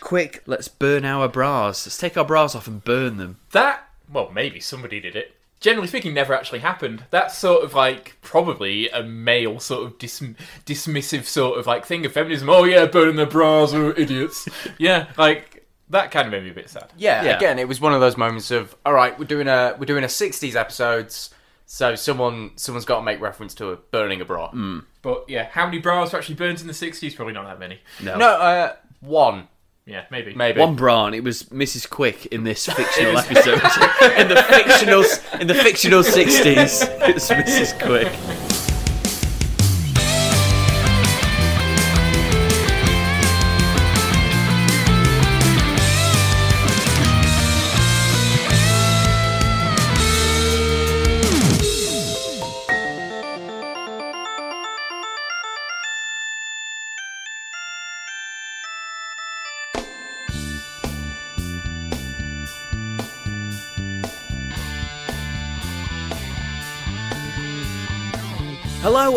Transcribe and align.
Quick, 0.00 0.42
let's 0.46 0.68
burn 0.68 1.04
our 1.04 1.28
bras. 1.28 1.86
Let's 1.86 1.98
take 1.98 2.16
our 2.16 2.24
bras 2.24 2.54
off 2.54 2.66
and 2.66 2.82
burn 2.82 3.16
them. 3.18 3.38
That, 3.52 3.88
well, 4.10 4.30
maybe 4.32 4.60
somebody 4.60 5.00
did 5.00 5.14
it. 5.16 5.36
Generally 5.60 5.88
speaking, 5.88 6.14
never 6.14 6.32
actually 6.32 6.60
happened. 6.60 7.04
That's 7.10 7.36
sort 7.36 7.62
of 7.62 7.74
like 7.74 8.16
probably 8.22 8.88
a 8.88 9.02
male 9.02 9.60
sort 9.60 9.84
of 9.84 9.98
dis- 9.98 10.22
dismissive 10.64 11.24
sort 11.24 11.58
of 11.58 11.66
like 11.66 11.84
thing 11.84 12.06
of 12.06 12.12
feminism. 12.12 12.48
Oh 12.48 12.64
yeah, 12.64 12.86
burning 12.86 13.16
their 13.16 13.26
bras, 13.26 13.74
oh, 13.74 13.92
idiots. 13.96 14.48
yeah, 14.78 15.08
like 15.18 15.66
that 15.90 16.10
kind 16.12 16.26
of 16.26 16.32
made 16.32 16.44
me 16.44 16.50
a 16.50 16.54
bit 16.54 16.70
sad. 16.70 16.90
Yeah, 16.96 17.22
Yeah. 17.24 17.36
again, 17.36 17.58
it 17.58 17.68
was 17.68 17.78
one 17.78 17.92
of 17.92 18.00
those 18.00 18.16
moments 18.16 18.50
of 18.50 18.74
all 18.86 18.94
right, 18.94 19.18
we're 19.18 19.26
doing 19.26 19.48
a 19.48 19.76
we're 19.78 19.84
doing 19.84 20.02
a 20.04 20.06
'60s 20.06 20.54
episodes, 20.54 21.28
so 21.66 21.94
someone 21.94 22.52
someone's 22.56 22.86
got 22.86 23.00
to 23.00 23.02
make 23.02 23.20
reference 23.20 23.52
to 23.56 23.68
a 23.68 23.76
burning 23.76 24.22
a 24.22 24.24
bra. 24.24 24.50
But 25.02 25.26
yeah, 25.28 25.48
how 25.50 25.66
many 25.66 25.78
bras 25.78 26.12
were 26.12 26.18
actually 26.18 26.36
burned 26.36 26.62
in 26.62 26.68
the 26.68 26.72
60s? 26.72 27.14
Probably 27.14 27.34
not 27.34 27.44
that 27.44 27.58
many. 27.58 27.80
No. 28.02 28.16
No, 28.16 28.28
uh, 28.28 28.76
one 29.00 29.48
Yeah, 29.90 30.04
maybe. 30.08 30.34
maybe. 30.34 30.60
One 30.60 30.76
bra, 30.76 31.06
and 31.06 31.16
it 31.16 31.24
was 31.24 31.42
Mrs. 31.44 31.90
Quick 31.90 32.26
in 32.26 32.44
this 32.44 32.64
fictional 32.76 33.18
episode. 33.18 33.54
in 34.16 34.28
the 34.28 34.44
fictional, 34.48 35.04
in 35.40 35.46
the 35.48 35.54
fictional 35.54 36.04
sixties, 36.04 36.82
it's 37.02 37.28
Mrs. 37.28 37.76
Quick. 37.84 38.39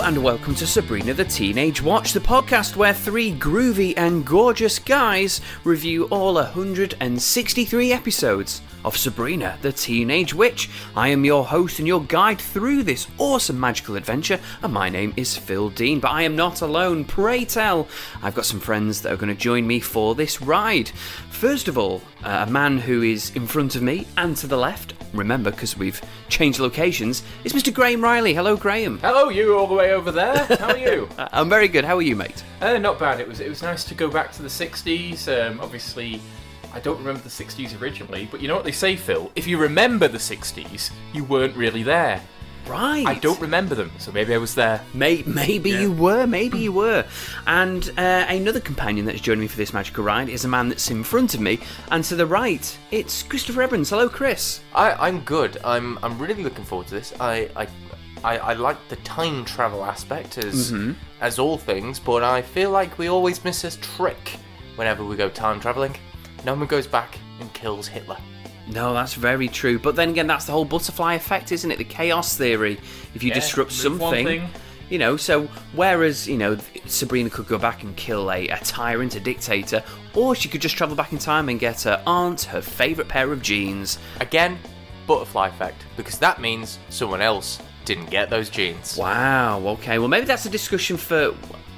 And 0.04 0.22
welcome 0.22 0.54
to 0.54 0.68
Sabrina 0.68 1.14
the 1.14 1.24
Teenage 1.24 1.82
Watch, 1.82 2.12
the 2.12 2.20
podcast 2.20 2.76
where 2.76 2.94
three 2.94 3.32
groovy 3.32 3.94
and 3.96 4.26
gorgeous 4.26 4.78
guys 4.78 5.40
review 5.64 6.10
all 6.12 6.34
163 6.34 7.94
episodes 7.94 8.62
of 8.86 8.98
Sabrina 8.98 9.58
the 9.62 9.72
Teenage 9.72 10.34
Witch. 10.34 10.70
I 10.96 11.10
am 11.10 11.26
your 11.26 11.46
host 11.46 11.80
and 11.80 11.88
your 11.88 12.02
guide 12.04 12.40
through 12.40 12.84
this 12.84 13.08
awesome 13.18 13.60
magical 13.60 13.96
adventure, 13.96 14.40
and 14.62 14.74
my 14.74 14.90
name 14.90 15.14
is 15.18 15.38
Phil 15.38 15.70
Dean, 15.70 16.00
but 16.00 16.12
I 16.12 16.24
am 16.24 16.36
not 16.36 16.62
alone, 16.62 17.06
pray 17.06 17.46
tell. 17.46 17.88
I've 18.22 18.36
got 18.36 18.46
some 18.46 18.60
friends 18.60 19.02
that 19.02 19.12
are 19.14 19.18
going 19.18 19.36
to 19.36 19.42
join 19.42 19.66
me 19.66 19.80
for 19.80 20.16
this 20.16 20.42
ride. 20.42 20.90
First 21.30 21.68
of 21.68 21.78
all, 21.78 22.02
uh, 22.24 22.46
a 22.48 22.52
man 22.52 22.78
who 22.78 23.02
is 23.02 23.36
in 23.36 23.48
front 23.48 23.76
of 23.76 23.82
me 23.82 24.08
and 24.18 24.36
to 24.38 24.48
the 24.48 24.58
left, 24.58 24.94
remember 25.14 25.52
because 25.52 25.78
we've 25.78 26.02
changed 26.30 26.60
locations, 26.60 27.24
is 27.44 27.54
Mr. 27.54 27.74
Graham 27.74 28.02
Riley. 28.04 28.34
Hello, 28.34 28.56
Graham. 28.56 29.00
Hello, 29.00 29.30
you 29.30 29.58
all 29.58 29.68
the 29.68 29.74
way 29.74 29.94
over 29.94 30.12
there. 30.12 30.46
How 30.58 30.70
are 30.70 30.78
you? 30.78 31.10
I'm 31.18 31.50
very 31.50 31.68
good. 31.68 31.86
How 31.86 31.98
are 31.98 32.02
you, 32.02 32.16
mate? 32.16 32.44
uh, 32.62 32.78
not 32.78 32.98
bad. 32.98 33.20
It 33.20 33.28
was 33.28 33.40
it 33.42 33.50
was 33.50 33.62
nice 33.62 33.84
to 33.84 33.94
go 33.94 34.10
back 34.10 34.32
to 34.34 34.42
the 34.42 34.48
60s. 34.48 35.28
Um, 35.28 35.60
obviously, 35.60 36.22
I 36.74 36.80
don't 36.80 36.98
remember 36.98 37.22
the 37.22 37.30
60s 37.30 37.80
originally, 37.80 38.28
but 38.32 38.42
you 38.42 38.48
know 38.48 38.56
what 38.56 38.66
they 38.66 38.72
say, 38.72 38.96
Phil? 38.96 39.32
If 39.36 39.46
you 39.48 39.58
remember 39.60 40.08
the 40.08 40.18
60s, 40.18 40.92
you 41.14 41.24
weren't 41.24 41.56
really 41.56 41.84
there. 41.84 42.20
Right. 42.68 43.06
I 43.06 43.16
don't 43.16 43.40
remember 43.42 43.76
them, 43.76 43.92
so 44.00 44.12
maybe 44.12 44.34
I 44.34 44.38
was 44.38 44.56
there. 44.56 44.82
May- 44.94 45.24
maybe 45.28 45.70
you 45.70 45.92
were, 45.92 46.26
maybe 46.26 46.58
you 46.60 46.72
were. 46.72 47.06
And 47.46 47.92
uh, 47.98 48.26
another 48.30 48.62
companion 48.62 49.06
that's 49.06 49.20
joining 49.22 49.42
me 49.42 49.48
for 49.48 49.58
this 49.58 49.74
magical 49.74 50.04
ride 50.04 50.30
is 50.30 50.46
a 50.46 50.48
man 50.48 50.70
that's 50.70 50.90
in 50.90 51.04
front 51.04 51.34
of 51.34 51.42
me, 51.42 51.60
and 51.92 52.04
to 52.06 52.16
the 52.16 52.26
right, 52.26 52.78
it's 52.90 53.22
Christopher 53.22 53.64
Evans. 53.64 53.90
Hello, 53.90 54.08
Chris. 54.08 54.62
I, 54.74 54.94
I'm 54.94 55.20
good. 55.22 55.58
I'm 55.66 56.00
I'm 56.02 56.18
really 56.18 56.44
looking 56.44 56.64
forward 56.64 56.88
to 56.88 56.94
this. 56.96 57.14
I 57.20 57.50
I, 57.56 57.68
I, 58.24 58.38
I 58.38 58.54
like 58.54 58.78
the 58.88 58.96
time 58.98 59.44
travel 59.44 59.84
aspect 59.84 60.38
as 60.38 60.74
as 61.20 61.38
all 61.40 61.58
things, 61.58 62.00
but 62.00 62.24
I 62.24 62.42
feel 62.42 62.72
like 62.72 62.98
we 62.98 63.08
always 63.08 63.44
miss 63.44 63.66
a 63.66 63.78
trick 63.82 64.38
whenever 64.78 65.04
we 65.04 65.18
go 65.18 65.28
time 65.30 65.60
traveling. 65.60 65.96
No 66.46 66.56
one 66.56 66.68
goes 66.68 66.88
back 66.88 67.18
and 67.40 67.52
kills 67.54 67.88
Hitler. 67.88 68.18
No, 68.68 68.94
that's 68.94 69.14
very 69.14 69.48
true. 69.48 69.78
But 69.80 69.96
then 69.96 70.10
again, 70.10 70.28
that's 70.28 70.46
the 70.46 70.52
whole 70.52 70.66
butterfly 70.66 71.16
effect, 71.16 71.52
isn't 71.52 71.70
it? 71.70 71.78
The 71.78 71.84
chaos 71.84 72.38
theory. 72.38 72.80
If 73.14 73.24
you 73.24 73.30
Yeah, 73.30 73.36
disrupt 73.36 73.72
something, 73.72 74.48
you 74.90 75.00
know. 75.00 75.18
So 75.18 75.48
whereas 75.74 76.28
you 76.28 76.38
know 76.38 76.58
Sabrina 76.86 77.30
could 77.30 77.48
go 77.48 77.58
back 77.58 77.84
and 77.84 77.96
kill 77.96 78.32
a, 78.32 78.48
a 78.48 78.58
tyrant, 78.60 79.16
a 79.16 79.20
dictator, 79.20 79.84
or 80.14 80.34
she 80.36 80.48
could 80.48 80.62
just 80.62 80.76
travel 80.76 80.96
back 80.96 81.12
in 81.12 81.18
time 81.18 81.50
and 81.50 81.60
get 81.60 81.82
her 81.84 82.02
aunt 82.08 82.44
her 82.44 82.62
favourite 82.62 83.10
pair 83.10 83.32
of 83.32 83.42
jeans. 83.42 84.00
Again, 84.22 84.58
butterfly 85.08 85.48
effect, 85.50 85.86
because 85.98 86.18
that 86.20 86.40
means 86.40 86.80
someone 86.90 87.22
else 87.22 87.60
didn't 87.84 88.10
get 88.10 88.30
those 88.30 88.50
jeans. 88.50 88.98
Wow. 88.98 89.60
Okay. 89.68 90.00
Well, 90.00 90.08
maybe 90.08 90.26
that's 90.26 90.46
a 90.46 90.50
discussion 90.50 90.96
for 90.96 91.36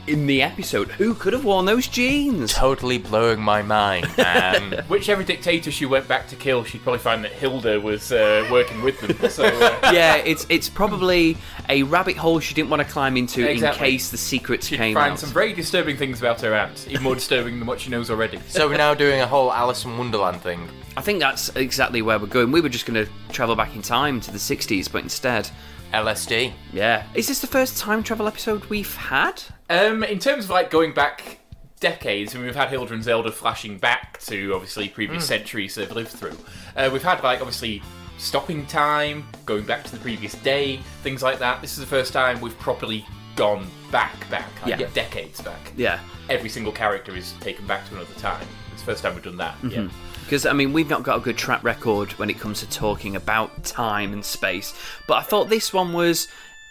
in 0.07 0.27
the 0.27 0.41
episode. 0.41 0.89
Who 0.91 1.13
could 1.13 1.33
have 1.33 1.45
worn 1.45 1.66
those 1.66 1.88
jeans? 1.88 2.53
Totally 2.53 2.97
blowing 2.97 3.39
my 3.41 3.61
mind, 3.61 4.07
man. 4.17 4.83
Whichever 4.88 5.23
dictator 5.23 5.71
she 5.71 5.85
went 5.85 6.07
back 6.07 6.27
to 6.29 6.35
kill, 6.35 6.63
she'd 6.63 6.83
probably 6.83 6.99
find 6.99 7.23
that 7.23 7.31
Hilda 7.31 7.79
was 7.81 8.11
uh, 8.11 8.47
working 8.51 8.81
with 8.81 8.99
them. 9.01 9.29
So 9.29 9.45
uh, 9.45 9.79
yeah, 9.93 10.16
it's 10.17 10.45
it's 10.49 10.69
probably 10.69 11.38
a 11.69 11.83
rabbit 11.83 12.17
hole 12.17 12.39
she 12.39 12.53
didn't 12.53 12.69
want 12.69 12.81
to 12.81 12.88
climb 12.88 13.17
into 13.17 13.47
Exactly. 13.49 13.88
in 13.88 13.93
case 13.93 14.11
the 14.11 14.17
secrets 14.17 14.67
she'd 14.67 14.77
came 14.77 14.93
find 14.93 15.13
out. 15.13 15.19
some 15.19 15.29
very 15.31 15.53
disturbing 15.53 15.97
things 15.97 16.19
about 16.19 16.41
her 16.41 16.53
aunt, 16.53 16.87
even 16.89 17.03
more 17.03 17.16
disturbing 17.16 17.57
than 17.59 17.67
what 17.67 17.79
she 17.79 17.89
knows 17.89 18.09
already. 18.09 18.39
so 18.47 18.67
we're 18.67 18.77
now 18.77 18.93
doing 18.93 19.22
a 19.22 19.27
whole 19.27 19.51
Alice 19.51 19.85
in 19.85 19.97
Wonderland 19.97 20.41
thing. 20.41 20.67
I 20.97 21.01
think 21.01 21.19
that's 21.19 21.49
exactly 21.55 22.01
where 22.01 22.17
we're 22.19 22.27
going. 22.27 22.51
We 22.51 22.61
were 22.61 22.69
just 22.69 22.85
going 22.85 23.05
to 23.05 23.11
travel 23.33 23.55
back 23.55 23.75
in 23.75 23.81
time 23.81 24.22
to 24.22 24.31
the 24.31 24.37
60s, 24.37 24.89
but 24.89 25.03
instead, 25.03 25.49
LSD. 25.94 26.53
yeah. 26.73 27.06
Is 27.16 27.28
this 27.28 27.40
the 27.40 27.47
first 27.47 27.78
time 27.78 28.03
travel 28.03 28.28
episode 28.28 28.66
we've 28.66 28.96
had? 28.96 29.41
Um, 29.69 30.03
in 30.03 30.19
terms 30.19 30.46
of 30.46 30.50
like 30.51 30.69
going 30.69 30.94
back 30.94 31.40
decades, 31.79 32.34
and 32.35 32.44
we've 32.44 32.56
had 32.56 32.69
Hilda 32.69 32.94
and 32.94 33.03
Zelda 33.03 33.31
flashing 33.31 33.78
back 33.78 34.19
to 34.22 34.53
obviously 34.53 34.90
previous 34.90 35.25
centuries 35.28 35.75
they've 35.75 35.91
lived 35.91 36.09
through. 36.09 36.38
Uh, 36.75 36.90
we've 36.91 37.03
had 37.03 37.22
like 37.23 37.40
obviously 37.40 37.81
stopping 38.18 38.66
time, 38.66 39.25
going 39.46 39.63
back 39.66 39.84
to 39.84 39.91
the 39.91 39.97
previous 40.00 40.34
day, 40.35 40.78
things 41.03 41.22
like 41.22 41.40
that. 41.40 41.62
This 41.62 41.73
is 41.73 41.79
the 41.79 41.85
first 41.85 42.13
time 42.13 42.40
we've 42.41 42.57
properly 42.59 43.06
gone 43.35 43.67
back, 43.91 44.29
back, 44.29 44.50
like 44.66 44.79
Yeah. 44.79 44.88
decades 44.94 45.41
back. 45.41 45.73
Yeah. 45.75 46.00
Every 46.29 46.50
single 46.50 46.72
character 46.72 47.16
is 47.16 47.34
taken 47.41 47.67
back 47.67 47.85
to 47.90 47.96
another 47.96 48.13
time. 48.17 48.47
It's 48.72 48.81
the 48.81 48.85
first 48.85 49.03
time 49.03 49.13
we've 49.16 49.23
done 49.23 49.38
that. 49.38 49.56
Yeah. 49.67 49.88
Because, 50.25 50.45
I 50.45 50.53
mean, 50.53 50.73
we've 50.73 50.89
not 50.89 51.03
got 51.03 51.17
a 51.17 51.19
good 51.21 51.37
track 51.37 51.63
record 51.63 52.13
when 52.13 52.29
it 52.29 52.39
comes 52.39 52.59
to 52.61 52.69
talking 52.69 53.15
about 53.15 53.63
time 53.63 54.11
and 54.11 54.25
space, 54.25 54.73
but 55.07 55.15
I 55.15 55.21
thought 55.21 55.49
this 55.49 55.71
one 55.71 55.93
was 55.93 56.27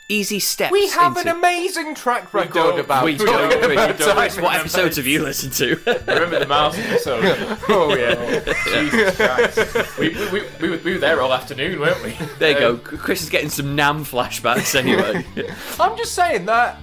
easy 0.09 0.39
steps. 0.39 0.73
We 0.73 0.89
have 0.91 1.17
into... 1.17 1.31
an 1.31 1.37
amazing 1.37 1.95
track 1.95 2.35
record 2.35 2.53
don't. 2.53 2.81
about 2.81 3.05
We 3.05 3.13
We 3.13 3.19
don't. 3.19 3.51
don't. 3.51 3.61
We 3.63 3.69
We 3.69 3.75
don't. 3.77 3.99
don't. 3.99 4.43
What 4.43 4.57
episodes 4.57 4.97
have 4.97 5.07
you 5.07 5.23
listened 5.23 5.53
to? 5.55 5.77
Remember 6.07 6.41
the 6.41 6.47
Mars 6.47 6.77
episode? 6.77 7.25
oh 7.69 7.95
yeah. 7.97 8.53
Jesus 8.65 9.17
Christ. 9.17 9.99
We, 9.99 10.11
we, 10.11 10.31
we, 10.31 10.47
we, 10.61 10.71
were, 10.71 10.77
we 10.79 10.93
were 10.95 10.99
there 10.99 11.21
all 11.23 11.33
afternoon, 11.33 11.81
weren't 11.81 12.03
we? 12.03 12.17
there 12.39 12.53
you 12.53 12.59
go. 12.59 12.71
Um, 12.73 12.81
Chris 12.81 13.23
is 13.23 13.31
getting 13.31 13.51
some 13.51 13.75
Nam 13.77 14.05
flashbacks 14.05 14.75
anyway. 14.75 15.25
I'm 15.81 15.97
just 15.97 16.15
saying 16.15 16.47
that 16.47 16.79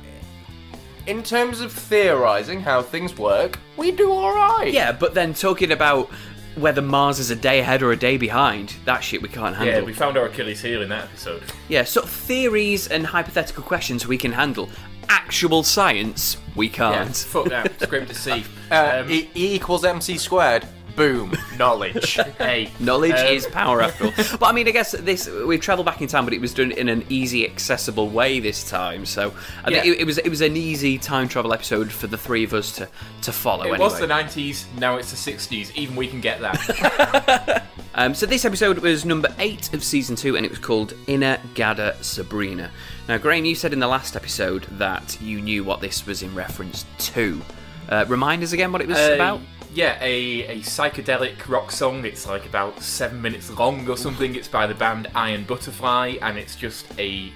in 1.07 1.23
terms 1.23 1.61
of 1.61 1.71
theorizing 1.71 2.61
how 2.61 2.81
things 2.81 3.17
work, 3.17 3.59
we 3.77 3.91
do 3.91 4.11
alright. 4.11 4.71
yeah, 4.71 4.91
but 4.91 5.13
then 5.13 5.33
talking 5.33 5.71
about 5.71 6.09
whether 6.55 6.81
Mars 6.81 7.19
is 7.19 7.31
a 7.31 7.35
day 7.35 7.59
ahead 7.59 7.81
or 7.81 7.91
a 7.91 7.97
day 7.97 8.17
behind, 8.17 8.75
that 8.85 9.03
shit 9.03 9.21
we 9.21 9.29
can't 9.29 9.55
handle. 9.55 9.75
Yeah, 9.79 9.81
we 9.85 9.93
found 9.93 10.17
our 10.17 10.25
Achilles 10.25 10.61
heel 10.61 10.81
in 10.81 10.89
that 10.89 11.05
episode. 11.05 11.43
Yeah, 11.69 11.83
sort 11.83 12.05
of 12.05 12.11
theories 12.11 12.87
and 12.87 13.05
hypothetical 13.05 13.63
questions 13.63 14.05
we 14.07 14.17
can 14.17 14.31
handle. 14.31 14.69
Actual 15.09 15.63
science, 15.63 16.37
we 16.55 16.67
can't. 16.69 17.15
Fuck 17.15 17.45
that. 17.49 17.65
It's 17.67 17.85
grim 17.85 18.05
to 18.05 18.13
see. 18.15 18.43
Uh, 18.69 19.01
Um, 19.03 19.11
e, 19.11 19.29
e 19.35 19.55
equals 19.55 19.83
MC 19.85 20.17
squared. 20.17 20.65
Boom. 20.95 21.33
Knowledge. 21.57 22.13
hey, 22.37 22.71
Knowledge 22.79 23.11
um, 23.19 23.27
is 23.27 23.47
power, 23.47 23.81
after 23.81 24.05
all. 24.05 24.11
But 24.39 24.47
I 24.47 24.51
mean, 24.51 24.67
I 24.67 24.71
guess 24.71 24.91
this 24.91 25.27
we've 25.27 25.61
travelled 25.61 25.85
back 25.85 26.01
in 26.01 26.07
time, 26.07 26.25
but 26.25 26.33
it 26.33 26.41
was 26.41 26.53
done 26.53 26.71
in 26.71 26.89
an 26.89 27.05
easy, 27.09 27.45
accessible 27.45 28.09
way 28.09 28.39
this 28.39 28.69
time. 28.69 29.05
So 29.05 29.33
I 29.63 29.71
think 29.71 29.85
it, 29.85 29.99
it 29.99 30.05
was 30.05 30.17
it 30.17 30.29
was 30.29 30.41
an 30.41 30.55
easy 30.57 30.97
time 30.97 31.27
travel 31.27 31.53
episode 31.53 31.91
for 31.91 32.07
the 32.07 32.17
three 32.17 32.43
of 32.43 32.53
us 32.53 32.71
to 32.77 32.87
to 33.23 33.31
follow. 33.31 33.63
It 33.63 33.69
anyway. 33.73 33.79
was 33.79 33.99
the 33.99 34.07
90s, 34.07 34.65
now 34.77 34.97
it's 34.97 35.11
the 35.11 35.31
60s. 35.31 35.73
Even 35.75 35.95
we 35.95 36.07
can 36.07 36.21
get 36.21 36.39
that. 36.41 37.65
Um, 37.93 38.13
so 38.15 38.25
this 38.25 38.45
episode 38.45 38.79
was 38.79 39.03
number 39.03 39.27
eight 39.39 39.73
of 39.73 39.83
season 39.83 40.15
two, 40.15 40.37
and 40.37 40.45
it 40.45 40.49
was 40.49 40.59
called 40.59 40.93
Inner 41.07 41.37
Gada 41.55 41.97
Sabrina. 42.01 42.71
Now, 43.09 43.17
Graham, 43.17 43.43
you 43.43 43.53
said 43.53 43.73
in 43.73 43.79
the 43.79 43.87
last 43.87 44.15
episode 44.15 44.63
that 44.77 45.21
you 45.21 45.41
knew 45.41 45.65
what 45.65 45.81
this 45.81 46.05
was 46.05 46.23
in 46.23 46.33
reference 46.33 46.85
to. 46.99 47.41
Uh, 47.89 48.05
remind 48.07 48.43
us 48.43 48.53
again 48.53 48.71
what 48.71 48.81
it 48.81 48.87
was 48.87 48.97
Uh, 48.97 49.11
about. 49.15 49.41
Yeah, 49.73 49.97
a, 50.01 50.45
a 50.47 50.59
psychedelic 50.59 51.47
rock 51.47 51.71
song. 51.71 52.03
It's 52.03 52.27
like 52.27 52.45
about 52.45 52.81
seven 52.81 53.21
minutes 53.21 53.49
long 53.49 53.87
or 53.87 53.95
something. 53.95 54.35
It's 54.35 54.49
by 54.49 54.67
the 54.67 54.75
band 54.75 55.07
Iron 55.15 55.45
Butterfly, 55.45 56.17
and 56.21 56.37
it's 56.37 56.55
just 56.55 56.87
a 56.99 57.31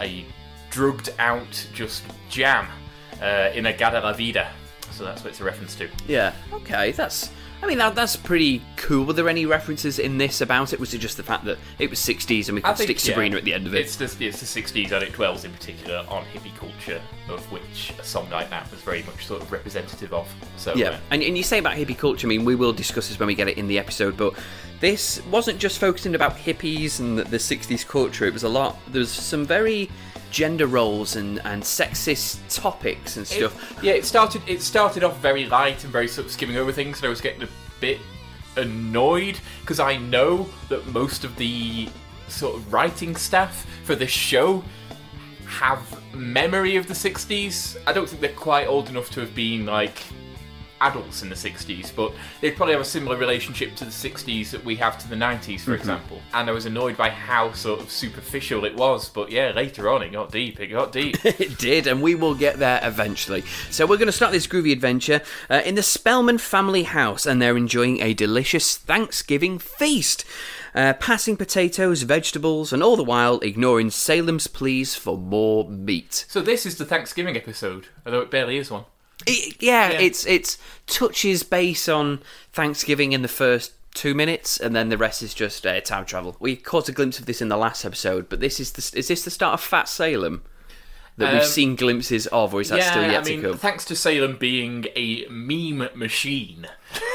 a 0.00 0.24
drugged 0.70 1.10
out 1.18 1.68
just 1.72 2.02
jam 2.28 2.66
uh, 3.22 3.50
In-A-Gadda-Da-Vida. 3.54 4.50
So 4.90 5.04
that's 5.04 5.22
what 5.22 5.30
it's 5.30 5.40
a 5.40 5.44
reference 5.44 5.76
to. 5.76 5.88
Yeah. 6.08 6.34
Okay, 6.52 6.92
that's 6.92 7.30
I 7.64 7.66
mean, 7.66 7.78
that, 7.78 7.94
that's 7.94 8.14
pretty 8.14 8.60
cool. 8.76 9.06
Were 9.06 9.14
there 9.14 9.28
any 9.28 9.46
references 9.46 9.98
in 9.98 10.18
this 10.18 10.42
about 10.42 10.74
it? 10.74 10.78
Was 10.78 10.92
it 10.92 10.98
just 10.98 11.16
the 11.16 11.22
fact 11.22 11.46
that 11.46 11.56
it 11.78 11.88
was 11.88 11.98
60s 11.98 12.48
and 12.48 12.56
we 12.56 12.60
could 12.60 12.76
stick 12.76 12.88
think, 12.88 12.98
yeah, 13.06 13.12
Sabrina 13.12 13.36
at 13.38 13.44
the 13.44 13.54
end 13.54 13.66
of 13.66 13.74
it? 13.74 13.80
It's 13.80 13.96
the, 13.96 14.04
it's 14.04 14.40
the 14.40 14.62
60s 14.62 14.92
and 14.92 15.02
it 15.02 15.14
dwells 15.14 15.44
in 15.44 15.52
particular 15.52 16.04
on 16.08 16.26
hippie 16.26 16.54
culture, 16.56 17.00
of 17.30 17.40
which 17.50 17.94
a 17.98 18.04
song 18.04 18.28
like 18.28 18.50
that 18.50 18.70
was 18.70 18.80
very 18.82 19.02
much 19.04 19.24
sort 19.24 19.40
of 19.40 19.50
representative 19.50 20.12
of. 20.12 20.28
So 20.58 20.74
Yeah, 20.74 20.90
uh, 20.90 20.98
and, 21.10 21.22
and 21.22 21.38
you 21.38 21.42
say 21.42 21.56
about 21.56 21.76
hippie 21.78 21.96
culture, 21.96 22.26
I 22.26 22.28
mean, 22.28 22.44
we 22.44 22.54
will 22.54 22.74
discuss 22.74 23.08
this 23.08 23.18
when 23.18 23.28
we 23.28 23.34
get 23.34 23.48
it 23.48 23.56
in 23.56 23.66
the 23.66 23.78
episode, 23.78 24.18
but 24.18 24.34
this 24.84 25.24
wasn't 25.30 25.58
just 25.58 25.78
focusing 25.78 26.14
about 26.14 26.36
hippies 26.36 27.00
and 27.00 27.16
the, 27.18 27.24
the 27.24 27.38
60s 27.38 27.86
culture, 27.88 28.26
it 28.26 28.34
was 28.34 28.42
a 28.42 28.48
lot, 28.48 28.76
there's 28.88 29.10
some 29.10 29.46
very 29.46 29.90
gender 30.30 30.66
roles 30.66 31.16
and, 31.16 31.40
and 31.46 31.62
sexist 31.62 32.36
topics 32.54 33.16
and 33.16 33.24
It- 33.24 33.30
stuff. 33.50 33.78
yeah, 33.82 33.94
it 33.94 34.04
started. 34.04 34.42
It 34.46 34.60
started 34.60 35.02
off 35.02 35.16
very 35.20 35.46
light 35.46 35.82
and 35.84 35.90
very 35.92 36.06
sort 36.06 36.26
of 36.26 36.32
skimming 36.32 36.56
over 36.58 36.70
things, 36.70 36.98
and 36.98 37.06
I 37.06 37.08
was 37.08 37.22
getting 37.22 37.42
a 37.44 37.48
bit 37.80 37.98
annoyed 38.58 39.38
because 39.62 39.80
I 39.80 39.96
know 39.96 40.46
that 40.68 40.86
most 40.88 41.24
of 41.24 41.34
the 41.36 41.88
sort 42.28 42.54
of 42.56 42.70
writing 42.72 43.16
staff 43.16 43.66
for 43.84 43.94
this 43.94 44.10
show 44.10 44.62
have 45.46 45.80
memory 46.14 46.76
of 46.76 46.88
the 46.88 46.94
'60s. 46.94 47.76
I 47.86 47.92
don't 47.94 48.06
think 48.08 48.20
they're 48.20 48.32
quite 48.50 48.66
old 48.66 48.90
enough 48.90 49.08
to 49.12 49.20
have 49.20 49.34
been 49.34 49.64
like 49.64 50.02
adults 50.80 51.22
in 51.22 51.28
the 51.28 51.34
60s, 51.34 51.94
but 51.94 52.12
they'd 52.40 52.56
probably 52.56 52.72
have 52.72 52.82
a 52.82 52.86
similar 52.86 53.16
relationship 53.16 53.74
to 53.76 53.84
the 53.84 53.90
60s 53.90 54.50
that 54.50 54.64
we 54.64 54.76
have 54.76 54.98
to 54.98 55.08
the 55.08 55.16
90s, 55.16 55.60
for 55.60 55.74
example. 55.74 56.20
And 56.32 56.48
I 56.48 56.52
was 56.52 56.66
annoyed 56.66 56.96
by 56.96 57.10
how 57.10 57.52
sort 57.52 57.80
of 57.80 57.90
superficial 57.90 58.64
it 58.64 58.74
was, 58.74 59.08
but 59.08 59.30
yeah, 59.30 59.52
later 59.54 59.88
on 59.88 60.02
it 60.02 60.12
got 60.12 60.30
deep. 60.30 60.60
It 60.60 60.68
got 60.68 60.92
deep. 60.92 61.16
It 61.44 61.58
did, 61.58 61.86
and 61.86 62.00
we 62.00 62.14
will 62.14 62.34
get 62.34 62.58
there 62.58 62.80
eventually. 62.82 63.42
So 63.70 63.86
we're 63.86 63.96
going 63.96 64.06
to 64.06 64.12
start 64.12 64.32
this 64.32 64.46
groovy 64.46 64.72
adventure 64.72 65.20
uh, 65.50 65.62
in 65.64 65.74
the 65.74 65.82
Spellman 65.82 66.38
family 66.38 66.84
house, 66.84 67.26
and 67.26 67.42
they're 67.42 67.56
enjoying 67.56 68.00
a 68.00 68.14
delicious 68.14 68.76
Thanksgiving 68.76 69.58
feast. 69.58 70.24
Uh, 70.74 70.92
passing 70.94 71.36
potatoes, 71.36 72.02
vegetables, 72.02 72.72
and 72.72 72.82
all 72.82 72.96
the 72.96 73.04
while 73.04 73.38
ignoring 73.40 73.90
Salem's 73.90 74.48
pleas 74.48 74.96
for 74.96 75.16
more 75.16 75.68
meat. 75.68 76.24
So 76.28 76.40
this 76.40 76.66
is 76.66 76.78
the 76.78 76.84
Thanksgiving 76.84 77.36
episode, 77.36 77.88
although 78.04 78.20
it 78.20 78.30
barely 78.30 78.56
is 78.56 78.70
one. 78.70 78.84
It, 79.26 79.56
yeah, 79.60 79.90
Yeah. 79.92 80.00
it's 80.00 80.26
it's 80.26 80.58
touches 80.86 81.42
base 81.42 81.88
on 81.88 82.20
Thanksgiving 82.52 83.12
in 83.12 83.22
the 83.22 83.28
first 83.28 83.72
two 83.94 84.14
minutes, 84.14 84.58
and 84.58 84.74
then 84.74 84.88
the 84.88 84.98
rest 84.98 85.22
is 85.22 85.34
just 85.34 85.64
uh, 85.66 85.80
time 85.80 86.04
travel. 86.04 86.36
We 86.40 86.56
caught 86.56 86.88
a 86.88 86.92
glimpse 86.92 87.18
of 87.18 87.26
this 87.26 87.40
in 87.40 87.48
the 87.48 87.56
last 87.56 87.84
episode, 87.84 88.28
but 88.28 88.40
this 88.40 88.58
is 88.60 88.72
the, 88.72 88.98
is 88.98 89.08
this 89.08 89.24
the 89.24 89.30
start 89.30 89.54
of 89.54 89.60
Fat 89.60 89.88
Salem 89.88 90.42
that 91.16 91.32
we've 91.32 91.42
Um, 91.42 91.46
seen 91.48 91.76
glimpses 91.76 92.26
of, 92.28 92.52
or 92.52 92.60
is 92.60 92.70
that 92.70 92.78
yeah, 92.78 92.90
still 92.90 93.02
yet 93.08 93.24
I 93.24 93.28
mean, 93.30 93.42
to 93.42 93.48
come? 93.50 93.58
thanks 93.58 93.84
to 93.84 93.94
Salem 93.94 94.36
being 94.36 94.86
a 94.96 95.24
meme 95.30 95.88
machine, 95.94 96.66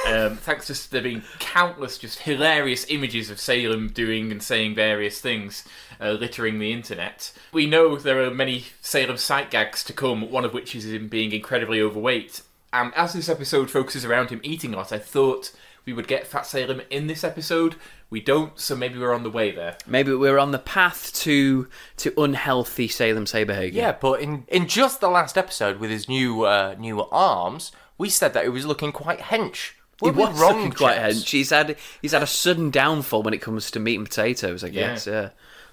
um, 0.07 0.37
thanks 0.41 0.67
to 0.67 0.91
there 0.91 1.01
being 1.01 1.23
countless 1.39 1.97
just 1.97 2.19
hilarious 2.19 2.85
images 2.87 3.29
of 3.29 3.41
Salem 3.41 3.89
doing 3.89 4.31
and 4.31 4.41
saying 4.41 4.73
various 4.75 5.19
things, 5.19 5.65
uh, 5.99 6.11
littering 6.11 6.59
the 6.59 6.71
internet. 6.71 7.31
We 7.51 7.65
know 7.65 7.97
there 7.97 8.23
are 8.23 8.31
many 8.31 8.65
Salem 8.81 9.17
sight 9.17 9.51
gags 9.51 9.83
to 9.85 9.93
come, 9.93 10.31
one 10.31 10.45
of 10.45 10.53
which 10.53 10.75
is 10.75 10.85
him 10.85 11.07
being 11.07 11.31
incredibly 11.31 11.81
overweight. 11.81 12.41
And 12.71 12.93
as 12.95 13.13
this 13.13 13.29
episode 13.29 13.69
focuses 13.71 14.05
around 14.05 14.29
him 14.29 14.41
eating 14.43 14.73
a 14.73 14.77
lot, 14.77 14.91
I 14.91 14.99
thought 14.99 15.51
we 15.85 15.93
would 15.93 16.07
get 16.07 16.27
Fat 16.27 16.45
Salem 16.45 16.81
in 16.89 17.07
this 17.07 17.23
episode. 17.23 17.75
We 18.11 18.21
don't, 18.21 18.59
so 18.59 18.75
maybe 18.75 18.99
we're 18.99 19.13
on 19.13 19.23
the 19.23 19.29
way 19.29 19.51
there. 19.51 19.77
Maybe 19.87 20.13
we're 20.13 20.37
on 20.39 20.51
the 20.51 20.59
path 20.59 21.13
to 21.21 21.67
to 21.97 22.21
unhealthy 22.21 22.87
Salem 22.87 23.25
Saberhagen. 23.25 23.73
Yeah, 23.73 23.93
but 23.93 24.21
in 24.21 24.45
in 24.47 24.67
just 24.67 25.01
the 25.01 25.09
last 25.09 25.37
episode 25.37 25.79
with 25.79 25.89
his 25.89 26.07
new 26.07 26.43
uh, 26.43 26.75
new 26.77 27.03
arms, 27.05 27.71
we 27.97 28.09
said 28.09 28.33
that 28.33 28.43
he 28.43 28.49
was 28.49 28.65
looking 28.65 28.91
quite 28.91 29.19
hench. 29.19 29.71
He 30.01 30.09
Were 30.09 30.11
we 30.11 30.23
was 30.23 30.39
wrong, 30.39 30.55
looking 30.57 30.71
quite 30.71 30.97
hench. 30.97 31.29
He's 31.29 31.49
had 31.49 31.75
he's 32.01 32.13
had 32.13 32.23
a 32.23 32.27
sudden 32.27 32.69
downfall 32.71 33.23
when 33.23 33.33
it 33.33 33.41
comes 33.41 33.69
to 33.71 33.79
meat 33.79 33.95
and 33.95 34.07
potatoes, 34.07 34.63
I 34.63 34.69
guess. 34.69 35.05
Yeah, 35.07 35.29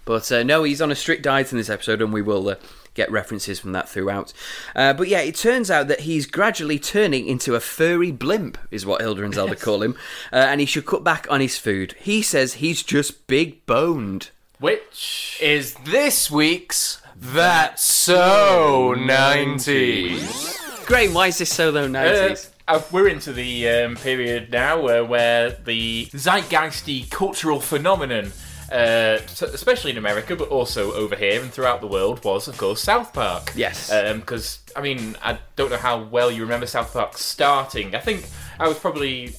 but 0.07 0.33
uh, 0.33 0.43
no, 0.43 0.63
he's 0.63 0.81
on 0.81 0.91
a 0.91 0.95
strict 0.95 1.23
diet 1.23 1.53
in 1.53 1.59
this 1.59 1.69
episode, 1.69 2.01
and 2.01 2.13
we 2.15 2.23
will 2.23 2.49
uh, 2.49 2.55
get 2.95 3.11
references 3.11 3.59
from 3.61 3.73
that 3.73 3.87
throughout. 3.91 4.33
Uh, 4.75 4.95
but 4.95 5.09
yeah, 5.09 5.21
it 5.21 5.35
turns 5.35 5.71
out 5.71 5.89
that 5.89 6.01
he's 6.01 6.25
gradually 6.25 6.79
turning 6.79 7.27
into 7.27 7.55
a 7.55 7.61
furry 7.61 8.11
blimp, 8.13 8.57
is 8.71 8.87
what 8.87 9.03
Hilda 9.03 9.23
and 9.25 9.35
Zelda 9.35 9.55
call 9.57 9.83
him, 9.83 9.95
uh, 10.33 10.37
and 10.37 10.61
he 10.61 10.67
should 10.67 10.87
cut 10.87 11.05
back 11.05 11.27
on 11.29 11.41
his 11.43 11.59
food. 11.59 11.95
He 11.99 12.23
says 12.23 12.55
he's 12.55 12.83
just 12.83 13.27
big 13.27 13.67
boned. 13.67 14.31
Which 14.59 15.37
Is 15.43 15.75
this 15.85 16.31
week's 16.31 17.03
That's 17.15 17.83
So 17.83 18.95
90s? 18.97 20.87
Great, 20.87 21.13
why 21.13 21.27
is 21.29 21.39
this 21.39 21.53
so 21.53 21.71
low 21.71 21.85
Uh, 21.85 21.89
nineties? 21.89 22.51
uh, 22.69 22.81
we're 22.93 23.09
into 23.09 23.33
the 23.33 23.69
um, 23.69 23.97
period 23.97 24.51
now 24.51 24.87
uh, 24.87 25.03
where 25.05 25.51
the 25.51 26.07
zeitgeisty 26.13 27.11
cultural 27.11 27.61
phenomenon, 27.61 28.33
uh, 28.73 29.19
especially 29.43 29.93
in 29.93 29.99
America, 29.99 30.35
but 30.37 30.49
also 30.49 30.93
over 30.93 31.17
here 31.17 31.41
and 31.41 31.53
throughout 31.53 31.81
the 31.81 31.87
world, 31.87 32.25
was, 32.25 32.49
of 32.49 32.57
course, 32.59 32.81
South 32.81 33.13
Park. 33.13 33.53
Yes. 33.55 33.91
Because, 33.91 34.61
I 34.75 34.81
mean, 34.81 35.17
I 35.23 35.39
don't 35.55 35.71
know 35.71 35.77
how 35.77 36.03
well 36.03 36.31
you 36.31 36.43
remember 36.43 36.67
South 36.67 36.93
Park 36.93 37.17
starting. 37.19 37.95
I 37.95 38.01
think 38.01 38.27
I 38.59 38.69
was 38.69 38.79
probably. 38.79 39.35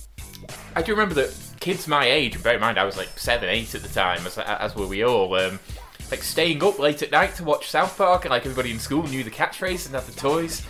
I 0.76 0.82
do 0.82 0.92
remember 0.92 1.16
that 1.16 1.36
kids 1.60 1.88
my 1.88 2.06
age, 2.06 2.36
and 2.36 2.44
bear 2.44 2.56
in 2.56 2.62
mind 2.62 2.78
I 2.78 2.86
was 2.86 2.96
like 2.96 3.10
seven, 3.18 3.50
eight 3.50 3.74
at 3.76 3.82
the 3.82 3.90
time, 3.90 4.26
as, 4.26 4.38
as 4.38 4.76
were 4.76 4.88
we 4.88 5.04
all, 5.04 5.34
um, 5.34 5.60
like 6.12 6.24
staying 6.24 6.64
up 6.64 6.80
late 6.80 7.02
at 7.02 7.12
night 7.12 7.36
to 7.36 7.44
watch 7.44 7.70
South 7.70 7.98
Park, 7.98 8.26
and 8.26 8.32
like 8.32 8.46
everybody 8.46 8.72
in 8.72 8.80
school 8.80 9.04
knew 9.04 9.24
the 9.24 9.32
catchphrase 9.32 9.88
and 9.88 9.96
had 9.96 10.06
the 10.06 10.18
toys. 10.20 10.66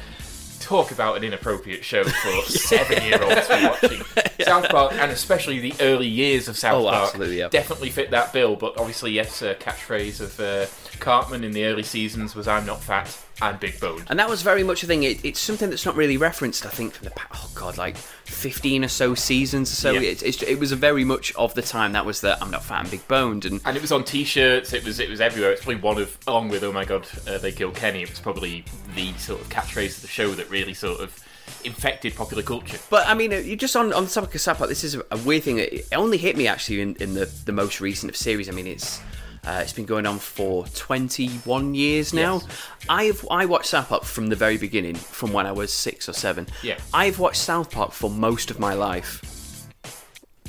Talk 0.60 0.92
about 0.92 1.18
an 1.18 1.24
inappropriate 1.24 1.84
show 1.84 2.04
for 2.04 2.42
seven-year-olds 2.52 3.48
to 3.48 3.58
be 3.58 3.66
watching. 3.90 4.26
South 4.46 4.70
Park, 4.70 4.94
and 4.94 5.12
especially 5.12 5.60
the 5.60 5.74
early 5.80 6.08
years 6.08 6.48
of 6.48 6.58
South 6.58 6.82
Oh, 6.86 6.90
Park, 6.90 7.04
absolutely, 7.10 7.40
yeah. 7.40 7.48
definitely 7.50 7.90
fit 7.90 8.12
that 8.12 8.34
bill. 8.34 8.56
But 8.56 8.78
obviously, 8.78 9.12
yes, 9.12 9.42
uh, 9.42 9.54
catchphrase 9.56 10.20
of 10.22 10.40
uh, 10.40 10.66
Cartman 11.00 11.44
in 11.44 11.52
the 11.52 11.66
early 11.66 11.84
seasons 11.84 12.36
was 12.36 12.48
"I'm 12.48 12.66
not 12.66 12.82
fat, 12.82 13.18
I'm 13.42 13.58
big 13.58 13.80
boned." 13.80 14.06
And 14.10 14.20
that 14.20 14.30
was 14.30 14.42
very 14.42 14.64
much 14.64 14.84
a 14.84 14.88
thing. 14.88 15.04
It, 15.04 15.24
it's 15.24 15.40
something 15.40 15.70
that's 15.70 15.86
not 15.86 15.96
really 15.96 16.18
referenced, 16.18 16.66
I 16.66 16.70
think, 16.70 16.94
from 16.94 17.06
the 17.06 17.12
pa- 17.12 17.28
oh 17.34 17.50
god, 17.56 17.78
like 17.78 17.98
fifteen 17.98 18.84
or 18.84 18.88
so 18.88 19.16
seasons 19.16 19.72
or 19.72 19.76
so. 19.76 19.92
Yeah. 19.94 20.12
It, 20.12 20.44
it 20.44 20.60
was 20.60 20.72
a 20.72 20.76
very 20.76 21.04
much 21.04 21.34
of 21.36 21.54
the 21.54 21.62
time. 21.62 21.94
That 21.94 22.06
was 22.06 22.22
the 22.22 22.42
I'm 22.42 22.52
not 22.52 22.64
fat 22.64 22.82
and 22.82 22.92
big 22.92 23.08
boned, 23.08 23.46
and 23.46 23.62
And 23.66 23.76
it 23.76 23.82
was 23.82 23.92
on 23.92 24.04
T-shirts. 24.04 24.74
It 24.74 24.84
was 24.84 25.00
it 25.00 25.10
was 25.10 25.22
everywhere. 25.22 25.52
It's 25.52 25.64
probably 25.64 25.82
one 25.82 26.02
of, 26.02 26.18
along 26.28 26.50
with 26.50 26.64
"Oh 26.64 26.72
my 26.72 26.86
God, 26.86 27.08
uh, 27.28 27.38
they 27.38 27.52
killed 27.52 27.76
Kenny." 27.76 28.04
It 28.04 28.10
was 28.10 28.20
probably 28.20 28.66
the 28.96 29.14
sort 29.14 29.42
of 29.42 29.50
catchphrase 29.50 29.98
of 29.98 30.02
the 30.02 30.08
show 30.08 30.32
that 30.32 30.50
really 30.50 30.74
sort 30.74 31.00
of 31.02 31.24
infected 31.64 32.16
popular 32.16 32.44
culture. 32.44 32.78
But 32.90 33.08
I 33.08 33.14
mean, 33.14 33.32
you 33.32 33.56
just 33.56 33.76
on 33.76 33.94
on 33.94 34.06
the 34.06 34.10
topic 34.10 34.36
of 34.36 34.42
South 34.42 34.60
this 34.68 34.84
is 34.84 34.96
a, 34.96 35.06
a 35.12 35.18
weird 35.18 35.44
thing. 35.44 35.60
It 35.60 35.88
only 35.96 36.18
hit 36.18 36.36
me 36.38 36.48
actually 36.48 36.82
in, 36.82 36.96
in 36.96 37.14
the 37.14 37.26
the 37.46 37.52
most 37.52 37.82
recent 37.82 38.10
of 38.10 38.16
series. 38.16 38.50
I 38.50 38.52
mean, 38.52 38.68
it's 38.68 39.00
uh, 39.48 39.62
it's 39.62 39.72
been 39.72 39.86
going 39.86 40.06
on 40.06 40.20
for 40.20 40.66
21 40.68 41.74
years 41.74 42.14
now. 42.14 42.36
Yes. 42.36 42.68
I've 42.90 43.28
I 43.32 43.46
watched 43.46 43.68
South 43.68 43.88
Park 43.88 44.04
from 44.04 44.28
the 44.28 44.36
very 44.36 44.58
beginning, 44.58 44.96
from 44.96 45.32
when 45.32 45.46
I 45.46 45.54
was 45.54 45.74
six 45.74 46.10
or 46.10 46.14
seven. 46.14 46.48
Yeah. 46.64 46.78
I've 46.94 47.18
watched 47.18 47.40
South 47.40 47.72
Park 47.72 47.94
for 47.94 48.10
most 48.10 48.52
of 48.52 48.60
my 48.60 48.74
life. 48.74 49.37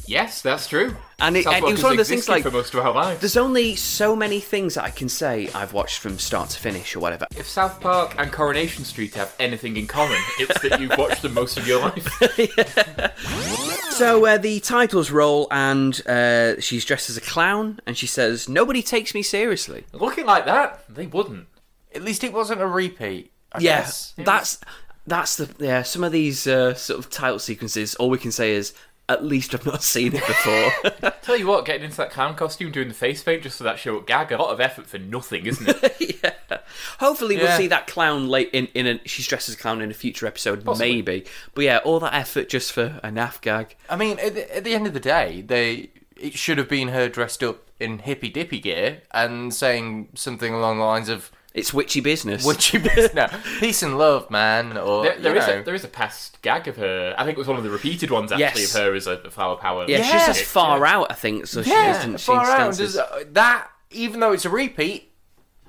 Yes, 0.08 0.40
that's 0.40 0.66
true. 0.66 0.96
And 1.20 1.36
it- 1.36 1.46
and 1.46 1.56
it 1.56 1.70
was 1.72 1.82
one 1.82 1.92
of 1.92 1.98
those 1.98 2.08
things 2.08 2.28
like- 2.30 2.42
for 2.42 2.50
most 2.50 2.72
of 2.72 2.80
our 2.84 2.94
lives. 2.94 3.20
There's 3.20 3.36
only 3.36 3.76
so 3.76 4.16
many 4.16 4.40
things 4.40 4.74
that 4.74 4.84
I 4.84 4.90
can 4.90 5.08
say 5.10 5.50
I've 5.54 5.74
watched 5.74 5.98
from 5.98 6.18
start 6.18 6.48
to 6.50 6.58
finish 6.58 6.96
or 6.96 7.00
whatever. 7.00 7.26
If 7.36 7.46
South 7.46 7.78
Park 7.80 8.14
and 8.16 8.32
Coronation 8.32 8.84
Street 8.86 9.14
have 9.16 9.34
anything 9.38 9.76
in 9.76 9.86
common, 9.86 10.18
it's 10.38 10.58
that 10.62 10.80
you've 10.80 10.96
watched 10.96 11.20
them 11.20 11.34
most 11.34 11.58
of 11.58 11.66
your 11.66 11.80
life. 11.80 12.08
So 13.90 14.24
uh, 14.26 14.38
the 14.38 14.60
titles 14.60 15.10
roll, 15.10 15.48
and 15.50 16.00
uh, 16.06 16.60
she's 16.60 16.84
dressed 16.84 17.10
as 17.10 17.16
a 17.16 17.20
clown, 17.20 17.80
and 17.84 17.98
she 17.98 18.06
says, 18.06 18.48
"Nobody 18.48 18.80
takes 18.80 19.12
me 19.12 19.22
seriously." 19.22 19.86
Looking 19.92 20.24
like 20.24 20.44
that, 20.44 20.84
they 20.88 21.06
wouldn't. 21.08 21.48
At 21.92 22.02
least 22.02 22.22
it 22.22 22.32
wasn't 22.32 22.60
a 22.60 22.66
repeat. 22.68 23.32
I 23.52 23.58
Yeah, 23.58 23.90
that's 24.18 24.60
that's 25.04 25.34
the 25.36 25.48
yeah. 25.58 25.82
Some 25.82 26.04
of 26.04 26.12
these 26.12 26.46
uh, 26.46 26.74
sort 26.74 27.00
of 27.00 27.10
title 27.10 27.40
sequences, 27.40 27.96
all 27.96 28.08
we 28.08 28.18
can 28.18 28.30
say 28.30 28.52
is, 28.52 28.72
"At 29.08 29.24
least 29.24 29.54
I've 29.54 29.66
not 29.66 29.82
seen 29.82 30.14
it 30.14 30.26
before." 30.26 31.12
Tell 31.22 31.36
you 31.36 31.46
what, 31.46 31.64
getting 31.64 31.84
into 31.84 31.96
that 31.98 32.10
clown 32.10 32.34
costume, 32.34 32.72
doing 32.72 32.88
the 32.88 32.94
face 32.94 33.22
paint 33.22 33.42
just 33.42 33.58
for 33.58 33.64
that 33.64 33.78
show 33.78 34.00
gag, 34.00 34.32
a 34.32 34.36
lot 34.36 34.50
of 34.52 34.60
effort 34.60 34.86
for 34.86 34.98
nothing, 34.98 35.46
isn't 35.46 35.68
it? 35.68 35.96
Yeah. 36.50 36.58
Hopefully, 37.00 37.36
we'll 37.36 37.56
see 37.56 37.66
that 37.68 37.86
clown 37.86 38.28
late 38.28 38.50
in 38.52 38.66
in 38.74 38.86
a. 38.86 39.00
She's 39.06 39.26
dressed 39.26 39.48
as 39.48 39.54
a 39.54 39.58
clown 39.58 39.80
in 39.82 39.90
a 39.90 39.94
future 39.94 40.26
episode, 40.26 40.64
Possibly. 40.64 40.94
maybe. 40.94 41.24
But 41.54 41.64
yeah, 41.64 41.78
all 41.78 42.00
that 42.00 42.14
effort 42.14 42.48
just 42.48 42.72
for 42.72 42.98
a 43.02 43.08
naff 43.08 43.40
gag. 43.40 43.76
I 43.88 43.96
mean, 43.96 44.18
at 44.18 44.34
the, 44.34 44.56
at 44.56 44.64
the 44.64 44.74
end 44.74 44.86
of 44.86 44.94
the 44.94 45.00
day, 45.00 45.42
they 45.42 45.90
it 46.16 46.34
should 46.34 46.58
have 46.58 46.68
been 46.68 46.88
her 46.88 47.08
dressed 47.08 47.42
up 47.42 47.70
in 47.78 48.00
hippy 48.00 48.28
dippy 48.28 48.58
gear 48.58 49.02
and 49.12 49.54
saying 49.54 50.08
something 50.14 50.52
along 50.52 50.78
the 50.78 50.84
lines 50.84 51.08
of 51.08 51.30
It's 51.54 51.72
witchy 51.74 52.00
business. 52.00 52.44
Witchy 52.44 52.78
business. 52.78 53.08
been 53.08 53.16
no, 53.32 53.38
peace 53.58 53.82
and 53.82 53.98
love, 53.98 54.30
man," 54.30 54.76
or 54.76 55.04
There, 55.04 55.18
there 55.18 55.32
you 55.34 55.40
is 55.40 55.46
know. 55.46 55.60
a, 55.60 55.62
there 55.64 55.74
is 55.74 55.82
a 55.84 55.88
past 55.88 56.40
gag 56.42 56.68
of 56.68 56.76
her. 56.76 57.14
I 57.18 57.24
think 57.24 57.36
it 57.36 57.38
was 57.38 57.48
one 57.48 57.56
of 57.56 57.64
the 57.64 57.70
repeated 57.70 58.10
ones 58.10 58.30
actually 58.30 58.62
Yes. 58.62 58.74
of 58.74 58.82
her 58.82 58.94
as 58.94 59.06
a 59.06 59.30
flower 59.30 59.56
power. 59.56 59.84
yeah, 59.88 60.02
she's 60.02 60.12
Yeah. 60.12 60.26
just 60.26 60.44
far 60.44 60.84
out, 60.86 61.10
I 61.10 61.14
think. 61.14 61.46
So 61.46 61.62
she 61.62 61.70
yeah, 61.70 61.94
doesn't. 61.94 62.20
She 62.20 62.26
far 62.26 62.44
out. 62.44 62.74
stances- 62.74 62.94
Does, 62.94 62.98
uh, 62.98 63.24
that 63.32 63.68
even 63.90 64.20
though 64.20 64.32
it's 64.32 64.44
a 64.44 64.50
repeat, 64.50 65.10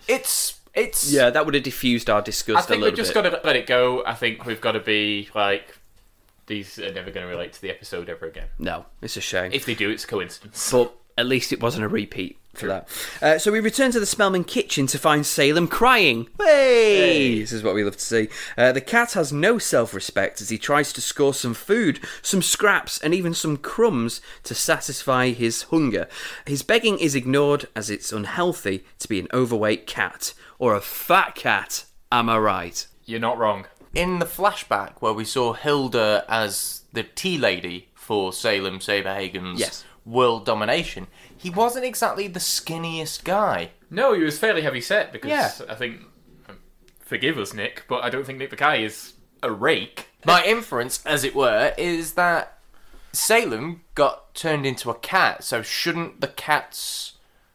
it's 0.08 0.60
it's 0.76 1.12
Yeah, 1.12 1.30
that 1.32 1.46
would 1.46 1.56
have 1.56 1.64
diffused 1.64 2.10
our 2.10 2.22
disgust 2.22 2.58
I 2.58 2.60
a 2.60 2.64
think 2.68 2.82
little 2.82 2.92
we've 2.92 2.98
just 2.98 3.14
bit. 3.14 3.24
got 3.24 3.42
to 3.42 3.48
let 3.48 3.56
it 3.56 3.66
go. 3.66 4.04
I 4.06 4.14
think 4.14 4.46
we've 4.46 4.62
got 4.62 4.74
to 4.74 4.80
be 4.80 5.30
like 5.34 5.78
these 6.48 6.78
are 6.80 6.92
never 6.94 7.12
going 7.12 7.26
to 7.26 7.32
relate 7.32 7.54
to 7.54 7.62
the 7.62 7.70
episode 7.70 8.10
ever 8.10 8.26
again. 8.26 8.48
No, 8.58 8.86
it's 9.02 9.18
a 9.18 9.22
shame. 9.22 9.52
If 9.54 9.66
they 9.66 9.76
do, 9.76 9.90
it's 9.90 10.04
a 10.04 10.08
coincidence. 10.08 10.72
but 10.72 10.94
at 11.20 11.28
least 11.28 11.52
it 11.52 11.62
wasn't 11.62 11.84
a 11.84 11.90
repeat 11.90 12.38
for 12.54 12.68
that. 12.68 12.88
Uh, 13.22 13.38
so 13.38 13.52
we 13.52 13.60
return 13.60 13.92
to 13.92 14.00
the 14.00 14.06
Spellman 14.06 14.44
kitchen 14.44 14.88
to 14.88 14.98
find 14.98 15.26
Salem 15.26 15.68
crying. 15.68 16.28
Hey! 16.40 17.40
This 17.40 17.52
is 17.52 17.64
what 17.64 17.76
we 17.76 17.84
love 17.84 17.98
to 17.98 18.04
see. 18.04 18.30
Uh, 18.58 18.72
the 18.72 18.82
cat 18.82 19.14
has 19.14 19.32
no 19.32 19.58
self 19.58 19.94
respect 19.94 20.42
as 20.42 20.50
he 20.50 20.58
tries 20.58 20.94
to 20.94 21.02
score 21.02 21.34
some 21.34 21.54
food, 21.54 22.00
some 22.22 22.42
scraps, 22.42 23.00
and 23.00 23.14
even 23.14 23.34
some 23.34 23.58
crumbs 23.58 24.22
to 24.44 24.56
satisfy 24.56 25.30
his 25.30 25.64
hunger. 25.64 26.08
His 26.46 26.64
begging 26.64 27.00
is 27.00 27.16
ignored 27.16 27.68
as 27.76 27.90
it's 27.90 28.12
unhealthy 28.12 28.86
to 29.00 29.08
be 29.08 29.20
an 29.20 29.28
overweight 29.34 29.88
cat 29.88 30.34
or 30.58 30.76
a 30.76 30.82
fat 30.82 31.36
cat. 31.36 31.86
Am 32.12 32.30
I 32.30 32.38
right? 32.38 32.88
You're 33.06 33.20
not 33.20 33.38
wrong. 33.38 33.66
In 33.94 34.20
the 34.20 34.26
flashback 34.26 34.94
where 35.00 35.14
we 35.14 35.26
saw 35.26 35.54
Hilda 35.54 36.26
as 36.28 36.84
the 36.94 37.04
tea 37.04 37.38
lady 37.38 37.90
for 37.96 38.34
Salem 38.34 38.80
Saberhagen's 38.80 39.60
Yes. 39.60 39.84
World 40.10 40.46
domination, 40.46 41.08
he 41.38 41.50
wasn't 41.50 41.86
exactly 41.86 42.28
the 42.28 42.40
skinniest 42.40 43.24
guy. 43.24 43.72
No, 43.90 44.14
he 44.14 44.22
was 44.24 44.40
fairly 44.40 44.62
heavy 44.62 44.82
set 44.82 45.12
because 45.12 45.30
Yeah. 45.30 45.52
I 45.70 45.76
think. 45.76 46.02
um, 46.48 46.58
Forgive 47.00 47.38
us, 47.38 47.54
Nick, 47.54 47.86
but 47.88 48.04
I 48.04 48.10
don't 48.10 48.26
think 48.26 48.40
Nick 48.40 48.52
Bakay 48.52 48.84
is 48.84 49.14
a 49.44 49.52
rake. 49.52 50.08
My 50.26 50.44
inference, 50.44 51.06
as 51.06 51.24
it 51.24 51.34
were, 51.36 51.74
is 51.78 52.14
that 52.14 52.60
Salem 53.14 53.82
got 53.96 54.34
turned 54.36 54.66
into 54.66 54.90
a 54.90 54.96
cat, 54.96 55.44
so 55.44 55.62
shouldn't 55.62 56.22
the 56.22 56.28
cat's 56.28 57.14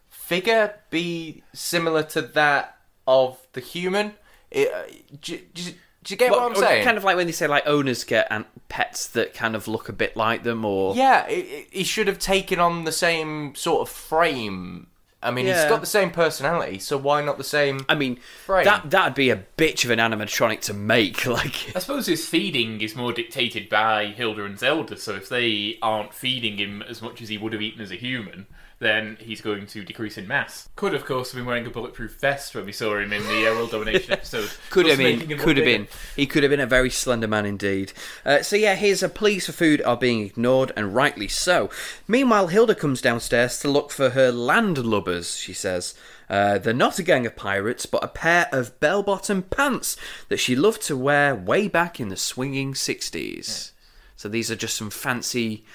figure 0.09 0.75
be 0.89 1.43
similar 1.53 2.03
to 2.03 2.21
that 2.21 2.77
of 3.07 3.37
the 3.53 3.61
human? 3.61 4.15
It, 4.51 4.71
uh, 4.73 4.83
do, 5.21 5.39
do- 5.53 5.73
do 6.05 6.13
you 6.13 6.17
get 6.17 6.31
what 6.31 6.41
I'm 6.43 6.55
saying? 6.55 6.85
Kind 6.85 6.97
of 6.97 7.03
like 7.03 7.17
when 7.17 7.25
they 7.25 7.33
say 7.33 7.47
like 7.47 7.67
owners 7.67 8.03
get 8.05 8.27
an- 8.31 8.45
pets 8.69 9.07
that 9.09 9.33
kind 9.33 9.55
of 9.55 9.67
look 9.67 9.89
a 9.89 9.93
bit 9.93 10.15
like 10.15 10.43
them, 10.43 10.63
or 10.63 10.95
Yeah, 10.95 11.27
it, 11.27 11.33
it, 11.45 11.67
he 11.71 11.83
should 11.83 12.07
have 12.07 12.19
taken 12.19 12.59
on 12.59 12.85
the 12.85 12.91
same 12.93 13.53
sort 13.55 13.81
of 13.81 13.89
frame. 13.93 14.87
I 15.23 15.31
mean, 15.31 15.47
Yeah. 15.47 15.59
he's 15.61 15.69
got 15.69 15.81
the 15.81 15.87
same 15.87 16.11
personality, 16.11 16.77
so 16.77 16.97
why 16.97 17.23
not 17.23 17.39
the 17.39 17.43
same? 17.43 17.83
I 17.89 17.95
mean, 17.95 18.19
Frame. 18.45 18.65
that 18.65 18.91
that'd 18.91 19.15
be 19.15 19.31
a 19.31 19.43
bitch 19.57 19.83
of 19.83 19.89
an 19.89 19.97
animatronic 19.97 20.61
to 20.61 20.73
make. 20.73 21.25
Like, 21.35 21.75
I 21.75 21.79
suppose 21.79 22.05
his 22.05 22.27
feeding 22.27 22.79
is 22.81 22.95
more 22.95 23.11
dictated 23.11 23.67
by 23.67 24.05
Hilda 24.07 24.45
and 24.45 24.59
Zelda, 24.59 24.95
so 24.97 25.15
if 25.15 25.27
they 25.27 25.79
aren't 25.81 26.13
feeding 26.13 26.57
him 26.57 26.83
as 26.83 27.01
much 27.01 27.21
as 27.23 27.29
he 27.29 27.39
would 27.39 27.53
have 27.53 27.61
eaten 27.63 27.81
as 27.81 27.91
a 27.91 27.95
human, 27.95 28.45
then 28.79 29.17
he's 29.19 29.41
going 29.41 29.65
to 29.67 29.83
decrease 29.83 30.17
in 30.17 30.27
mass. 30.27 30.67
Could, 30.75 30.93
of 30.93 31.05
course, 31.05 31.31
have 31.31 31.39
been 31.39 31.45
wearing 31.45 31.65
a 31.65 31.69
bulletproof 31.69 32.19
vest 32.19 32.53
when 32.53 32.65
we 32.65 32.71
saw 32.71 32.97
him 32.97 33.13
in 33.13 33.23
the 33.23 33.47
uh, 33.47 33.53
World 33.53 33.71
Domination 33.71 34.11
episode. 34.11 34.49
could 34.69 34.85
have 34.87 34.97
been, 34.97 35.17
making 35.17 35.31
him 35.31 35.37
look 35.37 35.45
could 35.45 35.57
have 35.57 35.65
been. 35.65 35.87
He 36.15 36.25
could 36.25 36.43
have 36.43 36.49
been 36.49 36.59
a 36.59 36.65
very 36.65 36.89
slender 36.89 37.27
man 37.27 37.45
indeed. 37.45 37.93
Uh, 38.25 38.41
so 38.41 38.55
yeah, 38.55 38.75
his 38.75 39.01
uh, 39.01 39.07
pleas 39.07 39.45
for 39.45 39.53
food 39.53 39.81
are 39.83 39.97
being 39.97 40.25
ignored, 40.25 40.71
and 40.75 40.93
rightly 40.93 41.27
so. 41.27 41.69
Meanwhile, 42.07 42.47
Hilda 42.47 42.75
comes 42.75 43.01
downstairs 43.01 43.59
to 43.59 43.69
look 43.69 43.91
for 43.91 44.11
her 44.11 44.31
landlubbers. 44.31 45.39
She 45.39 45.53
says. 45.53 45.95
Uh, 46.27 46.57
they're 46.57 46.73
not 46.73 46.97
a 46.97 47.03
gang 47.03 47.27
of 47.27 47.35
pirates, 47.35 47.85
but 47.85 48.03
a 48.03 48.07
pair 48.07 48.49
of 48.51 48.79
bell-bottom 48.79 49.43
pants 49.43 49.95
that 50.27 50.39
she 50.39 50.55
loved 50.55 50.81
to 50.81 50.97
wear 50.97 51.35
way 51.35 51.67
back 51.67 51.99
in 51.99 52.09
the 52.09 52.17
swinging 52.17 52.73
60s. 52.73 53.73
So 54.15 54.29
these 54.29 54.49
are 54.49 54.55
just 54.55 54.75
some 54.75 54.89
fancy, 54.89 55.65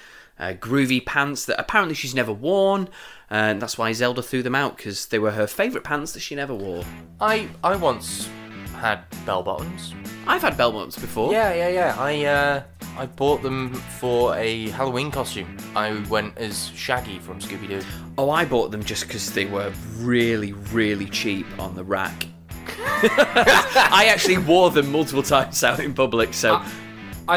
uh, 0.41 0.53
groovy 0.53 1.05
pants 1.05 1.45
that 1.45 1.59
apparently 1.59 1.95
she's 1.95 2.15
never 2.15 2.33
worn, 2.33 2.89
and 3.29 3.61
that's 3.61 3.77
why 3.77 3.93
Zelda 3.93 4.21
threw 4.21 4.43
them 4.43 4.55
out 4.55 4.75
because 4.75 5.05
they 5.05 5.19
were 5.19 5.31
her 5.31 5.47
favourite 5.47 5.85
pants 5.85 6.11
that 6.13 6.19
she 6.19 6.35
never 6.35 6.53
wore. 6.53 6.83
I 7.21 7.47
I 7.63 7.75
once 7.75 8.27
had 8.75 9.03
bell 9.25 9.43
bottoms. 9.43 9.93
I've 10.27 10.41
had 10.41 10.57
bell 10.57 10.71
bottoms 10.71 10.97
before. 10.97 11.31
Yeah, 11.31 11.53
yeah, 11.53 11.69
yeah. 11.69 11.95
I 11.97 12.25
uh, 12.25 12.63
I 12.97 13.05
bought 13.05 13.43
them 13.43 13.73
for 13.73 14.35
a 14.35 14.69
Halloween 14.69 15.11
costume. 15.11 15.55
I 15.75 15.93
went 16.09 16.37
as 16.37 16.69
Shaggy 16.69 17.19
from 17.19 17.39
Scooby 17.39 17.67
Doo. 17.67 17.81
Oh, 18.17 18.31
I 18.31 18.43
bought 18.43 18.71
them 18.71 18.83
just 18.83 19.07
because 19.07 19.31
they 19.31 19.45
were 19.45 19.71
really, 19.99 20.53
really 20.53 21.05
cheap 21.05 21.45
on 21.59 21.75
the 21.75 21.83
rack. 21.83 22.27
I 23.03 24.07
actually 24.09 24.39
wore 24.39 24.71
them 24.71 24.91
multiple 24.91 25.23
times 25.35 25.63
out 25.63 25.79
in 25.79 25.93
public, 25.93 26.33
so 26.33 26.55
I 26.55 26.71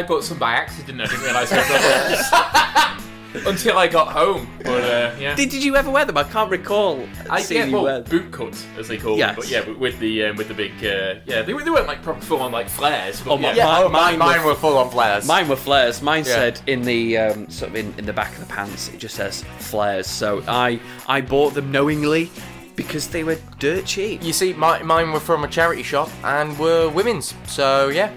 bought 0.02 0.24
some 0.24 0.38
by 0.38 0.52
accident. 0.54 1.00
I 1.00 1.06
didn't 1.06 1.22
realise 1.22 1.50
I 1.52 3.00
until 3.46 3.76
I 3.78 3.88
got 3.88 4.08
home. 4.12 4.48
But 4.62 4.84
uh, 4.84 5.16
yeah, 5.18 5.34
did, 5.34 5.50
did 5.50 5.64
you 5.64 5.74
ever 5.76 5.90
wear 5.90 6.04
them? 6.04 6.16
I 6.16 6.22
can't 6.24 6.50
recall 6.50 7.06
I 7.28 7.40
seeing 7.42 7.60
yeah, 7.62 7.66
you 7.66 7.72
well, 7.74 7.84
wear 7.84 8.00
them. 8.00 8.10
boot 8.10 8.32
cut 8.32 8.66
as 8.78 8.88
they 8.88 8.96
call 8.96 9.16
Yes. 9.18 9.30
them. 9.30 9.36
But 9.36 9.50
yeah, 9.50 9.62
but 9.64 9.78
with 9.78 9.98
the 9.98 10.24
um, 10.26 10.36
with 10.36 10.48
the 10.48 10.54
big 10.54 10.72
uh, 10.84 11.20
yeah, 11.26 11.42
they, 11.42 11.52
they 11.52 11.70
weren't 11.70 11.86
like 11.86 12.02
proper 12.02 12.20
full 12.20 12.40
on 12.40 12.52
like 12.52 12.68
flares. 12.68 13.20
But 13.20 13.32
Oh, 13.32 13.38
my- 13.38 13.52
yeah. 13.52 13.64
my- 13.64 13.82
oh, 13.82 13.88
mine 13.88 14.18
mine, 14.18 14.36
mine 14.36 14.40
were- 14.42 14.50
were 14.52 14.54
full 14.54 14.78
on 14.78 14.90
flares. 14.90 15.26
Mine 15.26 15.48
were 15.48 15.56
flares. 15.56 16.00
Mine 16.02 16.24
Yeah. 16.24 16.34
said 16.34 16.60
in 16.66 16.82
the 16.82 17.18
um, 17.18 17.50
sort 17.50 17.70
of 17.70 17.76
in, 17.76 17.92
in 17.98 18.06
the 18.06 18.12
back 18.12 18.32
of 18.34 18.40
the 18.40 18.46
pants, 18.46 18.88
it 18.88 18.98
just 18.98 19.16
says 19.16 19.42
flares. 19.58 20.06
So 20.06 20.42
I 20.46 20.80
I 21.08 21.20
bought 21.20 21.54
them 21.54 21.72
knowingly 21.72 22.30
because 22.76 23.08
they 23.08 23.22
were 23.24 23.38
dirt 23.60 23.84
cheap. 23.86 24.20
You 24.24 24.32
see, 24.32 24.52
my, 24.52 24.82
mine 24.82 25.12
were 25.12 25.20
from 25.20 25.44
a 25.44 25.48
charity 25.48 25.84
shop 25.84 26.10
and 26.24 26.58
were 26.58 26.88
women's. 26.88 27.32
So 27.46 27.88
yeah, 27.88 28.10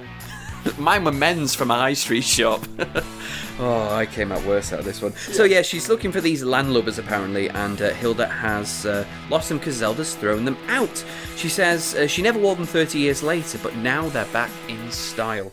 Mine 0.78 1.04
were 1.04 1.12
men's 1.12 1.54
from 1.56 1.72
a 1.72 1.76
high 1.76 1.94
street 1.94 2.24
shop. 2.24 2.66
oh, 3.60 3.90
I 3.92 4.06
came 4.06 4.32
out 4.32 4.44
worse 4.46 4.72
out 4.74 4.80
of 4.80 4.86
this 4.86 5.02
one. 5.02 5.14
So 5.14 5.44
yeah, 5.44 5.62
she's 5.62 5.90
looking 5.90 6.12
for 6.12 6.22
these 6.22 6.44
landlubbers 6.44 7.00
apparently, 7.00 7.50
and 7.50 7.82
uh, 7.82 7.90
Hilda 7.92 8.28
has 8.28 8.86
uh, 8.86 9.06
lost 9.30 9.50
them 9.50 9.58
because 9.58 9.76
Zelda's 9.76 10.16
thrown 10.16 10.46
them 10.46 10.58
out. 10.68 11.04
She 11.36 11.50
says 11.50 11.96
uh, 11.96 12.08
she 12.08 12.22
never 12.22 12.40
wore 12.40 12.56
them 12.56 12.66
30 12.66 13.00
years 13.00 13.24
later, 13.24 13.60
but 13.62 13.76
now 13.76 14.10
they're 14.10 14.26
back 14.28 14.52
in 14.68 14.92
style. 14.92 15.52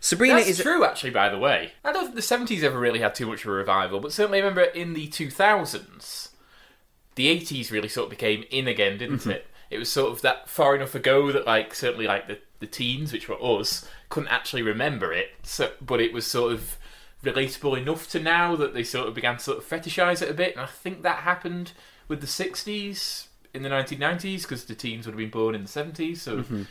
Sabrina 0.00 0.36
That's 0.36 0.50
is 0.50 0.58
true, 0.60 0.84
actually. 0.84 1.10
By 1.10 1.28
the 1.30 1.38
way, 1.38 1.72
I 1.84 1.92
don't 1.92 2.04
think 2.04 2.14
the 2.16 2.22
seventies 2.22 2.62
ever 2.62 2.78
really 2.78 3.00
had 3.00 3.14
too 3.14 3.26
much 3.26 3.44
of 3.44 3.50
a 3.50 3.54
revival, 3.54 3.98
but 4.00 4.12
certainly 4.12 4.38
I 4.38 4.42
remember 4.42 4.62
in 4.62 4.94
the 4.94 5.08
two 5.08 5.30
thousands, 5.30 6.28
the 7.16 7.28
eighties 7.28 7.72
really 7.72 7.88
sort 7.88 8.04
of 8.04 8.10
became 8.10 8.44
in 8.50 8.68
again, 8.68 8.98
didn't 8.98 9.20
Mm-hmm. 9.20 9.30
it? 9.30 9.46
It 9.68 9.78
was 9.78 9.90
sort 9.90 10.12
of 10.12 10.22
that 10.22 10.48
far 10.48 10.76
enough 10.76 10.94
ago 10.94 11.32
that, 11.32 11.44
like, 11.44 11.74
certainly 11.74 12.06
like 12.06 12.28
the 12.28 12.38
the 12.60 12.66
teens, 12.68 13.12
which 13.12 13.28
were 13.28 13.42
us, 13.42 13.86
couldn't 14.08 14.28
actually 14.28 14.62
remember 14.62 15.12
it. 15.12 15.30
So, 15.42 15.72
but 15.80 16.00
it 16.00 16.12
was 16.12 16.26
sort 16.26 16.52
of 16.52 16.76
relatable 17.22 17.80
enough 17.80 18.08
to 18.10 18.20
now 18.20 18.56
that 18.56 18.74
they 18.74 18.84
sort 18.84 19.08
of 19.08 19.14
began 19.14 19.36
to 19.36 19.42
sort 19.42 19.58
of 19.58 19.68
fetishize 19.68 20.22
it 20.22 20.30
a 20.30 20.34
bit, 20.34 20.52
and 20.54 20.60
I 20.60 20.66
think 20.66 21.02
that 21.02 21.18
happened 21.18 21.72
with 22.08 22.20
the 22.20 22.26
sixties 22.26 23.28
in 23.52 23.62
the 23.62 23.68
nineteen 23.68 23.98
nineties 23.98 24.42
because 24.42 24.64
the 24.64 24.74
teens 24.74 25.06
would 25.06 25.12
have 25.12 25.18
been 25.18 25.30
born 25.30 25.54
in 25.54 25.62
the 25.62 25.68
seventies, 25.68 26.22
so. 26.22 26.38
Mm-hmm. 26.38 26.62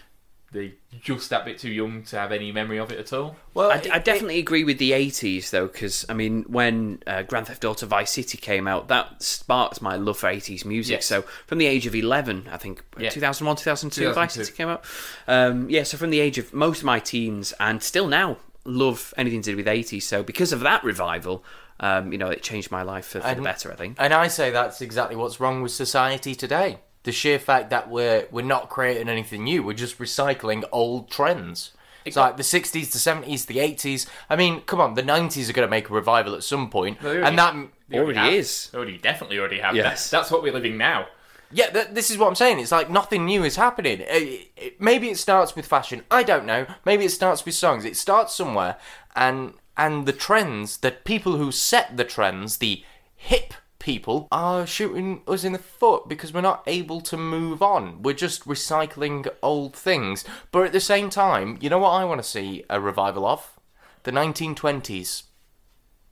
They 0.55 0.73
just 1.01 1.29
that 1.29 1.45
bit 1.45 1.59
too 1.59 1.69
young 1.69 2.03
to 2.03 2.17
have 2.17 2.31
any 2.31 2.51
memory 2.51 2.79
of 2.79 2.91
it 2.91 2.97
at 2.97 3.13
all. 3.13 3.35
well, 3.53 3.71
I, 3.71 3.81
I 3.91 3.99
definitely 3.99 4.39
agree 4.39 4.63
with 4.63 4.77
the 4.79 4.91
80s 4.91 5.49
though, 5.51 5.67
because 5.67 6.05
I 6.09 6.13
mean, 6.13 6.43
when 6.47 7.03
uh, 7.05 7.23
Grand 7.23 7.47
Theft 7.47 7.63
Auto 7.65 7.85
Vice 7.85 8.11
City 8.11 8.37
came 8.37 8.67
out, 8.67 8.87
that 8.87 9.21
sparked 9.21 9.81
my 9.81 9.95
love 9.97 10.17
for 10.17 10.27
80s 10.29 10.65
music. 10.65 10.93
Yes. 10.93 11.05
So 11.05 11.21
from 11.45 11.57
the 11.57 11.65
age 11.67 11.85
of 11.85 11.93
11, 11.93 12.47
I 12.51 12.57
think 12.57 12.83
Yeah. 12.97 13.09
2001, 13.09 13.57
2002, 13.57 14.13
Vice 14.13 14.33
City 14.33 14.51
came 14.53 14.69
out. 14.69 14.83
Um, 15.27 15.69
yeah, 15.69 15.83
so 15.83 15.97
from 15.97 16.09
the 16.09 16.19
age 16.21 16.37
of 16.37 16.53
most 16.53 16.79
of 16.79 16.85
my 16.85 16.99
teens, 16.99 17.53
and 17.59 17.83
still 17.83 18.07
now 18.07 18.37
love 18.63 19.13
anything 19.17 19.41
to 19.43 19.51
do 19.51 19.57
with 19.57 19.67
80s. 19.67 20.03
So 20.03 20.23
because 20.23 20.51
of 20.53 20.61
that 20.61 20.83
revival, 20.83 21.43
um, 21.79 22.11
you 22.11 22.17
know, 22.17 22.29
it 22.29 22.41
changed 22.41 22.71
my 22.71 22.81
life 22.83 23.05
for, 23.05 23.19
for 23.21 23.35
the 23.35 23.41
better. 23.41 23.71
I 23.71 23.75
think. 23.75 23.97
And 23.99 24.13
I 24.13 24.27
say 24.27 24.49
that's 24.51 24.81
exactly 24.81 25.15
what's 25.15 25.39
wrong 25.39 25.61
with 25.61 25.71
society 25.73 26.33
today. 26.33 26.79
The 27.05 27.11
sheer 27.11 27.39
fact 27.39 27.69
that 27.69 27.89
we're 27.89 28.27
we're 28.31 28.45
not 28.45 28.69
creating 28.69 29.07
anything 29.09 29.43
new, 29.45 29.63
we're 29.63 29.73
just 29.73 29.97
recycling 29.99 30.63
old 30.71 31.09
trends. 31.09 31.71
It's 32.03 32.15
like 32.17 32.37
the 32.37 32.43
60s, 32.43 32.91
the 32.91 32.99
70s, 32.99 33.47
the 33.47 33.57
80s. 33.57 34.05
I 34.29 34.35
mean, 34.35 34.61
come 34.61 34.79
on, 34.79 34.93
the 34.93 35.01
90s 35.01 35.49
are 35.49 35.53
going 35.53 35.65
to 35.67 35.71
make 35.71 35.89
a 35.89 35.93
revival 35.93 36.35
at 36.35 36.43
some 36.43 36.69
point, 36.69 37.03
already- 37.03 37.23
and 37.23 37.39
that 37.39 37.55
They 37.89 37.97
Already 37.97 38.19
have. 38.19 38.31
is. 38.33 38.69
Already, 38.75 38.97
definitely 38.99 39.39
already 39.39 39.57
have. 39.59 39.75
Yes. 39.75 39.85
That's, 39.85 40.09
that's 40.11 40.31
what 40.31 40.43
we're 40.43 40.53
living 40.53 40.77
now. 40.77 41.07
Yeah, 41.51 41.69
th- 41.71 41.87
this 41.93 42.11
is 42.11 42.17
what 42.19 42.27
I'm 42.27 42.35
saying. 42.35 42.59
It's 42.59 42.71
like 42.71 42.89
nothing 42.91 43.25
new 43.25 43.43
is 43.43 43.55
happening. 43.55 44.01
It- 44.01 44.51
it- 44.55 44.79
maybe 44.81 45.09
it 45.09 45.17
starts 45.17 45.55
with 45.55 45.65
fashion. 45.65 46.03
I 46.11 46.21
don't 46.21 46.45
know. 46.45 46.67
Maybe 46.85 47.05
it 47.05 47.11
starts 47.11 47.43
with 47.45 47.55
songs. 47.55 47.85
It 47.85 47.97
starts 47.97 48.33
somewhere, 48.35 48.77
and 49.15 49.53
and 49.77 50.05
the 50.05 50.13
trends, 50.13 50.77
the 50.77 50.91
people 50.91 51.37
who 51.37 51.51
set 51.51 51.97
the 51.97 52.03
trends, 52.05 52.57
the 52.57 52.83
hip 53.15 53.53
people, 53.85 54.27
are 54.31 54.65
shooting 54.65 55.21
us 55.27 55.43
in 55.43 55.53
the 55.53 55.59
foot 55.59 56.09
because 56.09 56.33
we're 56.33 56.41
not 56.41 56.63
able 56.65 56.99
to 57.01 57.15
move 57.15 57.61
on. 57.61 58.01
We're 58.01 58.15
just 58.15 58.45
recycling 58.45 59.27
old 59.43 59.75
things. 59.75 60.25
But 60.51 60.65
at 60.65 60.71
the 60.73 60.79
same 60.79 61.11
time, 61.11 61.59
you 61.61 61.69
know 61.69 61.77
what 61.77 61.91
I 61.91 62.03
want 62.03 62.19
to 62.21 62.27
see 62.27 62.63
a 62.67 62.81
revival 62.81 63.27
of? 63.27 63.59
The 64.01 64.11
1920s. 64.11 65.23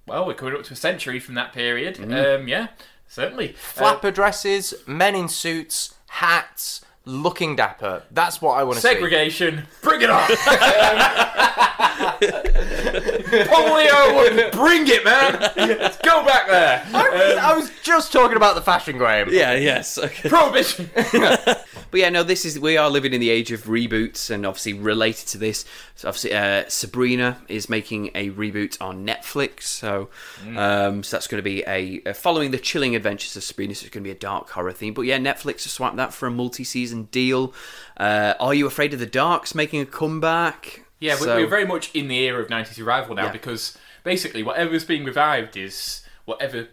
Well, 0.07 0.27
we're 0.27 0.35
coming 0.35 0.53
up 0.53 0.63
to 0.65 0.73
a 0.73 0.75
century 0.75 1.19
from 1.19 1.33
that 1.35 1.51
period. 1.51 1.95
Mm. 1.97 2.41
Um, 2.41 2.47
yeah, 2.47 2.67
certainly. 3.07 3.53
Flapper 3.53 4.11
dresses, 4.11 4.75
men 4.85 5.15
in 5.15 5.27
suits, 5.27 5.95
hats, 6.09 6.81
looking 7.05 7.55
dapper. 7.55 8.03
That's 8.11 8.39
what 8.39 8.53
I 8.53 8.63
want 8.63 8.77
Uh, 8.77 8.81
to 8.81 8.87
see. 8.87 8.93
segregation. 8.93 9.63
Bring 9.81 10.03
it 10.03 10.11
on. 10.11 10.29
Polio, 13.47 14.15
would 14.15 14.51
bring 14.51 14.87
it, 14.87 15.03
man. 15.03 15.51
Let's 15.55 15.97
go 15.97 16.23
back 16.25 16.47
there. 16.47 16.85
I 16.93 17.55
was 17.55 17.71
just 17.83 18.11
talking 18.11 18.37
about 18.37 18.55
the 18.55 18.61
fashion, 18.61 18.97
Graham. 18.97 19.29
Yeah, 19.31 19.55
yes. 19.55 19.97
Okay. 19.97 20.29
Prohibition. 20.29 20.89
But 21.93 21.99
yeah, 21.99 22.09
no, 22.09 22.23
this 22.23 22.43
is 22.43 22.59
we 22.59 22.75
are 22.75 22.89
living 22.89 23.13
in 23.13 23.21
the 23.21 23.29
age 23.29 23.51
of 23.51 23.65
reboots, 23.65 24.31
and 24.31 24.47
obviously 24.47 24.73
related 24.73 25.27
to 25.27 25.37
this, 25.37 25.63
so 25.93 26.07
obviously 26.07 26.33
uh, 26.33 26.63
Sabrina 26.67 27.37
is 27.47 27.69
making 27.69 28.09
a 28.15 28.31
reboot 28.31 28.81
on 28.81 29.05
Netflix. 29.05 29.65
So, 29.65 30.09
um, 30.57 31.03
so 31.03 31.15
that's 31.15 31.27
going 31.27 31.37
to 31.37 31.43
be 31.43 31.63
a, 31.67 32.01
uh 32.09 32.13
following 32.13 32.49
the 32.49 32.57
chilling 32.57 32.95
adventures 32.95 33.37
of 33.37 33.43
Sabrina. 33.43 33.75
So 33.75 33.85
it's 33.85 33.93
going 33.93 34.03
to 34.03 34.07
be 34.07 34.09
a 34.09 34.15
dark 34.15 34.49
horror 34.49 34.71
theme. 34.71 34.95
But 34.95 35.03
yeah, 35.03 35.19
Netflix 35.19 35.65
has 35.65 35.73
swapped 35.73 35.97
that 35.97 36.15
for 36.15 36.25
a 36.25 36.31
multi-season 36.31 37.09
deal. 37.11 37.53
Uh, 37.95 38.33
are 38.39 38.55
you 38.55 38.65
afraid 38.65 38.95
of 38.95 38.99
the 38.99 39.05
dark's 39.05 39.53
making 39.53 39.79
a 39.79 39.85
comeback? 39.85 40.82
Yeah, 41.03 41.15
we- 41.15 41.25
So- 41.25 41.35
we're 41.37 41.47
very 41.47 41.65
much 41.65 41.89
in 41.93 42.07
the 42.07 42.17
era 42.19 42.41
of 42.41 42.49
90s 42.49 42.77
revival 42.79 43.15
now 43.15 43.25
Yeah. 43.25 43.31
because 43.31 43.77
basically 44.03 44.41
whatever 44.43 44.65
whatever's 44.65 44.85
being 44.85 45.03
revived 45.05 45.57
is 45.57 46.01
whatever 46.25 46.67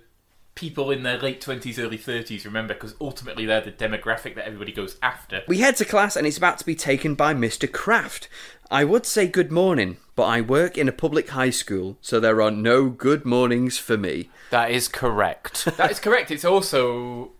people 0.55 0.91
in 0.91 1.03
their 1.05 1.17
late 1.19 1.41
20s, 1.41 1.79
early 1.79 1.97
30s 1.97 2.45
remember 2.45 2.75
because 2.75 2.95
ultimately 3.01 3.47
they're 3.47 3.61
the 3.61 3.73
demographic 3.73 4.35
that 4.35 4.45
everybody 4.47 4.73
goes 4.73 4.97
after. 5.03 5.43
We 5.49 5.59
head 5.59 5.77
to 5.77 5.85
class 5.85 6.17
and 6.17 6.27
it's 6.27 6.37
about 6.37 6.59
to 6.59 6.67
be 6.67 6.75
taken 6.75 7.15
by 7.15 7.35
Mr. 7.35 7.71
Kraft. 7.71 8.29
I 8.71 8.85
would 8.85 9.07
say 9.07 9.27
good 9.27 9.51
morning, 9.51 9.97
but 10.15 10.25
I 10.25 10.41
work 10.43 10.77
in 10.79 10.87
a 10.89 10.93
public 10.93 11.31
high 11.31 11.51
school, 11.51 11.99
so 12.01 12.21
there 12.21 12.41
are 12.43 12.51
no 12.51 12.89
good 12.89 13.25
mornings 13.25 13.79
for 13.79 13.97
me. 13.97 14.31
That 14.51 14.71
is 14.71 14.87
correct. 14.87 15.65
That 15.77 15.91
is 15.91 15.99
correct. 16.01 16.31
It's 16.31 16.45
also. 16.45 17.33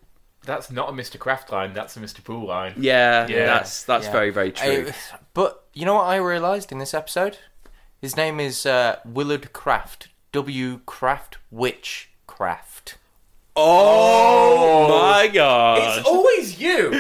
That's 0.47 0.71
not 0.71 0.89
a 0.89 0.93
Mr. 0.93 1.19
Kraft 1.19 1.53
line, 1.53 1.75
that's 1.75 1.97
a 1.97 2.01
Mr. 2.01 2.25
Pool 2.25 2.47
line. 2.49 2.75
Yeah, 2.79 3.27
Yeah. 3.29 3.45
that's 3.47 3.83
that's 3.85 4.07
Yeah. 4.07 4.13
very 4.13 4.31
very 4.31 4.51
true. 4.53 4.87
I- 4.89 5.17
but 5.35 5.60
you 5.73 5.85
know 5.87 5.95
what 5.95 6.07
I 6.07 6.17
realised 6.17 6.73
in 6.73 6.79
this 6.79 6.95
episode? 6.95 7.39
His 8.01 8.17
name 8.17 8.41
is 8.41 8.65
uh, 8.67 8.97
Willard 9.05 9.53
Kraft. 9.53 10.09
W. 10.33 10.81
Craft 10.87 11.39
Witch 11.51 12.11
Craft. 12.27 12.97
oh, 13.57 14.87
my 14.89 15.27
god! 15.27 15.99
It's 15.99 16.07
always 16.07 16.61
you! 16.61 16.91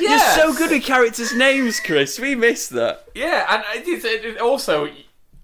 You're 0.00 0.18
so 0.18 0.52
good 0.52 0.70
with 0.72 0.82
characters' 0.84 1.34
names, 1.34 1.78
Chris. 1.80 2.18
We 2.18 2.34
missed 2.34 2.70
that. 2.70 3.04
yeah, 3.14 3.46
and 3.48 3.64
it 3.80 3.88
is, 3.88 4.04
it 4.04 4.24
is 4.24 4.40
also. 4.40 4.88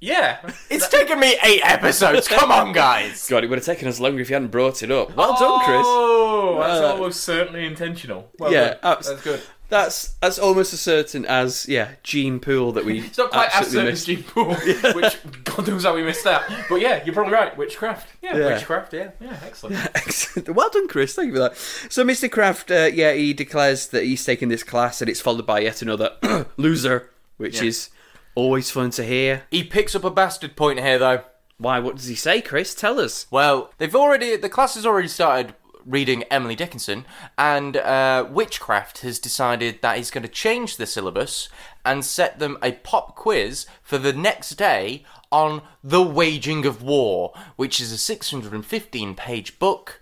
Yeah. 0.02 0.38
It's 0.70 0.88
taken 0.88 1.20
me 1.20 1.36
eight 1.44 1.60
episodes. 1.62 2.26
Come 2.28 2.50
on, 2.50 2.72
guys. 2.72 3.28
God, 3.28 3.44
it 3.44 3.50
would 3.50 3.58
have 3.58 3.66
taken 3.66 3.86
us 3.86 4.00
longer 4.00 4.22
if 4.22 4.30
you 4.30 4.34
hadn't 4.34 4.48
brought 4.50 4.82
it 4.82 4.90
up. 4.90 5.14
Well 5.14 5.36
done, 5.38 5.60
Chris. 5.64 5.82
Oh, 5.84 6.58
that's 6.58 6.80
Uh, 6.80 6.92
almost 6.94 7.20
certainly 7.22 7.66
intentional. 7.66 8.30
Well 8.38 8.50
yeah, 8.50 8.68
done. 8.70 8.78
abs- 8.96 9.08
that's 9.10 9.22
good. 9.22 9.42
That's 9.70 10.08
that's 10.20 10.38
almost 10.38 10.74
as 10.74 10.80
certain 10.80 11.24
as 11.24 11.66
yeah, 11.68 11.92
Gene 12.02 12.40
Pool 12.40 12.72
that 12.72 12.84
we. 12.84 13.00
It's 13.06 13.16
not 13.16 13.30
quite 13.30 13.48
as 13.54 13.68
certain 13.68 13.92
as. 13.92 14.04
Gene 14.04 14.22
Pool, 14.24 14.54
which 14.94 15.16
God 15.44 15.68
knows 15.68 15.84
how 15.84 15.94
we 15.94 16.02
missed 16.02 16.24
that. 16.24 16.42
But 16.68 16.80
yeah, 16.80 17.02
you're 17.04 17.14
probably 17.14 17.32
right. 17.32 17.56
Witchcraft. 17.56 18.08
Yeah, 18.20 18.36
Yeah. 18.36 18.46
witchcraft. 18.46 18.92
Yeah, 18.92 19.10
yeah, 19.20 19.38
excellent. 19.44 19.76
Excellent. 19.94 20.48
Well 20.50 20.68
done, 20.70 20.88
Chris. 20.88 21.14
Thank 21.14 21.28
you 21.28 21.34
for 21.34 21.38
that. 21.40 21.56
So, 21.56 22.04
Mr. 22.04 22.30
Kraft, 22.30 22.70
uh, 22.70 22.90
yeah, 22.92 23.12
he 23.12 23.32
declares 23.32 23.86
that 23.88 24.02
he's 24.04 24.24
taking 24.24 24.48
this 24.48 24.62
class, 24.64 25.00
and 25.00 25.08
it's 25.08 25.20
followed 25.20 25.46
by 25.46 25.60
yet 25.60 25.80
another 25.82 26.10
loser, 26.56 27.08
which 27.36 27.60
Yeah. 27.62 27.68
is 27.68 27.90
always 28.34 28.70
fun 28.70 28.90
to 28.90 29.04
hear. 29.04 29.44
He 29.50 29.62
picks 29.64 29.94
up 29.94 30.04
a 30.04 30.10
bastard 30.10 30.56
point 30.56 30.80
here, 30.80 30.98
though. 30.98 31.22
Why? 31.58 31.78
What 31.78 31.96
does 31.96 32.06
he 32.06 32.14
say, 32.14 32.40
Chris? 32.40 32.74
Tell 32.74 32.98
us. 32.98 33.26
Well, 33.30 33.72
they've 33.78 33.94
already 33.94 34.36
the 34.36 34.48
class 34.48 34.74
has 34.74 34.86
already 34.86 35.08
started 35.08 35.54
reading 35.86 36.24
Emily 36.24 36.54
Dickinson, 36.54 37.04
and 37.36 37.76
uh, 37.76 38.26
Witchcraft 38.30 38.98
has 39.00 39.18
decided 39.18 39.80
that 39.82 39.96
he's 39.96 40.10
going 40.10 40.22
to 40.22 40.28
change 40.28 40.76
the 40.76 40.86
syllabus 40.86 41.48
and 41.84 42.04
set 42.04 42.38
them 42.38 42.58
a 42.62 42.72
pop 42.72 43.16
quiz 43.16 43.66
for 43.82 43.98
the 43.98 44.12
next 44.12 44.50
day 44.50 45.04
on 45.32 45.62
the 45.82 46.02
waging 46.02 46.66
of 46.66 46.82
war, 46.82 47.32
which 47.56 47.80
is 47.80 47.92
a 47.92 47.98
615 47.98 49.14
page 49.14 49.58
book 49.58 49.99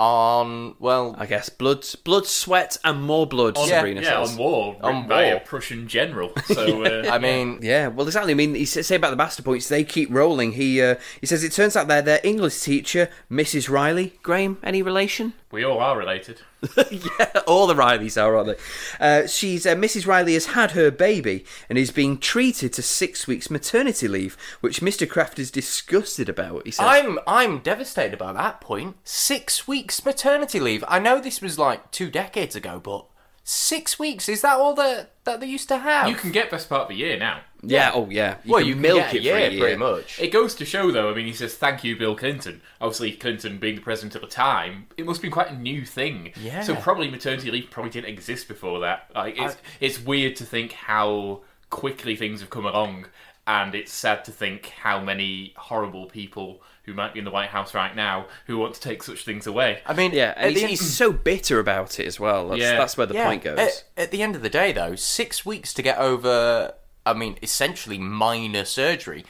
on 0.00 0.74
well 0.78 1.14
I 1.18 1.26
guess 1.26 1.50
blood, 1.50 1.84
blood, 2.04 2.26
sweat, 2.26 2.78
and 2.84 3.02
more 3.02 3.26
blood. 3.26 3.56
Yeah, 3.58 3.66
Sabrina 3.66 4.00
yeah, 4.00 4.24
says. 4.24 4.32
on 4.32 4.38
war, 4.38 4.76
On 4.80 5.06
by 5.06 5.24
war. 5.24 5.34
a 5.34 5.40
Prussian 5.40 5.86
general. 5.88 6.32
So 6.50 6.84
uh, 6.84 7.08
I 7.10 7.18
mean 7.18 7.58
Yeah, 7.62 7.88
well, 7.88 8.06
exactly. 8.06 8.32
I 8.32 8.34
mean, 8.34 8.54
he 8.54 8.64
say 8.64 8.96
about 8.96 9.10
the 9.10 9.16
bastard 9.16 9.44
points. 9.44 9.68
They 9.68 9.84
keep 9.84 10.08
rolling. 10.10 10.52
He 10.52 10.80
uh, 10.82 10.96
he 11.20 11.26
says 11.26 11.44
it 11.44 11.52
turns 11.52 11.76
out 11.76 11.86
they're 11.86 12.02
their 12.02 12.20
English 12.24 12.60
teacher, 12.60 13.08
Mrs. 13.30 13.68
Riley. 13.68 14.18
Graham, 14.22 14.58
any 14.62 14.82
relation? 14.82 15.34
We 15.52 15.64
all 15.64 15.80
are 15.80 15.98
related. 15.98 16.42
yeah, 16.90 17.40
all 17.46 17.66
the 17.66 17.74
Rileys 17.74 18.20
are, 18.20 18.36
aren't 18.36 18.48
they? 18.48 18.64
Uh, 19.00 19.26
she's 19.26 19.66
uh, 19.66 19.74
Mrs. 19.74 20.06
Riley 20.06 20.34
has 20.34 20.46
had 20.46 20.72
her 20.72 20.90
baby 20.90 21.44
and 21.68 21.76
is 21.76 21.90
being 21.90 22.18
treated 22.18 22.72
to 22.74 22.82
six 22.82 23.26
weeks 23.26 23.50
maternity 23.50 24.06
leave, 24.06 24.36
which 24.60 24.80
Mr. 24.80 25.08
Kraft 25.08 25.38
is 25.38 25.50
disgusted 25.50 26.28
about. 26.28 26.64
He 26.66 26.70
says, 26.70 26.86
I'm 26.86 27.18
I'm 27.26 27.58
devastated 27.58 28.18
by 28.18 28.32
that 28.32 28.60
point. 28.60 28.96
Six 29.04 29.66
weeks 29.66 30.04
maternity 30.04 30.60
leave. 30.60 30.84
I 30.86 30.98
know 30.98 31.20
this 31.20 31.40
was 31.40 31.58
like 31.58 31.90
two 31.90 32.10
decades 32.10 32.54
ago, 32.54 32.80
but 32.82 33.06
six 33.42 33.98
weeks 33.98 34.28
is 34.28 34.42
that 34.42 34.58
all 34.58 34.74
that 34.74 35.12
that 35.24 35.40
they 35.40 35.46
used 35.46 35.68
to 35.68 35.78
have? 35.78 36.08
You 36.08 36.14
can 36.14 36.30
get 36.30 36.50
best 36.50 36.68
part 36.68 36.82
of 36.82 36.90
a 36.90 36.94
year 36.94 37.18
now. 37.18 37.40
Yeah, 37.62 37.90
oh 37.94 38.08
yeah. 38.10 38.36
You 38.44 38.52
well, 38.52 38.60
can 38.60 38.68
you 38.68 38.76
milk 38.76 39.02
get 39.04 39.14
it 39.16 39.22
Yeah, 39.22 39.32
for 39.32 39.38
a 39.38 39.50
year. 39.50 39.60
pretty 39.60 39.76
much. 39.76 40.20
It 40.20 40.32
goes 40.32 40.54
to 40.56 40.64
show, 40.64 40.90
though. 40.90 41.10
I 41.10 41.14
mean, 41.14 41.26
he 41.26 41.32
says 41.32 41.54
thank 41.54 41.84
you, 41.84 41.96
Bill 41.96 42.16
Clinton. 42.16 42.60
Obviously, 42.80 43.12
Clinton 43.12 43.58
being 43.58 43.76
the 43.76 43.82
president 43.82 44.14
at 44.14 44.20
the 44.22 44.26
time, 44.28 44.86
it 44.96 45.04
must 45.06 45.18
have 45.18 45.22
been 45.22 45.30
quite 45.30 45.50
a 45.50 45.56
new 45.58 45.84
thing. 45.84 46.32
Yeah. 46.40 46.62
So 46.62 46.74
probably 46.74 47.10
maternity 47.10 47.50
leave 47.50 47.70
probably 47.70 47.90
didn't 47.90 48.08
exist 48.10 48.48
before 48.48 48.80
that. 48.80 49.10
Like, 49.14 49.38
it's 49.38 49.56
it's 49.80 50.00
weird 50.00 50.36
to 50.36 50.44
think 50.44 50.72
how 50.72 51.42
quickly 51.70 52.16
things 52.16 52.40
have 52.40 52.50
come 52.50 52.66
along, 52.66 53.06
and 53.46 53.74
it's 53.74 53.92
sad 53.92 54.24
to 54.24 54.32
think 54.32 54.66
how 54.70 55.00
many 55.00 55.54
horrible 55.56 56.06
people 56.06 56.62
who 56.84 56.94
might 56.94 57.12
be 57.12 57.18
in 57.18 57.24
the 57.24 57.30
White 57.30 57.50
House 57.50 57.74
right 57.74 57.94
now 57.94 58.26
who 58.46 58.58
want 58.58 58.74
to 58.74 58.80
take 58.80 59.02
such 59.02 59.24
things 59.24 59.46
away. 59.46 59.80
I 59.86 59.92
mean, 59.92 60.12
Yeah, 60.12 60.32
at 60.36 60.38
and 60.38 60.52
he's, 60.54 60.62
end- 60.62 60.70
he's 60.70 60.96
so 60.96 61.12
bitter 61.12 61.60
about 61.60 62.00
it 62.00 62.06
as 62.06 62.18
well. 62.18 62.48
That's, 62.48 62.60
Yeah. 62.60 62.76
that's 62.78 62.96
where 62.96 63.06
the 63.06 63.14
yeah, 63.14 63.26
point 63.26 63.44
goes. 63.44 63.58
At, 63.58 63.84
at 63.96 64.10
the 64.10 64.22
end 64.22 64.34
of 64.34 64.42
the 64.42 64.48
day, 64.48 64.72
though, 64.72 64.96
six 64.96 65.44
weeks 65.46 65.72
to 65.74 65.82
get 65.82 65.98
over. 65.98 66.74
I 67.06 67.14
mean, 67.14 67.36
essentially 67.42 67.98
minor 67.98 68.64
surgery. 68.64 69.24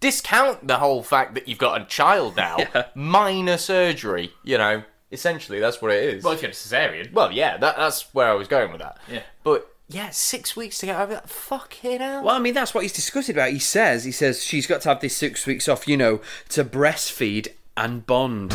Discount 0.00 0.66
the 0.66 0.78
whole 0.78 1.02
fact 1.02 1.34
that 1.34 1.46
you've 1.46 1.58
got 1.58 1.80
a 1.80 1.84
child 1.84 2.36
now. 2.36 2.58
Minor 2.96 3.56
surgery. 3.56 4.32
You 4.42 4.58
know, 4.58 4.82
essentially 5.12 5.60
that's 5.60 5.80
what 5.80 5.92
it 5.92 6.02
is. 6.02 6.24
Well, 6.24 6.32
if 6.32 6.42
you 6.42 6.48
had 6.48 6.54
a 6.54 6.58
cesarean, 6.58 7.12
Well, 7.12 7.30
yeah, 7.30 7.56
that, 7.58 7.76
that's 7.76 8.12
where 8.12 8.26
I 8.26 8.34
was 8.34 8.48
going 8.48 8.72
with 8.72 8.80
that. 8.80 8.98
Yeah. 9.08 9.22
But 9.44 9.68
yeah, 9.88 10.10
six 10.10 10.56
weeks 10.56 10.78
to 10.78 10.86
get 10.86 10.98
over 11.00 11.14
that. 11.14 11.28
Fucking 11.30 12.00
hell. 12.00 12.24
Well, 12.24 12.34
I 12.34 12.40
mean, 12.40 12.54
that's 12.54 12.74
what 12.74 12.82
he's 12.82 12.92
disgusted 12.92 13.36
about. 13.36 13.50
He 13.50 13.60
says, 13.60 14.02
he 14.04 14.10
says 14.12 14.42
she's 14.42 14.66
got 14.66 14.80
to 14.82 14.88
have 14.88 15.00
this 15.00 15.16
six 15.16 15.46
weeks 15.46 15.68
off, 15.68 15.86
you 15.86 15.96
know, 15.96 16.20
to 16.48 16.64
breastfeed 16.64 17.48
and 17.76 18.04
bond. 18.04 18.52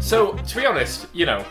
So, 0.00 0.34
to 0.34 0.56
be 0.56 0.64
honest, 0.64 1.08
you 1.12 1.26
know, 1.26 1.44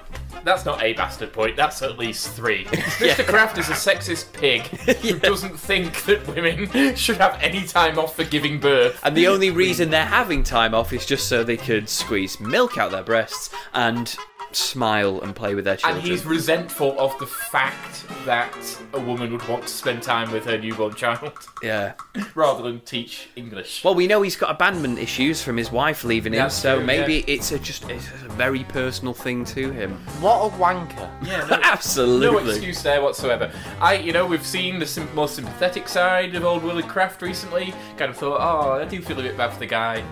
that's 0.46 0.64
not 0.64 0.82
a 0.82 0.94
bastard 0.94 1.34
point, 1.34 1.56
that's 1.56 1.82
at 1.82 1.98
least 1.98 2.30
three. 2.30 2.64
Mr. 3.00 3.26
Kraft 3.26 3.58
is 3.58 3.68
a 3.70 3.74
sexist 3.74 4.32
pig 4.32 4.62
who 5.02 5.20
doesn't 5.20 5.60
think 5.60 6.04
that 6.04 6.26
women 6.28 6.96
should 6.96 7.18
have 7.18 7.38
any 7.42 7.66
time 7.66 8.00
off 8.00 8.16
for 8.16 8.24
giving 8.24 8.60
birth. 8.60 9.00
And 9.04 9.18
the 9.18 9.28
only 9.28 9.52
reason 9.52 9.90
they're 9.90 10.06
having 10.06 10.44
time 10.44 10.74
off 10.74 10.94
is 10.94 11.06
just 11.06 11.28
so 11.28 11.44
they 11.44 11.58
could 11.58 11.90
squeeze 11.90 12.40
milk 12.40 12.78
out 12.78 12.92
their 12.92 13.04
breasts 13.04 13.50
and 13.74 14.16
smile 14.56 15.22
and 15.22 15.36
play 15.36 15.56
with 15.56 15.66
their 15.66 15.76
children. 15.78 16.00
And 16.02 16.08
he's 16.08 16.26
resentful 16.26 17.00
of 17.00 17.18
the 17.20 17.28
fact 17.28 18.06
that 18.26 18.56
a 18.94 19.00
woman 19.00 19.32
would 19.32 19.48
want 19.48 19.64
to 19.64 19.70
spend 19.70 20.02
time 20.04 20.32
with 20.32 20.46
her 20.46 20.58
newborn 20.58 20.94
child 20.96 21.34
yeah. 21.62 21.94
rather 22.36 22.64
than 22.64 22.80
teach 22.82 23.30
English. 23.36 23.84
Well, 23.84 23.96
we 23.96 24.08
know 24.08 24.22
he's 24.22 24.36
got 24.36 24.52
abandonment 24.52 25.00
issues 25.00 25.42
from 25.42 25.58
his 25.58 25.72
wife 25.72 26.04
leaving 26.04 26.34
him, 26.34 26.40
That's 26.40 26.56
so 26.56 26.78
true, 26.78 26.86
maybe 26.86 27.16
yeah. 27.16 27.24
it's 27.36 27.52
a 27.52 27.60
just 27.60 27.90
it's 27.90 28.08
a 28.08 28.30
very 28.30 28.64
personal 28.66 29.14
thing 29.14 29.46
to 29.46 29.72
him. 29.72 29.94
what 30.20 30.46
a 30.46 30.50
wanker. 30.58 31.10
yeah, 31.26 31.46
no, 31.50 31.60
Absolutely. 31.64 32.44
no 32.44 32.50
excuse 32.50 32.82
there 32.82 33.02
whatsoever. 33.02 33.52
I, 33.80 33.96
you 33.96 34.12
know, 34.12 34.26
we've 34.26 34.46
seen 34.46 34.80
the 34.80 34.86
sim- 34.86 35.14
more 35.16 35.28
sympathetic 35.28 35.88
side 35.88 36.36
of 36.36 36.44
old 36.46 36.64
Willard 36.64 36.88
Kraft 36.88 37.22
recently. 37.22 37.74
Kind 37.98 38.12
of 38.12 38.18
thought, 38.18 38.40
oh, 38.40 38.82
I 38.82 38.86
do 38.86 39.02
feel 39.02 39.20
a 39.20 39.24
bit 39.24 39.38
bad 39.38 39.54
for 39.54 39.60
the 39.60 39.66
guy. 39.66 40.04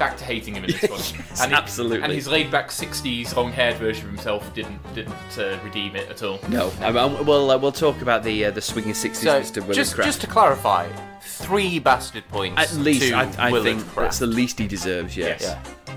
Back 0.00 0.16
to 0.16 0.24
hating 0.24 0.54
him 0.56 0.64
in 0.64 0.70
this 0.72 0.90
one. 0.90 0.98
Yes, 1.30 1.44
he- 1.44 1.52
absolutely. 1.52 2.02
And 2.02 2.10
his 2.12 2.26
laid 2.26 2.50
back 2.50 2.70
'60s 2.70 3.36
long-haired 3.36 3.76
version 3.76 4.06
of 4.06 4.10
himself 4.12 4.52
didn't 4.54 4.80
didn't 4.94 5.12
uh, 5.38 5.58
redeem 5.62 5.94
it 5.94 6.08
at 6.08 6.22
all. 6.22 6.40
No, 6.48 6.72
I 6.80 6.90
mean, 6.90 7.26
we'll 7.26 7.50
uh, 7.50 7.58
we'll 7.58 7.70
talk 7.70 8.00
about 8.00 8.24
the 8.24 8.46
uh, 8.46 8.50
the 8.50 8.62
swinging 8.62 8.94
sixties, 8.94 9.24
So, 9.28 9.40
Mr. 9.42 9.60
Willard 9.60 9.74
just, 9.74 9.94
Kraft. 9.94 10.08
just 10.08 10.20
to 10.22 10.26
clarify, 10.26 10.88
three 11.22 11.78
bastard 11.78 12.26
points 12.28 12.58
At 12.62 12.72
least 12.78 13.08
to 13.10 13.14
I, 13.14 13.48
I 13.48 13.62
think 13.62 13.80
Kraft. 13.88 13.94
that's 13.96 14.18
the 14.20 14.26
least 14.26 14.58
he 14.58 14.66
deserves. 14.66 15.14
Yes. 15.16 15.42
Yes. 15.42 15.56
Yeah. 15.86 15.94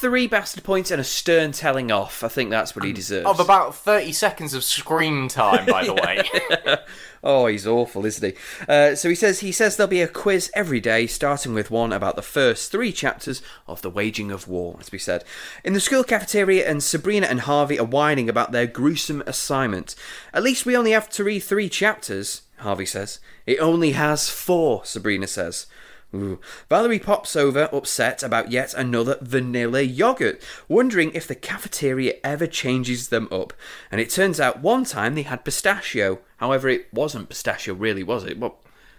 Three 0.00 0.26
bastard 0.26 0.64
points 0.64 0.90
and 0.90 1.00
a 1.00 1.04
stern 1.04 1.52
telling 1.52 1.92
off. 1.92 2.24
I 2.24 2.28
think 2.28 2.50
that's 2.50 2.74
what 2.74 2.84
he 2.84 2.92
deserves. 2.92 3.26
Of 3.26 3.38
about 3.38 3.74
30 3.74 4.12
seconds 4.12 4.54
of 4.54 4.64
screen 4.64 5.28
time, 5.28 5.66
by 5.66 5.84
the 5.84 5.94
way. 6.64 6.76
Oh, 7.22 7.46
he's 7.46 7.66
awful, 7.66 8.06
isn't 8.06 8.32
he? 8.32 8.40
Uh, 8.66 8.94
so 8.94 9.10
he 9.10 9.14
says 9.14 9.40
he 9.40 9.52
says 9.52 9.76
there'll 9.76 9.90
be 9.90 10.00
a 10.00 10.08
quiz 10.08 10.50
every 10.54 10.80
day, 10.80 11.06
starting 11.06 11.52
with 11.52 11.70
one 11.70 11.92
about 11.92 12.16
the 12.16 12.22
first 12.22 12.72
three 12.72 12.92
chapters 12.92 13.42
of 13.66 13.82
the 13.82 13.90
waging 13.90 14.30
of 14.30 14.48
war, 14.48 14.78
as 14.80 14.90
we 14.90 14.98
said. 14.98 15.24
In 15.62 15.74
the 15.74 15.80
school 15.80 16.02
cafeteria, 16.02 16.66
and 16.66 16.82
Sabrina 16.82 17.26
and 17.26 17.40
Harvey 17.40 17.78
are 17.78 17.84
whining 17.84 18.30
about 18.30 18.52
their 18.52 18.66
gruesome 18.66 19.22
assignment. 19.26 19.94
At 20.32 20.42
least 20.42 20.64
we 20.64 20.76
only 20.76 20.92
have 20.92 21.10
to 21.10 21.24
read 21.24 21.40
three 21.40 21.68
chapters, 21.68 22.40
Harvey 22.56 22.86
says. 22.86 23.20
It 23.46 23.58
only 23.58 23.92
has 23.92 24.30
four, 24.30 24.86
Sabrina 24.86 25.26
says. 25.26 25.66
Ooh. 26.14 26.40
Valerie 26.68 26.98
pops 26.98 27.36
over, 27.36 27.68
upset 27.72 28.22
about 28.24 28.50
yet 28.50 28.74
another 28.74 29.16
vanilla 29.20 29.82
yogurt, 29.82 30.42
wondering 30.68 31.12
if 31.14 31.28
the 31.28 31.36
cafeteria 31.36 32.14
ever 32.24 32.48
changes 32.48 33.08
them 33.10 33.28
up. 33.30 33.52
And 33.92 34.00
it 34.00 34.10
turns 34.10 34.40
out 34.40 34.60
one 34.60 34.84
time 34.84 35.14
they 35.14 35.22
had 35.22 35.44
pistachio. 35.44 36.18
However, 36.38 36.68
it 36.68 36.92
wasn't 36.92 37.28
pistachio, 37.28 37.74
really, 37.74 38.02
was 38.02 38.24
it? 38.24 38.38
What? 38.38 38.56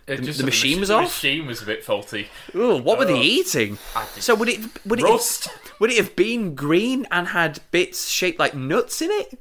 It 0.08 0.24
The- 0.24 0.32
the 0.32 0.44
machine 0.46 0.78
mach- 0.78 0.80
was 0.80 0.88
the 0.90 0.96
off? 0.96 1.04
machine 1.04 1.46
was 1.48 1.62
a 1.62 1.66
bit 1.66 1.84
faulty. 1.84 2.30
Ooh, 2.56 2.78
what 2.78 2.98
were 2.98 3.06
they 3.06 3.14
Oh. 3.14 3.22
eating? 3.22 3.78
So 4.18 4.34
would 4.34 4.50
it 4.50 4.60
would 4.86 5.00
it 5.00 5.04
Rust. 5.04 5.50
would 5.80 5.92
it 5.92 5.98
have 5.98 6.16
been 6.16 6.56
green 6.56 7.06
and 7.12 7.28
had 7.30 7.60
bits 7.72 8.08
shaped 8.08 8.40
like 8.40 8.54
nuts 8.56 9.02
in 9.02 9.12
it? 9.12 9.38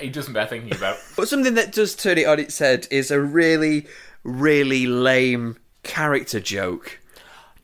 It 0.00 0.12
doesn't 0.12 0.32
bear 0.34 0.46
thinking 0.46 0.74
about. 0.74 0.98
But 1.16 1.28
something 1.28 1.54
that 1.54 1.72
does 1.72 1.94
turn 1.94 2.18
it 2.18 2.26
on 2.26 2.38
its 2.40 2.58
head 2.58 2.88
is 2.90 3.10
a 3.10 3.20
really, 3.20 3.86
really 4.24 4.86
lame 4.86 5.56
character 5.84 6.40
joke. 6.40 7.00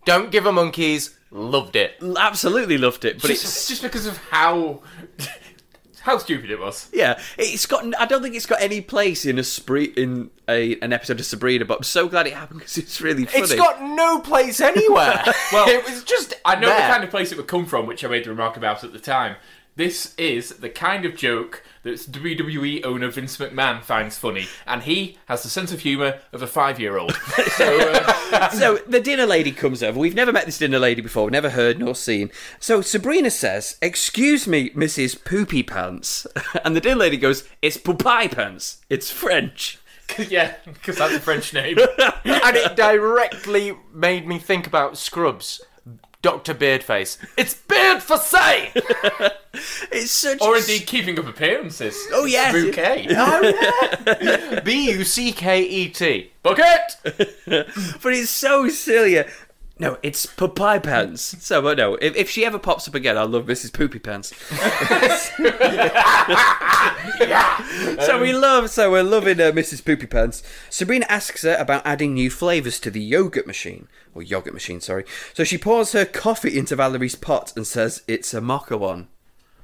Don't 0.04 0.30
give 0.30 0.46
a 0.46 0.52
monkeys. 0.52 1.16
Loved 1.30 1.76
it. 1.76 1.94
Absolutely 2.18 2.78
loved 2.78 3.04
it, 3.04 3.20
but 3.20 3.28
just, 3.28 3.44
it's 3.44 3.68
just 3.68 3.82
because 3.82 4.06
of 4.06 4.18
how 4.18 4.82
how 6.00 6.18
stupid 6.18 6.50
it 6.50 6.58
was. 6.58 6.88
yeah, 6.92 7.20
it's 7.38 7.66
got. 7.66 7.84
I 8.00 8.06
don't 8.06 8.22
think 8.22 8.34
it's 8.34 8.46
got 8.46 8.60
any 8.60 8.80
place 8.80 9.24
in 9.24 9.38
a 9.38 9.44
spree 9.44 9.92
in 9.96 10.30
a 10.48 10.76
an 10.80 10.92
episode 10.92 11.20
of 11.20 11.26
Sabrina, 11.26 11.64
but 11.64 11.78
I'm 11.78 11.82
so 11.84 12.08
glad 12.08 12.26
it 12.26 12.34
happened 12.34 12.60
because 12.60 12.78
it's 12.78 13.00
really 13.00 13.26
funny. 13.26 13.44
It's 13.44 13.54
got 13.54 13.80
no 13.82 14.20
place 14.20 14.60
anywhere. 14.60 15.22
Well, 15.52 15.68
it 15.68 15.84
was 15.84 16.04
just. 16.04 16.34
I 16.44 16.54
know 16.54 16.68
there. 16.68 16.76
the 16.76 16.92
kind 16.92 17.04
of 17.04 17.10
place 17.10 17.32
it 17.32 17.38
would 17.38 17.48
come 17.48 17.66
from, 17.66 17.86
which 17.86 18.04
I 18.04 18.08
made 18.08 18.24
the 18.24 18.30
remark 18.30 18.56
about 18.56 18.84
at 18.84 18.92
the 18.92 19.00
time. 19.00 19.36
This 19.76 20.14
is 20.16 20.50
the 20.56 20.68
kind 20.68 21.04
of 21.04 21.16
joke 21.16 21.64
that 21.82 21.94
WWE 21.94 22.84
owner 22.84 23.08
Vince 23.08 23.36
McMahon 23.38 23.82
finds 23.82 24.18
funny, 24.18 24.46
and 24.66 24.82
he 24.82 25.18
has 25.26 25.42
the 25.42 25.48
sense 25.48 25.72
of 25.72 25.80
humour 25.80 26.20
of 26.32 26.42
a 26.42 26.46
five-year-old. 26.46 27.14
so, 27.56 27.92
uh, 28.32 28.48
so 28.50 28.76
the 28.86 29.00
dinner 29.00 29.26
lady 29.26 29.52
comes 29.52 29.82
over. 29.82 29.98
We've 29.98 30.14
never 30.14 30.32
met 30.32 30.46
this 30.46 30.58
dinner 30.58 30.78
lady 30.78 31.00
before, 31.00 31.30
never 31.30 31.50
heard 31.50 31.78
nor 31.78 31.94
seen. 31.94 32.30
So 32.58 32.80
Sabrina 32.80 33.30
says, 33.30 33.76
"Excuse 33.80 34.46
me, 34.46 34.70
Mrs. 34.70 35.24
Poopy 35.24 35.62
Pants," 35.62 36.26
and 36.64 36.76
the 36.76 36.80
dinner 36.80 36.96
lady 36.96 37.16
goes, 37.16 37.44
"It's 37.62 37.76
Poopy 37.76 38.28
Pants. 38.28 38.78
It's 38.88 39.10
French." 39.10 39.78
yeah, 40.28 40.54
because 40.64 40.98
that's 40.98 41.14
a 41.14 41.20
French 41.20 41.52
name. 41.54 41.78
and 42.24 42.56
it 42.56 42.76
directly 42.76 43.76
made 43.92 44.26
me 44.26 44.38
think 44.38 44.66
about 44.66 44.98
Scrubs. 44.98 45.60
Dr. 46.22 46.54
Beardface. 46.54 47.16
It's 47.36 47.54
Beard 47.54 48.02
for 48.02 48.18
say! 48.18 48.72
It's 49.90 50.12
such. 50.12 50.40
or 50.40 50.54
a 50.54 50.60
indeed 50.60 50.86
keeping 50.86 51.18
up 51.18 51.26
appearances. 51.26 51.96
Oh, 52.12 52.24
yes. 52.24 52.52
bouquet, 52.52 53.08
oh, 53.10 54.60
B 54.64 54.92
U 54.92 55.02
C 55.04 55.32
K 55.32 55.62
E 55.62 55.88
T. 55.88 56.30
bucket. 56.44 56.64
but 57.02 58.12
it's 58.12 58.30
so 58.30 58.68
silly. 58.68 59.24
No, 59.80 59.96
it's 60.02 60.26
Poopy 60.26 60.78
Pants. 60.80 61.36
So, 61.40 61.62
but 61.62 61.78
no, 61.78 61.94
if, 62.02 62.14
if 62.14 62.28
she 62.28 62.44
ever 62.44 62.58
pops 62.58 62.86
up 62.86 62.94
again, 62.94 63.16
I'll 63.16 63.26
love 63.26 63.46
Mrs. 63.46 63.72
Poopy 63.72 63.98
Pants. 63.98 64.34
So 68.00 68.20
we 68.20 68.32
love, 68.32 68.70
so 68.70 68.90
we're 68.90 69.02
loving 69.02 69.40
uh, 69.40 69.52
Mrs. 69.52 69.84
Poopy 69.84 70.06
Pants. 70.06 70.42
Sabrina 70.68 71.06
asks 71.08 71.42
her 71.42 71.56
about 71.58 71.86
adding 71.86 72.14
new 72.14 72.30
flavours 72.30 72.80
to 72.80 72.90
the 72.90 73.00
yogurt 73.00 73.46
machine, 73.46 73.88
or 74.14 74.22
yogurt 74.22 74.54
machine, 74.54 74.80
sorry. 74.80 75.04
So 75.34 75.44
she 75.44 75.56
pours 75.56 75.92
her 75.92 76.04
coffee 76.04 76.58
into 76.58 76.76
Valerie's 76.76 77.14
pot 77.14 77.52
and 77.56 77.66
says 77.66 78.02
it's 78.08 78.34
a 78.34 78.40
mocha 78.40 78.76
one. 78.76 79.08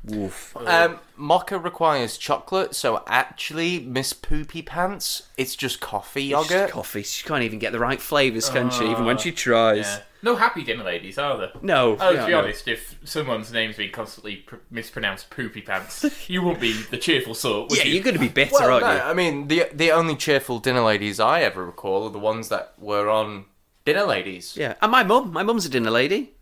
Woof. 0.07 0.57
Um, 0.57 1.01
mocha 1.17 1.59
requires 1.59 2.17
chocolate, 2.17 2.75
so 2.75 3.03
actually, 3.07 3.81
Miss 3.81 4.13
Poopy 4.13 4.63
Pants, 4.63 5.25
it's 5.37 5.57
just 5.57 5.81
coffee 5.81 6.25
yogurt. 6.25 6.71
Coffee. 6.71 7.03
She 7.03 7.27
can't 7.27 7.43
even 7.43 7.59
get 7.59 7.73
the 7.73 7.79
right 7.81 8.01
flavours, 8.01 8.49
can 8.49 8.71
she? 8.71 8.89
Even 8.91 9.05
when 9.05 9.19
she 9.19 9.33
tries. 9.33 9.87
Yeah. 9.87 10.01
No 10.23 10.35
happy 10.37 10.65
dinner 10.65 10.83
ladies, 10.83 11.19
are 11.19 11.37
there? 11.39 11.51
No. 11.63 11.97
Oh, 12.01 12.11
yeah, 12.11 12.21
to 12.21 12.27
be 12.27 12.33
no. 12.33 12.39
honest, 12.41 12.67
if 12.67 12.99
someone's 13.05 13.53
name's 13.53 13.77
been 13.77 13.93
constantly 13.93 14.37
pr- 14.37 14.57
mispronounced 14.71 15.31
poopy 15.31 15.61
pants, 15.61 16.05
you 16.29 16.43
won't 16.43 16.61
be 16.61 16.73
the 16.73 16.97
cheerful 16.99 17.35
sort, 17.35 17.71
would 17.71 17.79
Yeah, 17.79 17.85
you? 17.85 17.95
you're 17.95 18.03
going 18.03 18.15
to 18.15 18.21
be 18.21 18.29
bitter, 18.29 18.53
Well, 18.55 18.73
aren't 18.73 18.87
no, 18.87 18.95
you? 18.95 19.01
I 19.01 19.13
mean, 19.13 19.49
the 19.49 19.69
the 19.73 19.91
only 19.93 20.17
cheerful 20.17 20.59
dinner 20.59 20.81
ladies 20.81 21.21
I 21.21 21.43
ever 21.43 21.65
recall 21.65 22.07
are 22.07 22.11
the 22.11 22.19
ones 22.19 22.49
that 22.49 22.75
were 22.79 23.09
on 23.09 23.45
Dinner 23.85 24.05
Ladies. 24.05 24.57
Yeah. 24.57 24.75
And 24.83 24.91
my 24.91 25.05
mum. 25.05 25.33
My 25.33 25.45
mum's 25.45 25.65
a 25.67 25.69
dinner 25.69 25.93
lady. 25.93 26.33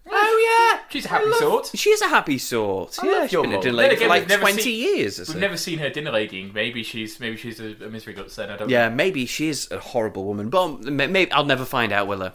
Yeah! 0.87 0.91
She's 0.93 1.05
a 1.07 1.09
happy 1.09 1.33
sort. 1.33 1.71
She's 1.75 2.01
a 2.03 2.09
happy 2.09 2.39
sort. 2.39 2.99
yeah, 3.03 3.11
love 3.11 3.23
she's 3.25 3.33
your 3.33 3.43
been 3.43 3.51
a 3.53 3.55
mum. 3.55 3.63
dinner 3.63 3.77
lady 3.77 3.95
again, 3.97 4.09
for 4.09 4.09
like 4.09 4.41
20 4.41 4.63
seen- 4.63 4.81
years. 4.97 5.19
We've 5.19 5.27
so. 5.29 5.39
never 5.39 5.57
seen 5.57 5.79
her 5.79 5.91
dinner 5.91 6.11
ladying. 6.13 6.53
Maybe 6.53 6.83
she's 6.83 7.19
maybe 7.21 7.37
she's 7.37 7.61
a, 7.61 7.75
a 7.85 7.89
misery 7.91 8.15
guts 8.15 8.37
then. 8.37 8.51
I 8.51 8.57
don't 8.57 8.69
know. 8.69 8.73
Yeah, 8.73 8.89
know. 8.89 8.95
maybe 8.95 9.27
she 9.27 9.49
is 9.49 9.71
a 9.71 9.79
horrible 9.79 10.25
woman, 10.25 10.51
but 10.51 10.83
maybe 10.83 11.31
I'll 11.33 11.45
never 11.45 11.65
find 11.65 11.93
out, 11.93 12.07
will 12.07 12.23
I? 12.23 12.33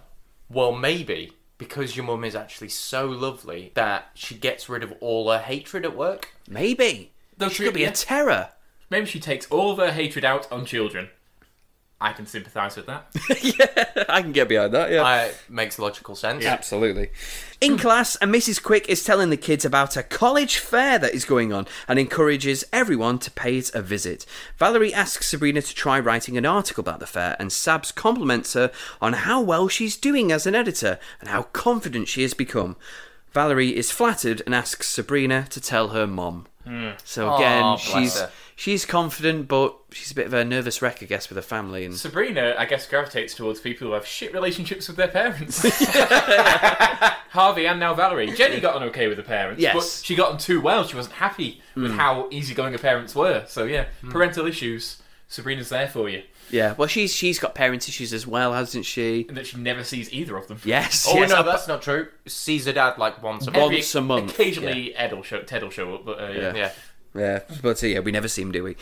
Well, 0.50 0.72
maybe 0.72 1.34
because 1.58 1.96
your 1.96 2.06
mum 2.06 2.24
is 2.24 2.36
actually 2.36 2.70
so 2.70 3.06
lovely 3.06 3.72
that 3.76 4.10
she 4.14 4.34
gets 4.36 4.70
rid 4.70 4.82
of 4.84 4.94
all 5.02 5.30
her 5.32 5.40
hatred 5.40 5.86
at 5.86 5.96
work. 5.96 6.30
Maybe. 6.50 7.12
Though 7.38 7.50
she 7.50 7.56
she- 7.56 7.64
could 7.66 7.74
be 7.74 7.82
yeah. 7.82 7.90
a 7.90 7.94
terror. 7.94 8.50
Maybe 8.90 9.06
she 9.06 9.20
takes 9.20 9.46
all 9.52 9.72
of 9.72 9.78
her 9.78 9.92
hatred 9.92 10.26
out 10.26 10.52
on 10.52 10.66
children. 10.66 11.10
I 12.02 12.14
can 12.14 12.26
sympathise 12.26 12.78
with 12.78 12.86
that. 12.86 13.08
yeah, 13.42 14.06
I 14.08 14.22
can 14.22 14.32
get 14.32 14.48
behind 14.48 14.74
that. 14.74 14.90
Yeah. 14.90 15.04
Uh, 15.04 15.32
makes 15.50 15.78
logical 15.78 16.16
sense. 16.16 16.46
Absolutely. 16.46 17.10
In 17.60 17.78
class, 17.78 18.16
and 18.18 18.34
Mrs. 18.34 18.64
Quick 18.64 18.88
is 18.88 19.04
telling 19.04 19.30
the 19.30 19.36
kids 19.38 19.66
about 19.66 19.98
a 19.98 20.04
college 20.04 20.60
fair 20.60 20.98
that 20.98 21.14
is 21.14 21.26
going 21.26 21.52
on 21.52 21.68
and 21.90 22.00
encourages 22.00 22.64
everyone 22.72 23.20
to 23.20 23.32
pay 23.32 23.58
it 23.58 23.76
a 23.76 23.82
visit. 23.82 24.26
Valerie 24.58 24.94
asks 24.94 25.30
Sabrina 25.30 25.62
to 25.62 25.76
try 25.76 26.00
writing 26.00 26.38
an 26.38 26.46
article 26.46 26.82
about 26.82 27.02
the 27.02 27.06
fair, 27.06 27.36
and 27.38 27.50
Sabs 27.50 27.94
compliments 27.94 28.54
her 28.54 28.72
on 29.02 29.12
how 29.12 29.42
well 29.42 29.68
she's 29.68 29.98
doing 29.98 30.32
as 30.32 30.48
an 30.48 30.56
editor 30.56 31.00
and 31.20 31.30
how 31.30 31.44
confident 31.44 32.08
she 32.08 32.22
has 32.22 32.34
become. 32.34 32.78
Valerie 33.34 33.76
is 33.76 33.92
flattered 33.92 34.42
and 34.46 34.56
asks 34.56 34.88
Sabrina 34.88 35.48
to 35.50 35.60
tell 35.60 35.90
her 35.90 36.08
mom. 36.08 36.48
So 37.04 37.34
again, 37.36 37.64
Aw, 37.64 37.76
bless 37.78 37.82
she's 37.82 38.20
her. 38.20 38.32
She's 38.60 38.86
confident, 38.86 39.48
but 39.48 39.74
she's 39.92 40.12
a 40.12 40.16
bit 40.16 40.26
of 40.26 40.34
a 40.34 40.44
nervous 40.44 40.82
wreck, 40.82 41.02
I 41.02 41.06
guess, 41.06 41.30
with 41.30 41.38
her 41.38 41.42
family. 41.42 41.86
And 41.86 41.96
Sabrina, 41.96 42.56
I 42.58 42.66
guess, 42.66 42.86
gravitates 42.86 43.34
towards 43.34 43.62
people 43.62 43.88
who 43.88 43.94
have 43.94 44.06
shit 44.06 44.34
relationships 44.34 44.90
with 44.90 44.98
their 44.98 45.08
parents. 45.08 45.62
Harvey 47.32 47.66
and 47.68 47.80
now 47.80 47.94
Valerie. 47.94 48.32
Jenny 48.32 48.60
got 48.60 48.76
on 48.76 48.84
okay 48.90 49.08
with 49.08 49.18
her 49.18 49.24
parents, 49.24 49.62
Yes. 49.62 49.74
but 49.74 50.06
she 50.06 50.14
got 50.14 50.34
on 50.34 50.38
too 50.38 50.60
well. 50.60 50.84
She 50.84 50.98
wasn't 50.98 51.16
happy 51.16 51.62
with 51.76 51.94
how 51.94 52.28
easygoing 52.32 52.74
her 52.74 52.80
parents 52.80 53.16
were. 53.16 53.46
So 53.48 53.64
yeah, 53.64 53.86
parental 54.10 54.46
issues. 54.46 55.02
Sabrina's 55.30 55.70
there 55.70 55.88
for 55.88 56.10
you, 56.10 56.24
yeah, 56.52 56.74
well, 56.78 56.88
she's 56.88 57.14
she's 57.16 57.38
got 57.40 57.54
parent 57.54 57.88
issues 57.88 58.14
as 58.14 58.26
well, 58.26 58.54
hasn't 58.54 58.86
she? 58.86 59.26
and 59.28 59.38
that 59.38 59.48
she 59.48 59.58
never 59.58 59.84
sees 59.84 60.12
either 60.12 60.36
of 60.36 60.48
them. 60.48 60.60
Yes. 60.64 61.06
Oh 61.08 61.16
yes, 61.20 61.30
no, 61.30 61.44
that's 61.44 61.68
not 61.68 61.82
true. 61.82 62.08
Sees 62.26 62.66
her 62.66 62.74
dad 62.74 62.98
like 62.98 63.22
once 63.22 63.46
a 63.48 63.52
month. 63.52 63.74
Once 63.74 63.96
a 63.96 64.02
month, 64.02 64.32
Occasionally, 64.34 64.96
Ed 64.96 65.14
will 65.14 65.24
show, 65.24 65.42
Ted 65.42 65.62
will 65.64 65.70
show 65.70 65.94
up, 65.96 66.06
but 66.06 66.20
uh, 66.20 66.28
yeah. 66.28 66.40
Yeah. 66.42 66.56
Yeah. 66.56 66.72
Yeah, 67.16 67.40
but 67.62 67.84
uh, 67.84 67.88
yeah, 67.88 68.00
we 68.00 68.12
never 68.12 68.28
see 68.28 68.44
him, 68.44 68.52
do 68.52 68.64
we? 68.64 68.76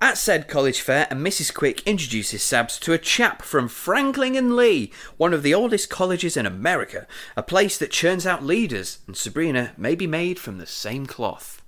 At 0.00 0.18
said 0.18 0.48
college 0.48 0.80
fair, 0.80 1.06
and 1.10 1.24
Mrs. 1.24 1.52
Quick 1.52 1.86
introduces 1.86 2.42
Sabs 2.42 2.78
to 2.80 2.92
a 2.92 2.98
chap 2.98 3.42
from 3.42 3.68
Franklin 3.68 4.36
and 4.36 4.54
Lee, 4.54 4.92
one 5.16 5.32
of 5.32 5.42
the 5.42 5.54
oldest 5.54 5.88
colleges 5.88 6.36
in 6.36 6.46
America, 6.46 7.06
a 7.36 7.42
place 7.42 7.78
that 7.78 7.90
churns 7.90 8.26
out 8.26 8.44
leaders, 8.44 8.98
and 9.06 9.16
Sabrina 9.16 9.72
may 9.76 9.94
be 9.94 10.06
made 10.06 10.38
from 10.38 10.58
the 10.58 10.66
same 10.66 11.06
cloth. 11.06 11.62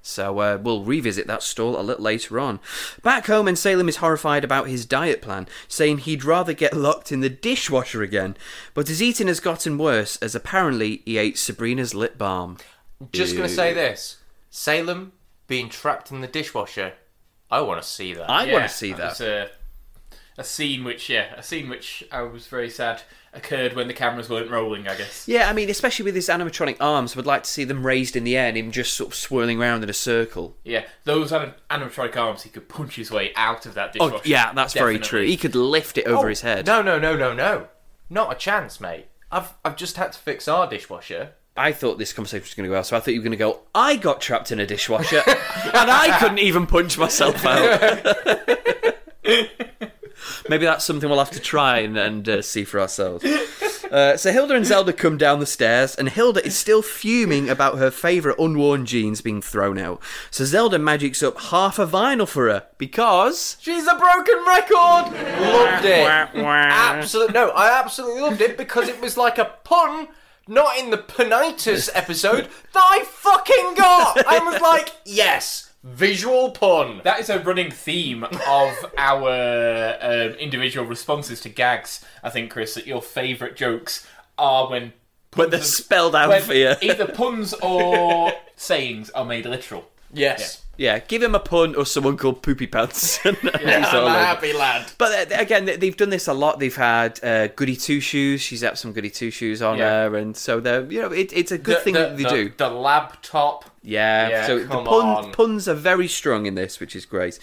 So 0.00 0.38
uh, 0.38 0.58
we'll 0.62 0.84
revisit 0.84 1.26
that 1.26 1.42
stall 1.42 1.78
a 1.78 1.82
little 1.82 2.02
later 2.02 2.40
on. 2.40 2.60
Back 3.02 3.26
home, 3.26 3.46
and 3.46 3.58
Salem 3.58 3.90
is 3.90 3.96
horrified 3.96 4.44
about 4.44 4.68
his 4.68 4.86
diet 4.86 5.20
plan, 5.20 5.48
saying 5.66 5.98
he'd 5.98 6.24
rather 6.24 6.54
get 6.54 6.74
locked 6.74 7.12
in 7.12 7.20
the 7.20 7.28
dishwasher 7.28 8.02
again. 8.02 8.36
But 8.72 8.88
his 8.88 9.02
eating 9.02 9.26
has 9.26 9.40
gotten 9.40 9.76
worse, 9.76 10.16
as 10.18 10.34
apparently 10.34 11.02
he 11.04 11.18
ate 11.18 11.36
Sabrina's 11.36 11.94
lip 11.94 12.16
balm. 12.16 12.56
Just 13.12 13.36
gonna 13.36 13.48
say 13.50 13.74
this: 13.74 14.16
Salem 14.50 15.12
being 15.48 15.68
trapped 15.68 16.10
in 16.12 16.20
the 16.20 16.28
dishwasher. 16.28 16.92
I 17.50 17.60
want 17.62 17.82
to 17.82 17.88
see 17.88 18.14
that. 18.14 18.30
I 18.30 18.44
Yeah, 18.44 18.52
want 18.52 18.68
to 18.68 18.74
see 18.74 18.92
that. 18.92 19.08
was, 19.18 19.20
uh, 19.20 19.48
a 20.36 20.44
scene 20.44 20.84
which, 20.84 21.08
yeah, 21.08 21.34
a 21.36 21.42
scene 21.42 21.68
which 21.68 22.04
I 22.12 22.22
was 22.22 22.46
very 22.46 22.70
sad 22.70 23.02
occurred 23.32 23.74
when 23.74 23.88
the 23.88 23.94
cameras 23.94 24.28
weren't 24.28 24.50
rolling. 24.50 24.86
I 24.86 24.94
guess. 24.96 25.26
Yeah, 25.26 25.48
I 25.50 25.52
mean, 25.52 25.68
especially 25.68 26.04
with 26.04 26.14
his 26.14 26.28
animatronic 26.28 26.76
arms, 26.78 27.16
would 27.16 27.26
like 27.26 27.42
to 27.44 27.50
see 27.50 27.64
them 27.64 27.84
raised 27.84 28.14
in 28.14 28.22
the 28.24 28.36
air 28.36 28.48
and 28.48 28.56
him 28.56 28.70
just 28.70 28.94
sort 28.94 29.08
of 29.10 29.14
swirling 29.16 29.60
around 29.60 29.82
in 29.82 29.90
a 29.90 29.94
circle. 29.94 30.56
Yeah, 30.64 30.84
those 31.04 31.32
anim- 31.32 31.54
animatronic 31.70 32.16
arms, 32.16 32.42
he 32.44 32.50
could 32.50 32.68
punch 32.68 32.94
his 32.96 33.10
way 33.10 33.32
out 33.34 33.66
of 33.66 33.74
that 33.74 33.94
dishwasher 33.94 34.14
Oh, 34.14 34.18
dishwasher. 34.18 34.30
yeah, 34.30 34.52
that's 34.52 34.74
very 34.74 34.98
true. 34.98 35.24
He 35.24 35.36
could 35.36 35.54
lift 35.56 35.98
it 35.98 36.06
over 36.06 36.28
his 36.28 36.42
head. 36.42 36.66
No, 36.66 36.82
no, 36.82 36.98
no, 36.98 37.16
no, 37.16 37.32
no. 37.34 37.68
Not 38.10 38.30
a 38.32 38.36
chance, 38.36 38.80
mate. 38.80 39.06
I've 39.32 39.52
I've 39.64 39.76
just 39.76 39.96
had 39.96 40.12
to 40.12 40.18
fix 40.18 40.46
our 40.48 40.66
dishwasher, 40.68 41.32
I 41.58 41.72
thought 41.72 41.98
this 41.98 42.12
conversation 42.12 42.44
was 42.44 42.54
going 42.54 42.64
to 42.64 42.68
go 42.68 42.74
well, 42.74 42.84
so 42.84 42.96
I 42.96 43.00
thought 43.00 43.12
you 43.12 43.20
were 43.20 43.24
going 43.24 43.32
to 43.32 43.36
go. 43.36 43.60
I 43.74 43.96
got 43.96 44.20
trapped 44.20 44.52
in 44.52 44.60
a 44.60 44.66
dishwasher, 44.66 45.22
and 45.26 45.90
I 45.90 46.16
couldn't 46.18 46.38
even 46.38 46.66
punch 46.66 46.96
myself 46.98 47.44
out. 47.44 48.06
Maybe 50.48 50.64
that's 50.64 50.84
something 50.84 51.08
we'll 51.08 51.18
have 51.18 51.30
to 51.32 51.40
try 51.40 51.78
and, 51.80 51.96
and 51.96 52.28
uh, 52.28 52.42
see 52.42 52.64
for 52.64 52.80
ourselves. 52.80 53.24
Uh, 53.90 54.16
so 54.16 54.30
Hilda 54.32 54.54
and 54.54 54.66
Zelda 54.66 54.92
come 54.92 55.16
down 55.16 55.40
the 55.40 55.46
stairs, 55.46 55.94
and 55.94 56.08
Hilda 56.08 56.44
is 56.44 56.56
still 56.56 56.82
fuming 56.82 57.48
about 57.48 57.78
her 57.78 57.90
favourite 57.90 58.38
unworn 58.38 58.84
jeans 58.86 59.20
being 59.20 59.40
thrown 59.40 59.78
out. 59.78 60.00
So 60.30 60.44
Zelda 60.44 60.78
magics 60.78 61.22
up 61.22 61.40
half 61.40 61.78
a 61.78 61.86
vinyl 61.86 62.28
for 62.28 62.48
her 62.48 62.66
because 62.76 63.56
She's 63.60 63.86
a 63.86 63.94
broken 63.94 64.44
record. 64.46 65.12
Loved 65.12 65.84
it. 65.84 66.06
Absolutely 66.44 67.34
no, 67.34 67.48
I 67.50 67.78
absolutely 67.78 68.20
loved 68.20 68.40
it 68.40 68.56
because 68.56 68.88
it 68.88 69.00
was 69.00 69.16
like 69.16 69.38
a 69.38 69.52
pun. 69.64 70.08
Not 70.48 70.78
in 70.78 70.88
the 70.90 70.96
penitus 70.96 71.90
episode 71.94 72.48
that 72.72 72.86
I 72.90 73.04
fucking 73.04 73.74
got. 73.76 74.26
I 74.26 74.38
was 74.50 74.60
like, 74.62 74.92
yes, 75.04 75.70
visual 75.84 76.52
pun. 76.52 77.02
That 77.04 77.20
is 77.20 77.28
a 77.28 77.38
running 77.38 77.70
theme 77.70 78.24
of 78.24 78.92
our 78.96 79.28
um, 80.00 80.30
individual 80.38 80.86
responses 80.86 81.40
to 81.42 81.50
gags. 81.50 82.02
I 82.22 82.30
think, 82.30 82.50
Chris, 82.50 82.74
that 82.74 82.86
your 82.86 83.02
favourite 83.02 83.56
jokes 83.56 84.06
are 84.38 84.70
when 84.70 84.94
when 85.34 85.50
they're 85.50 85.60
spelled 85.60 86.16
out 86.16 86.30
when 86.30 86.42
for 86.42 86.54
you. 86.54 86.74
either 86.80 87.06
puns 87.06 87.52
or 87.62 88.32
sayings 88.56 89.10
are 89.10 89.26
made 89.26 89.44
literal. 89.44 89.90
Yes, 90.12 90.62
Yeah, 90.64 90.67
give 90.78 91.22
him 91.22 91.34
a 91.34 91.40
pun 91.40 91.74
or 91.74 91.84
someone 91.84 92.16
called 92.16 92.42
Poopy 92.42 92.66
Pants. 92.68 93.16
he's 93.22 93.34
I'm 93.44 94.06
a 94.06 94.10
happy 94.10 94.52
lad. 94.52 94.90
But 94.96 95.32
uh, 95.32 95.34
again, 95.36 95.64
they- 95.64 95.76
they've 95.76 95.96
done 95.96 96.10
this 96.10 96.28
a 96.28 96.32
lot. 96.32 96.58
They've 96.60 96.74
had 96.74 97.22
uh, 97.22 97.48
Goody 97.48 97.76
Two 97.76 98.00
Shoes. 98.00 98.40
She's 98.40 98.62
had 98.62 98.78
some 98.78 98.92
Goody 98.92 99.10
Two 99.10 99.30
Shoes 99.30 99.60
on 99.60 99.78
Yeah. 99.78 100.04
her, 100.08 100.16
and 100.16 100.36
so 100.36 100.60
they're 100.60 100.84
you 100.90 101.02
know 101.02 101.12
it, 101.12 101.32
it's 101.34 101.50
a 101.52 101.58
good 101.58 101.78
The- 101.78 101.80
thing 101.80 101.94
the- 101.94 102.00
that 102.00 102.16
they 102.16 102.22
the- 102.22 102.28
do. 102.30 102.52
The 102.56 102.70
laptop. 102.70 103.64
Yeah, 103.80 104.28
Yeah, 104.28 104.46
so 104.46 104.58
the 104.58 104.82
pun, 104.84 105.32
puns 105.32 105.66
are 105.68 105.72
very 105.74 106.08
strong 106.08 106.44
in 106.46 106.56
this, 106.56 106.78
which 106.78 106.94
is 106.94 107.06
great. 107.06 107.38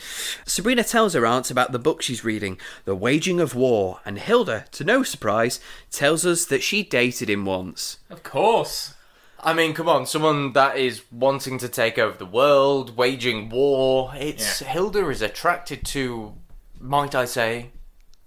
Sabrina 0.45 0.83
tells 0.83 1.13
her 1.13 1.25
aunt 1.25 1.49
about 1.49 1.71
the 1.71 1.79
book 1.79 2.01
she's 2.03 2.23
reading, 2.23 2.59
The 2.83 2.93
Waging 2.93 3.39
of 3.39 3.55
War, 3.55 3.99
and 4.05 4.19
Hilda, 4.19 4.65
to 4.73 4.83
no 4.83 5.01
surprise, 5.01 5.59
tells 5.91 6.23
us 6.25 6.45
that 6.45 6.61
she 6.61 6.83
dated 6.83 7.29
him 7.31 7.45
once. 7.45 7.97
Of 8.11 8.21
course. 8.21 8.93
I 9.45 9.53
mean, 9.53 9.75
come 9.75 9.87
on, 9.87 10.07
someone 10.07 10.53
that 10.53 10.75
is 10.77 11.03
wanting 11.11 11.59
to 11.59 11.69
take 11.69 11.99
over 11.99 12.17
the 12.17 12.25
world, 12.25 12.97
waging 12.97 13.49
war. 13.49 14.11
It's 14.15 14.61
Yeah. 14.61 14.67
Hilda 14.69 15.07
is 15.09 15.21
attracted 15.21 15.85
to, 15.85 16.33
might 16.79 17.13
I 17.13 17.25
say, 17.25 17.69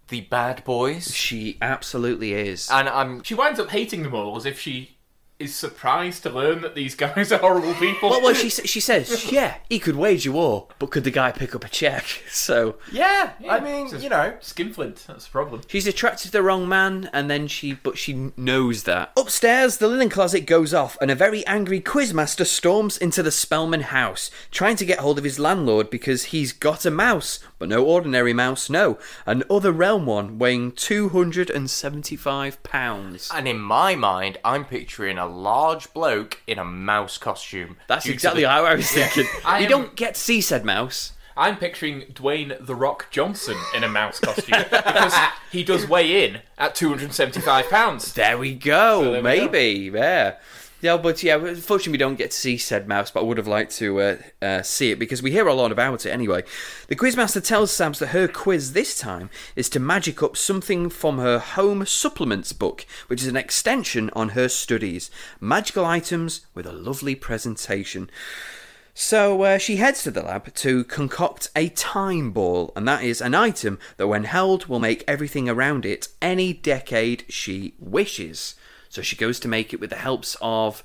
the 0.09 0.21
bad 0.23 0.63
boys. 0.63 1.13
She 1.13 1.59
absolutely 1.61 2.35
is. 2.35 2.71
And 2.71 2.89
I'm 2.89 3.25
She 3.25 3.35
winds 3.35 3.59
up 3.59 3.71
hating 3.71 4.05
them 4.05 4.15
all 4.15 4.37
as 4.37 4.47
if 4.47 4.61
she 4.61 4.98
is 5.39 5.55
surprised 5.55 6.23
to 6.25 6.31
learn 6.31 6.61
that 6.63 6.75
these 6.75 6.95
guys 6.97 7.31
are 7.33 7.39
horrible 7.39 7.75
people. 7.75 8.11
well, 8.11 8.21
well, 8.23 8.35
she 8.35 8.49
she 8.51 8.81
says, 8.81 9.31
yeah, 9.31 9.59
he 9.69 9.79
could 9.79 9.95
wage 9.97 10.27
a 10.27 10.33
war, 10.33 10.67
but 10.79 10.91
could 10.91 11.05
the 11.05 11.11
guy 11.11 11.31
pick 11.31 11.55
up 11.55 11.65
a 11.65 11.69
check? 11.69 12.05
So 12.31 12.77
yeah. 12.93 13.33
Yeah, 13.41 13.55
I 13.55 13.61
mean, 13.61 13.89
just- 13.91 14.03
you 14.03 14.09
know, 14.11 14.35
Skinflint, 14.41 15.07
that's 15.07 15.25
the 15.27 15.31
problem. 15.31 15.63
She's 15.69 15.87
attracted 15.87 16.27
to 16.27 16.33
the 16.33 16.43
wrong 16.43 16.69
man, 16.69 17.11
and 17.13 17.29
then 17.31 17.47
she, 17.49 17.75
but 17.75 17.99
she 17.99 18.33
knows 18.37 18.85
that. 18.85 19.13
Upstairs, 19.17 19.79
the 19.79 19.89
linen 19.89 20.09
closet 20.09 20.41
goes 20.47 20.73
off, 20.75 20.97
and 21.01 21.11
a 21.11 21.15
very 21.15 21.45
angry 21.47 21.81
quizmaster 21.81 22.47
storms 22.47 22.97
into 22.97 23.23
the 23.23 23.31
Spellman 23.31 23.83
house, 23.83 24.31
trying 24.51 24.77
to 24.77 24.85
get 24.85 24.99
hold 25.01 25.19
of 25.19 25.25
his 25.25 25.39
landlord 25.39 25.91
because 25.91 26.25
he's 26.27 26.53
got 26.53 26.85
a 26.87 26.91
mouse, 26.91 27.39
but 27.59 27.69
no 27.69 27.85
ordinary 27.85 28.33
mouse, 28.33 28.71
no, 28.71 28.99
an 29.27 29.43
other 29.51 29.73
realm 29.73 30.07
one 30.07 30.39
weighing 30.39 30.73
275 30.73 32.63
pounds. 32.63 33.31
and 33.35 33.49
in 33.49 33.59
my 33.59 33.95
mind, 33.95 34.39
I'm 34.45 34.65
picturing 34.65 35.19
a 35.19 35.27
large 35.27 35.93
bloke 35.93 36.41
in 36.47 36.59
a 36.59 36.65
mouse 36.65 37.19
costume. 37.19 37.77
That's 37.87 38.05
due 38.05 38.13
exactly 38.13 38.43
the- 38.43 38.49
how 38.51 38.65
I 38.65 38.75
was 38.75 38.91
thinking. 38.93 39.27
I 39.45 39.59
you 39.59 39.65
am- 39.65 39.71
don't 39.71 39.97
get 39.97 40.15
to 40.15 40.21
see 40.21 40.41
said 40.41 40.65
mouse. 40.65 41.13
I'm 41.37 41.57
picturing 41.57 42.01
Dwayne 42.13 42.65
The 42.67 42.75
Rock 42.75 43.07
Johnson 43.13 43.57
in 43.73 43.85
a 43.85 43.89
mouse 43.89 44.19
costume 44.19 44.59
because 44.73 45.15
he 45.53 45.63
does 45.63 45.87
weigh 45.89 46.25
in 46.25 46.41
at 46.59 46.75
275 46.75 47.71
pounds. 47.71 48.13
There 48.15 48.37
we 48.37 48.55
go. 48.55 49.03
there 49.03 49.13
we 49.13 49.21
Maybe. 49.23 49.91
Yeah. 49.95 50.35
Yeah, 50.81 50.97
but 50.97 51.25
yeah, 51.25 51.35
unfortunately 51.35 51.93
we 51.93 51.99
don't 51.99 52.15
get 52.15 52.31
to 52.31 52.37
see 52.37 52.57
said 52.57 52.87
mouse, 52.87 53.11
but 53.11 53.21
I 53.21 53.25
would 53.25 53.37
have 53.37 53.49
liked 53.49 53.77
to 53.79 54.01
uh, 54.01 54.17
uh, 54.41 54.63
see 54.63 54.93
it 54.93 54.99
because 55.01 55.21
we 55.21 55.33
hear 55.33 55.49
a 55.49 55.55
lot 55.55 55.73
about 55.73 56.07
it 56.07 56.11
anyway. 56.11 56.45
The 56.87 56.95
quizmaster 56.95 57.45
tells 57.45 57.73
Sabs 57.73 57.99
that 57.99 58.09
her 58.09 58.29
quiz 58.29 58.75
this 58.75 58.97
time 58.97 59.29
is 59.57 59.69
to 59.71 59.81
magic 59.81 60.23
up 60.23 60.37
something 60.37 60.89
from 60.89 61.19
her 61.19 61.41
home 61.41 61.85
supplements 61.85 62.53
book, 62.53 62.87
which 63.09 63.23
is 63.23 63.27
an 63.27 63.37
extension 63.37 64.09
on 64.13 64.31
her 64.31 64.49
studies. 64.49 65.11
Magical 65.41 65.85
items 65.85 66.47
with 66.55 66.65
a 66.65 66.73
lovely 66.73 67.17
presentation. 67.17 68.09
So 68.95 69.43
uh, 69.43 69.59
she 69.59 69.77
heads 69.77 70.05
to 70.05 70.13
the 70.13 70.23
lab 70.23 70.55
to 70.55 70.85
concoct 70.85 71.51
a 71.57 71.71
time 71.71 72.31
ball, 72.31 72.73
and 72.77 72.87
that 72.87 73.03
is 73.03 73.21
an 73.21 73.35
item 73.35 73.81
that, 73.97 74.07
when 74.07 74.25
held, 74.25 74.67
will 74.67 74.81
make 74.81 75.03
everything 75.09 75.49
around 75.49 75.85
it 75.85 76.09
any 76.23 76.53
decade 76.53 77.25
she 77.29 77.75
wishes. 77.81 78.55
So 78.89 79.03
she 79.03 79.17
goes 79.17 79.39
to 79.41 79.49
make 79.49 79.73
it 79.73 79.81
with 79.81 79.91
the 79.91 79.97
helps 79.97 80.37
of 80.41 80.83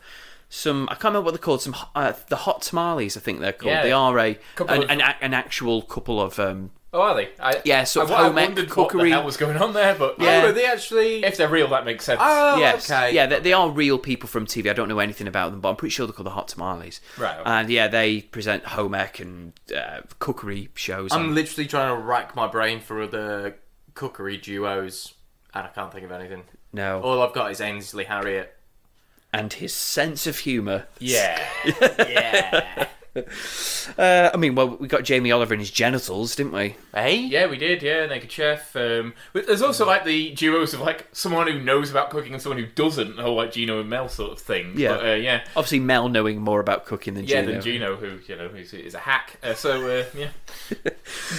some 0.50 0.88
I 0.90 0.94
can't 0.96 1.06
remember 1.06 1.26
what 1.26 1.32
they're 1.32 1.40
called. 1.40 1.62
Some 1.62 1.76
uh, 1.96 2.14
the 2.28 2.36
hot 2.38 2.62
tamales, 2.62 3.18
I 3.18 3.20
think 3.20 3.40
they're 3.40 3.54
called. 3.54 3.72
Yeah. 3.74 3.84
They 3.84 3.92
are 3.92 4.18
a 4.20 4.38
Couple 4.56 4.76
an, 4.76 4.84
of- 4.84 4.90
an, 4.90 5.02
a- 5.02 5.16
an 5.22 5.34
actual 5.34 5.82
couple 5.82 6.22
of 6.22 6.38
um, 6.40 6.72
Oh, 6.96 7.02
are 7.02 7.16
they? 7.16 7.30
I, 7.40 7.60
Yeah, 7.66 7.86
sort 7.86 8.06
of 8.06 8.12
I, 8.12 8.16
I 8.20 8.24
home 8.28 8.38
ec 8.38 8.46
wondered 8.50 8.70
cookery. 8.70 8.98
what 9.00 9.04
the 9.06 9.10
hell 9.14 9.24
was 9.24 9.36
going 9.38 9.58
on 9.58 9.74
there, 9.74 9.96
but 9.96 10.20
Yeah. 10.20 10.42
Oh, 10.44 10.50
are 10.50 10.52
they 10.52 10.66
actually? 10.68 11.24
if 11.24 11.38
they're 11.38 11.50
real, 11.50 11.68
that 11.70 11.86
makes 11.86 12.06
sense. 12.06 12.20
Oh, 12.24 12.60
yes, 12.60 12.88
okay. 12.92 13.12
yeah, 13.16 13.26
they, 13.26 13.40
they 13.40 13.52
are 13.54 13.72
real 13.72 13.98
people 13.98 14.30
from 14.30 14.46
TV. 14.46 14.70
I 14.70 14.74
don't 14.74 14.90
know 14.90 15.00
anything 15.00 15.28
about 15.28 15.50
them, 15.50 15.60
but 15.60 15.70
I'm 15.70 15.76
pretty 15.76 15.92
sure 15.94 16.06
they're 16.06 16.14
called 16.14 16.28
the 16.28 16.32
Hot 16.32 16.50
Tamales. 16.50 17.02
Right, 17.18 17.40
okay. 17.40 17.50
And 17.50 17.68
yeah, 17.72 17.88
they 17.88 18.22
present 18.22 18.64
home 18.64 18.94
ec 18.94 19.20
and 19.22 19.54
uh, 19.76 20.02
cookery 20.20 20.70
shows. 20.76 21.12
I'm 21.14 21.30
on- 21.30 21.34
literally 21.36 21.68
trying 21.68 21.96
to 21.98 22.00
rack 22.00 22.36
my 22.36 22.46
brain 22.46 22.80
for 22.80 23.02
other 23.02 23.58
cookery 23.96 24.38
duos, 24.38 25.16
and 25.56 25.66
I 25.66 25.70
can't 25.70 25.92
think 25.92 26.06
of 26.06 26.12
anything. 26.12 26.44
No, 26.74 27.02
All 27.02 27.22
I've 27.22 27.34
got 27.34 27.52
is 27.52 27.62
Ainsley 27.62 28.06
Harriott. 28.06 28.56
and 29.32 29.54
his 29.54 29.74
sense 29.74 30.26
of 30.28 30.40
humour. 30.40 30.88
yeah. 31.00 31.40
Yeah. 32.00 32.88
Uh, 33.16 34.30
I 34.34 34.38
mean, 34.38 34.56
well, 34.56 34.70
we 34.70 34.88
got 34.88 35.04
Jamie 35.04 35.32
Oliver 35.32 35.54
in 35.54 35.60
his 35.60 35.70
genitals, 35.70 36.36
didn't 36.36 36.54
we? 36.54 36.76
hey? 36.94 37.18
Yeah, 37.18 37.48
we 37.48 37.58
did. 37.58 37.82
Yeah, 37.82 38.06
Naked 38.06 38.32
Chef. 38.32 38.76
Um, 38.76 39.14
but 39.34 39.46
there's 39.46 39.62
also 39.62 39.86
like 39.86 40.04
the 40.04 40.32
duos 40.34 40.74
of 40.74 40.80
like 40.80 41.08
someone 41.12 41.48
who 41.48 41.60
knows 41.60 41.92
about 41.92 42.10
cooking 42.10 42.34
and 42.34 42.42
someone 42.42 42.60
who 42.60 42.66
doesn't, 42.66 43.16
the 43.16 43.24
whole 43.24 43.36
like 43.36 43.52
Gino 43.52 43.80
and 43.80 43.90
Mel 43.90 44.10
sort 44.10 44.32
of 44.32 44.40
thing. 44.40 44.74
Yeah. 44.76 44.96
but, 44.96 45.06
uh, 45.06 45.14
yeah, 45.14 45.44
Obviously, 45.56 45.80
Mel 45.80 46.10
knowing 46.10 46.42
more 46.42 46.60
about 46.60 46.86
cooking 46.86 47.14
than 47.14 47.26
yeah. 47.26 47.42
Gino. 47.42 47.52
Than 47.54 47.62
Gino, 47.62 47.96
who 47.98 48.20
you 48.28 48.36
know 48.36 48.48
is, 48.48 48.74
is 48.74 48.94
a 48.94 49.00
hack. 49.00 49.38
Uh, 49.44 49.54
so 49.54 49.90
uh, 49.90 50.06
yeah, 50.16 50.30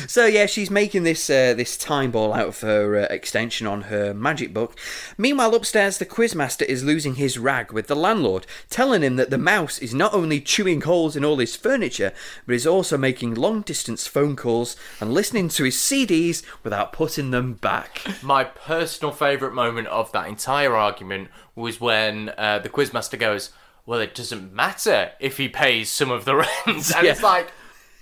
So 0.06 0.26
yeah, 0.26 0.46
she's 0.46 0.70
making 0.70 1.02
this 1.02 1.28
uh, 1.30 1.54
this 1.54 1.76
time 1.76 2.10
ball 2.10 2.32
out 2.32 2.48
of 2.48 2.60
her 2.60 2.96
uh, 2.96 3.06
extension 3.10 3.66
on 3.66 3.82
her 3.82 4.14
magic 4.14 4.52
book. 4.52 4.78
Meanwhile, 5.18 5.54
upstairs, 5.54 5.98
the 5.98 6.06
quizmaster 6.06 6.62
is 6.62 6.84
losing 6.84 7.16
his 7.16 7.38
rag 7.38 7.72
with 7.72 7.86
the 7.86 7.96
landlord, 7.96 8.46
telling 8.70 9.02
him 9.02 9.16
that 9.16 9.30
the 9.30 9.38
mouse 9.38 9.78
is 9.78 9.94
not 9.94 10.14
only 10.14 10.40
chewing 10.40 10.82
holes 10.82 11.16
in 11.16 11.24
all 11.24 11.38
his 11.38 11.56
furniture, 11.64 12.12
but 12.46 12.54
is 12.54 12.66
also 12.66 12.96
making 12.98 13.34
long 13.34 13.62
distance 13.62 14.06
phone 14.06 14.36
calls 14.36 14.76
and 15.00 15.12
listening 15.14 15.48
to 15.48 15.64
his 15.64 15.76
CDs 15.76 16.42
without 16.62 16.92
putting 16.92 17.30
them 17.30 17.54
back. 17.54 18.02
My 18.22 18.44
personal 18.44 19.12
favourite 19.12 19.54
moment 19.54 19.88
of 19.88 20.12
that 20.12 20.28
entire 20.28 20.76
argument 20.76 21.28
was 21.56 21.80
when 21.80 22.28
uh, 22.36 22.58
the 22.58 22.68
quizmaster 22.68 23.18
goes, 23.18 23.50
"Well, 23.86 24.00
it 24.00 24.14
doesn't 24.14 24.52
matter 24.52 25.12
if 25.20 25.38
he 25.38 25.48
pays 25.48 25.88
some 25.90 26.10
of 26.10 26.24
the 26.26 26.36
rent," 26.44 26.50
and 26.66 26.76
Yeah. 27.04 27.12
it's 27.12 27.22
like, 27.22 27.48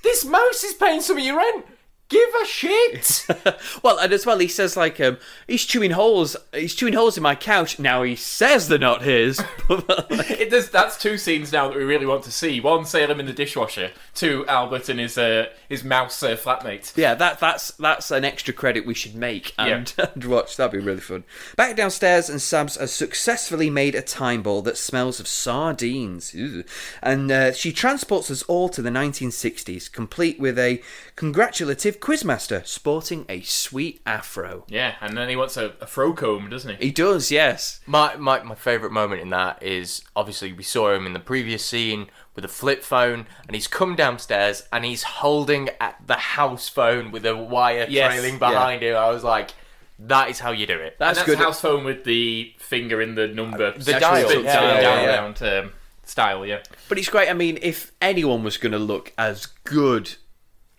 "This 0.03 0.25
mouse 0.25 0.64
is 0.64 0.75
paying 0.75 1.01
some 1.01 1.18
of 1.18 1.25
your 1.25 1.37
rent. 1.37 1.64
Give 2.12 2.31
a 2.42 2.46
shit." 2.46 3.27
Well, 3.83 3.98
and 3.98 4.12
as 4.12 4.25
well, 4.27 4.38
he 4.38 4.48
says 4.48 4.77
like 4.77 5.01
um, 5.01 5.18
he's 5.46 5.64
chewing 5.64 5.92
holes. 5.92 6.37
He's 6.53 6.75
chewing 6.75 6.92
holes 6.94 7.16
in 7.16 7.22
my 7.22 7.35
couch. 7.35 7.79
Now 7.79 8.03
he 8.03 8.14
says 8.14 8.68
they're 8.68 8.79
not 8.79 9.03
his. 9.03 9.42
it 9.70 10.51
does. 10.51 10.70
That's 10.70 10.96
two 10.98 11.16
scenes 11.18 11.53
now 11.53 11.68
that 11.68 11.77
we 11.77 11.83
really 11.85 12.07
want 12.07 12.25
to 12.25 12.33
see. 12.33 12.61
One, 12.61 12.85
Salem 12.85 13.18
in 13.20 13.27
the 13.27 13.33
dishwasher. 13.33 13.90
Two, 14.14 14.46
Albert 14.46 14.88
and 14.88 15.01
his 15.01 15.16
uh, 15.18 15.46
his 15.68 15.83
mouse 15.85 16.22
uh, 16.22 16.37
flatmate. 16.37 16.96
Yeah, 16.96 17.14
that 17.14 17.40
that's 17.40 17.72
that's 17.72 18.11
an 18.11 18.25
extra 18.25 18.53
credit 18.55 18.87
we 18.87 18.94
should 18.94 19.14
make 19.14 19.55
and, 19.59 19.92
Yeah. 19.98 20.07
and 20.14 20.25
watch. 20.25 20.57
That'd 20.57 20.72
be 20.72 20.85
really 20.85 21.01
fun. 21.01 21.25
Back 21.57 21.77
downstairs, 21.77 22.29
and 22.29 22.38
Sabs 22.40 22.79
has 22.79 22.92
successfully 22.92 23.70
made 23.70 23.94
a 23.94 24.03
time 24.03 24.42
ball 24.42 24.62
that 24.62 24.77
smells 24.77 25.18
of 25.18 25.27
sardines, 25.27 26.35
Ew. 26.35 26.64
and 27.03 27.31
uh, 27.33 27.53
she 27.53 27.72
transports 27.72 28.31
us 28.31 28.42
all 28.44 28.68
to 28.68 28.83
the 28.83 28.90
1960s, 28.90 29.90
complete 29.90 30.38
with 30.38 30.59
a 30.59 30.83
congratulative 31.16 32.01
quizmaster 32.02 32.66
sporting 32.66 33.24
a 33.28 33.40
sweet 33.42 34.02
afro. 34.04 34.64
Yeah, 34.68 34.96
and 35.00 35.16
then 35.16 35.28
he 35.28 35.36
wants 35.36 35.56
a, 35.56 35.72
a 35.80 35.86
fro 35.86 36.12
comb, 36.12 36.50
doesn't 36.50 36.78
he? 36.78 36.86
He 36.86 36.90
does, 36.90 37.30
yes. 37.30 37.80
My, 37.86 38.16
my 38.16 38.42
my 38.42 38.56
favourite 38.56 38.92
moment 38.92 39.22
in 39.22 39.30
that 39.30 39.62
is 39.62 40.02
obviously 40.16 40.52
we 40.52 40.64
saw 40.64 40.92
him 40.92 41.06
in 41.06 41.12
the 41.12 41.20
previous 41.20 41.64
scene 41.64 42.08
with 42.34 42.44
a 42.44 42.48
flip 42.48 42.82
phone, 42.82 43.26
and 43.46 43.54
he's 43.54 43.68
come 43.68 43.94
downstairs 43.94 44.64
and 44.72 44.84
he's 44.84 45.04
holding 45.04 45.70
at 45.80 45.96
the 46.06 46.14
house 46.14 46.68
phone 46.68 47.12
with 47.12 47.24
a 47.24 47.36
wire 47.36 47.86
Yes, 47.88 48.12
trailing 48.12 48.38
behind 48.38 48.82
him. 48.82 48.96
I 48.96 49.10
was 49.10 49.22
like, 49.22 49.52
That 49.98 50.28
is 50.28 50.40
how 50.40 50.50
you 50.50 50.66
do 50.66 50.78
it. 50.78 50.96
That's, 50.98 51.18
and 51.20 51.28
that's 51.28 51.38
good. 51.38 51.44
house 51.44 51.60
phone 51.60 51.84
with 51.84 52.04
the 52.04 52.52
finger 52.58 53.00
in 53.00 53.14
the 53.14 53.28
number. 53.28 53.72
the 53.78 53.92
dial, 53.92 54.28
spin 54.28 54.44
yeah, 54.44 54.54
dial 54.60 54.82
yeah, 54.82 55.02
yeah. 55.02 55.14
round, 55.20 55.42
um, 55.42 55.72
style, 56.04 56.44
yeah. 56.44 56.62
But 56.88 56.98
it's 56.98 57.08
great. 57.08 57.28
I 57.28 57.34
mean, 57.34 57.58
if 57.62 57.92
anyone 58.00 58.42
was 58.42 58.56
going 58.56 58.72
to 58.72 58.78
look 58.78 59.12
as 59.16 59.46
good 59.46 60.16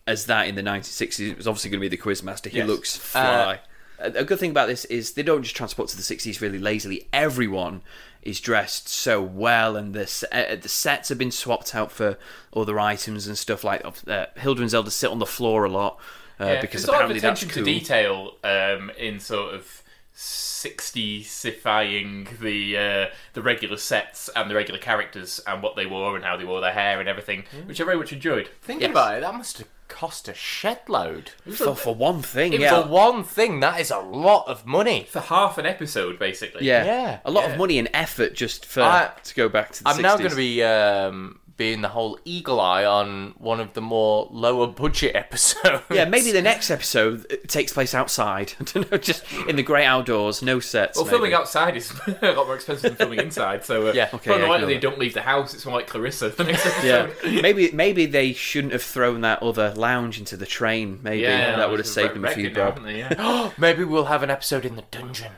as 0.07 0.25
that 0.25 0.47
in 0.47 0.55
the 0.55 0.61
1960s, 0.61 1.31
it 1.31 1.37
was 1.37 1.47
obviously 1.47 1.69
going 1.71 1.79
to 1.81 1.89
be 1.89 1.95
the 1.95 2.01
Quizmaster. 2.01 2.49
He 2.49 2.57
Yes. 2.57 2.67
looks 2.67 2.97
fly. 2.97 3.59
a 3.99 4.11
a 4.15 4.23
good 4.25 4.39
thing 4.39 4.51
about 4.51 4.67
this 4.67 4.83
is 4.85 5.13
they 5.13 5.23
don't 5.23 5.43
just 5.43 5.55
transport 5.55 5.87
to 5.89 5.95
the 5.95 6.03
60s 6.03 6.41
really 6.41 6.59
lazily. 6.59 7.07
Everyone 7.13 7.81
is 8.21 8.39
dressed 8.41 8.87
so 8.89 9.21
well, 9.21 9.75
and 9.77 9.93
the 9.93 10.03
uh, 10.31 10.55
the 10.55 10.69
sets 10.69 11.09
have 11.09 11.17
been 11.17 11.31
swapped 11.31 11.73
out 11.75 11.91
for 11.91 12.17
other 12.55 12.79
items 12.79 13.27
and 13.27 13.37
stuff 13.37 13.63
like. 13.63 13.83
Uh, 14.07 14.25
Hilda 14.35 14.61
and 14.61 14.69
Zelda 14.69 14.91
sit 14.91 15.09
on 15.09 15.19
the 15.19 15.25
floor 15.25 15.63
a 15.65 15.69
lot 15.69 15.99
uh, 16.39 16.45
Yeah, 16.45 16.61
because 16.61 16.81
there's 16.81 16.89
a 16.89 16.91
lot 16.91 17.03
of 17.03 17.11
apparently 17.11 17.19
that's 17.21 17.41
attention 17.43 17.63
cool. 17.63 17.65
to 17.65 17.79
detail 17.79 18.33
um, 18.43 18.91
in 18.97 19.19
sort 19.19 19.53
of 19.55 19.81
60sifying 20.15 22.39
the 22.39 22.77
uh, 22.77 23.07
the 23.33 23.41
regular 23.41 23.77
sets 23.77 24.29
and 24.35 24.49
the 24.49 24.55
regular 24.55 24.79
characters 24.79 25.39
and 25.47 25.61
what 25.63 25.75
they 25.75 25.85
wore 25.85 26.15
and 26.15 26.23
how 26.25 26.37
they 26.37 26.43
wore 26.45 26.61
their 26.61 26.73
hair 26.73 26.99
and 26.99 27.07
everything, 27.09 27.43
which 27.65 27.79
I 27.81 27.85
very 27.85 27.97
much 27.97 28.13
enjoyed. 28.13 28.49
Think 28.61 28.81
Yes. 28.81 28.91
about 28.91 29.17
it. 29.17 29.21
That 29.21 29.33
must 29.33 29.57
have 29.59 29.67
cost 29.93 30.27
a 30.27 30.33
shed 30.33 30.79
load. 30.87 31.29
For, 31.55 31.75
for 31.75 31.93
one 31.95 32.21
thing, 32.21 32.53
yeah. 32.53 32.81
For 32.83 32.89
one 32.89 33.23
thing, 33.23 33.59
that 33.61 33.79
is 33.79 33.91
a 33.91 33.99
lot 33.99 34.47
of 34.47 34.65
money. 34.65 35.07
For 35.09 35.19
half 35.21 35.57
an 35.57 35.65
episode, 35.65 36.17
basically. 36.19 36.65
Yeah, 36.65 36.83
Yeah, 36.85 37.19
a 37.23 37.31
lot 37.31 37.45
yeah. 37.45 37.51
of 37.53 37.57
money 37.59 37.77
and 37.77 37.87
effort 37.93 38.33
just 38.33 38.65
for 38.65 38.81
I- 38.81 39.11
to 39.23 39.35
go 39.35 39.47
back 39.49 39.71
to 39.73 39.83
the 39.83 39.89
I'm 39.89 39.97
60s. 39.97 40.01
now 40.01 40.17
going 40.17 40.29
to 40.31 40.35
be 40.35 40.63
um, 40.63 41.39
being 41.55 41.81
the 41.81 41.89
whole 41.89 42.17
eagle 42.25 42.59
eye 42.59 42.83
on 42.83 43.35
one 43.37 43.59
of 43.59 43.73
the 43.73 43.81
more 43.81 44.27
lower 44.31 44.65
budget 44.67 45.15
episodes. 45.15 45.83
Yeah, 45.91 46.05
maybe 46.05 46.31
the 46.31 46.41
next 46.41 46.71
episode 46.71 47.25
uh, 47.31 47.35
takes 47.47 47.71
place 47.73 47.93
outside. 47.93 48.53
I 48.59 48.63
don't 48.63 48.91
know, 48.91 48.97
just 48.97 49.23
in 49.47 49.55
the 49.55 49.63
great 49.63 49.85
outdoors, 49.85 50.41
no 50.41 50.59
sets. 50.59 50.97
Well, 50.97 51.05
maybe. 51.05 51.15
filming 51.17 51.33
outside 51.33 51.77
is 51.77 51.91
a 52.21 52.31
lot 52.33 52.47
more 52.47 52.55
expensive 52.55 52.81
than 52.83 52.95
filming 52.95 53.19
inside, 53.19 53.63
so 53.63 53.89
uh, 53.89 53.93
Yeah, 53.93 54.09
okay, 54.13 54.29
probably 54.29 54.43
yeah, 54.43 54.49
likely 54.49 54.73
they 54.73 54.79
don't 54.79 54.97
leave 54.97 55.13
the 55.13 55.21
house. 55.21 55.53
It's 55.53 55.65
more 55.65 55.75
like 55.75 55.87
Clarissa 55.87 56.29
the 56.29 56.43
next 56.43 56.65
episode. 56.65 57.15
Yeah, 57.23 57.41
maybe 57.41 57.71
maybe 57.71 58.05
they 58.07 58.33
shouldn't 58.33 58.73
have 58.73 58.83
thrown 58.83 59.21
that 59.21 59.43
other 59.43 59.73
lounge 59.75 60.17
into 60.19 60.35
the 60.37 60.45
train. 60.47 60.99
Maybe 61.03 61.23
that 61.23 61.69
would 61.69 61.79
have 61.79 61.87
saved 61.87 62.15
them 62.15 62.25
a 62.25 62.31
few 62.31 62.49
reckon 62.49 62.83
now, 62.83 63.09
bob. 63.09 63.19
Yeah, 63.19 63.51
maybe 63.57 63.83
we'll 63.83 64.05
have 64.05 64.23
an 64.23 64.29
episode 64.31 64.65
in 64.65 64.75
the 64.75 64.83
dungeon. 64.89 65.33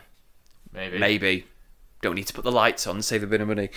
maybe. 0.73 0.97
Maybe. 0.97 1.45
Don't 2.05 2.13
need 2.13 2.27
to 2.27 2.33
put 2.33 2.43
the 2.43 2.51
lights 2.51 2.85
on, 2.85 3.01
save 3.01 3.23
a 3.23 3.25
bit 3.25 3.41
of 3.41 3.47
money. 3.47 3.71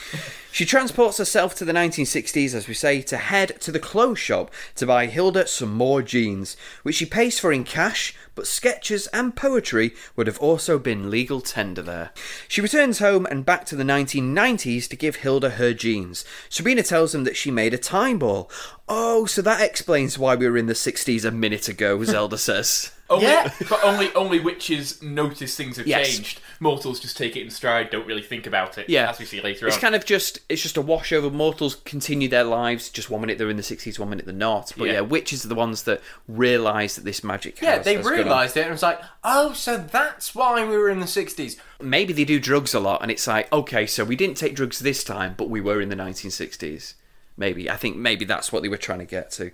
she 0.52 0.66
transports 0.66 1.16
herself 1.16 1.54
to 1.54 1.64
the 1.64 1.72
1960s, 1.72 2.52
as 2.52 2.68
we 2.68 2.74
say, 2.74 3.00
to 3.00 3.16
head 3.16 3.58
to 3.62 3.72
the 3.72 3.78
clothes 3.78 4.18
shop 4.18 4.50
to 4.74 4.84
buy 4.84 5.06
Hilda 5.06 5.46
some 5.46 5.72
more 5.72 6.02
jeans, 6.02 6.54
which 6.82 6.96
she 6.96 7.06
pays 7.06 7.38
for 7.38 7.54
in 7.54 7.64
cash, 7.64 8.14
but 8.38 8.46
sketches 8.46 9.08
and 9.08 9.34
poetry 9.34 9.92
would 10.14 10.28
have 10.28 10.38
also 10.38 10.78
been 10.78 11.10
legal 11.10 11.40
tender 11.40 11.82
there. 11.82 12.10
She 12.46 12.60
returns 12.60 13.00
home 13.00 13.26
and 13.26 13.44
back 13.44 13.64
to 13.66 13.74
the 13.76 13.82
1990s 13.82 14.88
to 14.90 14.96
give 14.96 15.16
Hilda 15.16 15.50
her 15.50 15.74
jeans. 15.74 16.24
Sabrina 16.48 16.84
tells 16.84 17.10
them 17.10 17.24
that 17.24 17.36
she 17.36 17.50
made 17.50 17.74
a 17.74 17.78
time 17.78 18.20
ball. 18.20 18.48
Oh, 18.88 19.26
so 19.26 19.42
that 19.42 19.60
explains 19.60 20.18
why 20.18 20.36
we 20.36 20.48
were 20.48 20.56
in 20.56 20.66
the 20.66 20.72
60s 20.72 21.24
a 21.24 21.30
minute 21.30 21.68
ago, 21.68 22.02
Zelda 22.04 22.38
says. 22.48 22.92
Only, 23.10 23.24
Yeah. 23.26 23.50
but 23.70 23.82
only 23.84 24.12
only 24.14 24.38
witches 24.38 25.02
notice 25.02 25.56
things 25.56 25.78
have 25.78 25.86
Yes. 25.86 26.14
changed. 26.14 26.40
Mortals 26.60 27.00
just 27.00 27.16
take 27.16 27.36
it 27.36 27.42
in 27.42 27.50
stride, 27.50 27.88
don't 27.90 28.06
really 28.06 28.22
think 28.22 28.46
about 28.46 28.76
it. 28.78 28.88
Yeah. 28.88 29.08
as 29.10 29.18
we 29.18 29.24
see 29.24 29.40
later 29.40 29.64
on. 29.64 29.68
It's 29.68 29.76
on. 29.76 29.80
kind 29.80 29.94
of 29.94 30.04
just 30.04 30.40
it's 30.50 30.60
just 30.62 30.76
a 30.76 30.82
washover. 30.82 31.32
Mortals 31.32 31.76
continue 31.86 32.28
their 32.28 32.44
lives. 32.44 32.90
Just 32.90 33.08
one 33.10 33.22
minute 33.22 33.38
they're 33.38 33.48
in 33.50 33.56
the 33.56 33.62
sixties, 33.62 33.98
one 33.98 34.10
minute 34.10 34.26
they're 34.26 34.34
not. 34.34 34.72
But 34.76 34.84
yeah, 34.88 34.92
Yeah. 34.94 35.00
witches 35.00 35.44
are 35.44 35.48
the 35.48 35.54
ones 35.54 35.84
that 35.84 36.02
realise 36.28 36.96
that 36.96 37.04
this 37.06 37.24
magic. 37.24 37.60
Yeah, 37.62 37.78
they 37.78 37.94
has 37.96 38.04
gone 38.04 38.20
on. 38.20 38.27
Realised 38.28 38.56
it 38.56 38.62
and 38.62 38.70
was 38.70 38.82
like, 38.82 39.00
oh, 39.24 39.52
so 39.52 39.76
that's 39.76 40.34
why 40.34 40.64
we 40.64 40.76
were 40.76 40.88
in 40.90 41.00
the 41.00 41.06
60s. 41.06 41.56
Maybe 41.80 42.12
they 42.12 42.24
do 42.24 42.40
drugs 42.40 42.74
a 42.74 42.80
lot, 42.80 43.02
and 43.02 43.10
it's 43.10 43.26
like 43.26 43.52
okay, 43.52 43.86
so 43.86 44.04
we 44.04 44.16
didn't 44.16 44.36
take 44.36 44.54
drugs 44.54 44.78
this 44.78 45.04
time, 45.04 45.34
but 45.36 45.50
we 45.50 45.60
were 45.60 45.80
in 45.80 45.88
the 45.88 45.96
nineteen 45.96 46.30
sixties. 46.30 46.94
Maybe 47.36 47.70
I 47.70 47.76
think 47.76 47.96
maybe 47.96 48.24
that's 48.24 48.52
what 48.52 48.62
they 48.62 48.68
were 48.68 48.76
trying 48.76 48.98
to 48.98 49.04
get 49.04 49.30
to. 49.32 49.52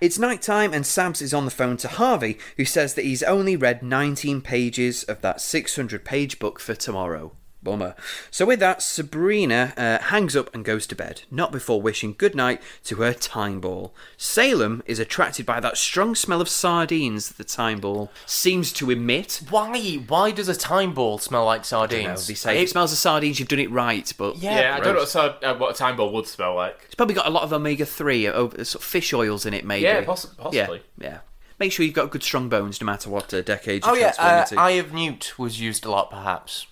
It's 0.00 0.18
night 0.18 0.42
time, 0.42 0.74
and 0.74 0.84
Sabs 0.84 1.22
is 1.22 1.32
on 1.32 1.46
the 1.46 1.50
phone 1.50 1.78
to 1.78 1.88
Harvey, 1.88 2.38
who 2.58 2.66
says 2.66 2.92
that 2.94 3.06
he's 3.06 3.22
only 3.22 3.56
read 3.56 3.82
19 3.82 4.42
pages 4.42 5.02
of 5.04 5.22
that 5.22 5.40
600 5.40 6.04
page 6.04 6.38
book 6.38 6.60
for 6.60 6.74
tomorrow. 6.74 7.32
Bummer. 7.62 7.94
So 8.30 8.44
with 8.46 8.58
that, 8.60 8.82
Sabrina 8.82 9.72
uh, 9.76 9.98
hangs 10.04 10.34
up 10.34 10.52
and 10.54 10.64
goes 10.64 10.86
to 10.88 10.96
bed, 10.96 11.22
not 11.30 11.52
before 11.52 11.80
wishing 11.80 12.14
good 12.18 12.34
night 12.34 12.60
to 12.84 12.96
her 12.96 13.12
time 13.12 13.60
ball. 13.60 13.94
Salem 14.16 14.82
is 14.86 14.98
attracted 14.98 15.46
by 15.46 15.60
that 15.60 15.76
strong 15.76 16.14
smell 16.14 16.40
of 16.40 16.48
sardines 16.48 17.28
that 17.28 17.36
the 17.38 17.44
time 17.44 17.78
ball 17.78 18.10
seems 18.26 18.72
to 18.74 18.90
emit. 18.90 19.42
Why? 19.50 19.94
Why 20.08 20.30
does 20.32 20.48
a 20.48 20.56
time 20.56 20.92
ball 20.94 21.18
smell 21.18 21.44
like 21.44 21.64
sardines? 21.64 22.04
know, 22.04 22.14
they 22.16 22.34
say 22.34 22.56
if 22.58 22.64
it 22.64 22.70
smells 22.70 22.92
of 22.92 22.98
sardines, 22.98 23.38
you've 23.38 23.48
done 23.48 23.58
it 23.60 23.70
right, 23.70 24.12
but 24.18 24.36
Yeah, 24.38 24.60
yeah, 24.60 24.76
I 24.76 24.80
don't 24.80 24.94
know 24.94 25.00
what, 25.00 25.14
a- 25.14 25.50
uh, 25.50 25.58
what 25.58 25.74
a 25.74 25.78
time 25.78 25.96
ball 25.96 26.12
would 26.12 26.26
smell 26.26 26.54
like. 26.54 26.80
It's 26.86 26.94
probably 26.96 27.14
got 27.14 27.26
a 27.26 27.30
lot 27.30 27.42
of 27.44 27.52
omega 27.52 27.86
three, 27.86 28.26
uh, 28.26 28.32
sort 28.48 28.74
of 28.76 28.82
fish 28.84 29.12
oils 29.12 29.46
in 29.46 29.54
it, 29.54 29.64
maybe. 29.64 29.84
Yeah, 29.84 30.02
possi- 30.04 30.36
possibly. 30.36 30.82
Yeah, 30.98 31.06
yeah. 31.08 31.18
Make 31.58 31.70
sure 31.70 31.84
you've 31.86 31.94
got 31.94 32.10
good 32.10 32.24
strong 32.24 32.48
bones, 32.48 32.80
no 32.80 32.86
matter 32.86 33.08
what 33.08 33.32
uh, 33.32 33.40
decade 33.42 33.84
you 33.84 33.90
Oh 33.92 33.94
yeah, 33.94 34.12
uh, 34.18 34.40
into. 34.48 34.58
Eye 34.60 34.70
of 34.72 34.92
Newt 34.92 35.38
was 35.38 35.60
used 35.60 35.84
a 35.84 35.90
lot, 35.90 36.10
perhaps. 36.10 36.66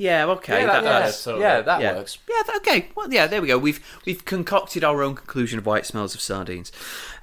Yeah, 0.00 0.24
okay. 0.28 0.60
Yeah, 0.60 0.66
that, 0.66 0.72
that- 0.72 0.82
that's- 0.84 1.08
yeah, 1.10 1.10
so- 1.34 1.38
yeah, 1.38 1.60
that 1.60 1.80
yeah. 1.82 1.94
works. 1.96 2.16
Yeah, 2.26 2.56
okay. 2.56 2.88
Well, 2.94 3.12
yeah, 3.12 3.26
there 3.26 3.42
we 3.42 3.48
go. 3.48 3.58
We've 3.58 3.84
we've 4.06 4.24
concocted 4.24 4.82
our 4.82 5.02
own 5.02 5.14
conclusion 5.14 5.58
of 5.58 5.66
why 5.66 5.76
it 5.76 5.84
smells 5.84 6.14
of 6.14 6.22
sardines. 6.22 6.72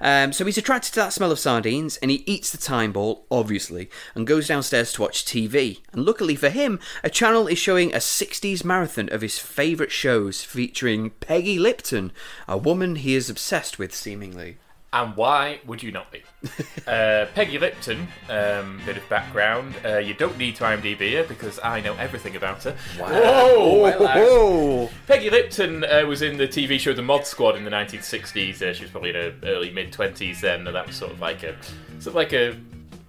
Um, 0.00 0.32
so 0.32 0.44
he's 0.44 0.58
attracted 0.58 0.90
to 0.94 1.00
that 1.00 1.12
smell 1.12 1.32
of 1.32 1.40
sardines, 1.40 1.96
and 1.96 2.08
he 2.12 2.22
eats 2.24 2.52
the 2.52 2.56
time 2.58 2.92
ball, 2.92 3.24
obviously, 3.32 3.90
and 4.14 4.28
goes 4.28 4.46
downstairs 4.46 4.92
to 4.92 5.02
watch 5.02 5.24
TV. 5.24 5.80
And 5.92 6.04
luckily 6.04 6.36
for 6.36 6.50
him, 6.50 6.78
a 7.02 7.10
channel 7.10 7.48
is 7.48 7.58
showing 7.58 7.92
a 7.92 7.96
60s 7.98 8.62
marathon 8.64 9.08
of 9.12 9.22
his 9.22 9.40
favourite 9.40 9.90
shows 9.90 10.44
featuring 10.44 11.10
Peggy 11.18 11.58
Lipton, 11.58 12.12
a 12.46 12.56
woman 12.56 12.94
he 12.94 13.16
is 13.16 13.28
obsessed 13.28 13.80
with, 13.80 13.92
seemingly. 13.92 14.58
And 14.90 15.14
why 15.16 15.60
would 15.66 15.82
you 15.82 15.92
not 15.92 16.10
be? 16.10 16.22
uh, 16.86 17.26
Peggy 17.34 17.58
Lipton, 17.58 18.08
um, 18.30 18.80
bit 18.86 18.96
of 18.96 19.06
background. 19.10 19.74
Uh, 19.84 19.98
you 19.98 20.14
don't 20.14 20.38
need 20.38 20.56
to 20.56 20.64
IMDb 20.64 21.12
her 21.14 21.24
because 21.24 21.60
I 21.62 21.80
know 21.80 21.94
everything 21.96 22.36
about 22.36 22.64
her. 22.64 22.74
Whoa! 22.98 23.82
well, 23.82 24.06
uh, 24.06 24.14
Oh, 24.16 24.90
Peggy 25.06 25.28
Lipton 25.28 25.84
uh, 25.84 26.06
was 26.06 26.22
in 26.22 26.38
the 26.38 26.48
TV 26.48 26.80
show 26.80 26.94
The 26.94 27.02
Mod 27.02 27.26
Squad 27.26 27.56
in 27.56 27.64
the 27.64 27.70
1960s. 27.70 28.62
Uh, 28.62 28.72
she 28.72 28.82
was 28.82 28.90
probably 28.90 29.10
in 29.10 29.16
her 29.16 29.34
early 29.42 29.70
mid 29.70 29.92
20s 29.92 30.40
then, 30.40 30.66
and 30.66 30.74
that 30.74 30.86
was 30.86 30.96
sort 30.96 31.12
of 31.12 31.20
like 31.20 31.42
a, 31.42 31.54
sort 31.98 32.06
of 32.06 32.14
like 32.14 32.32
a, 32.32 32.56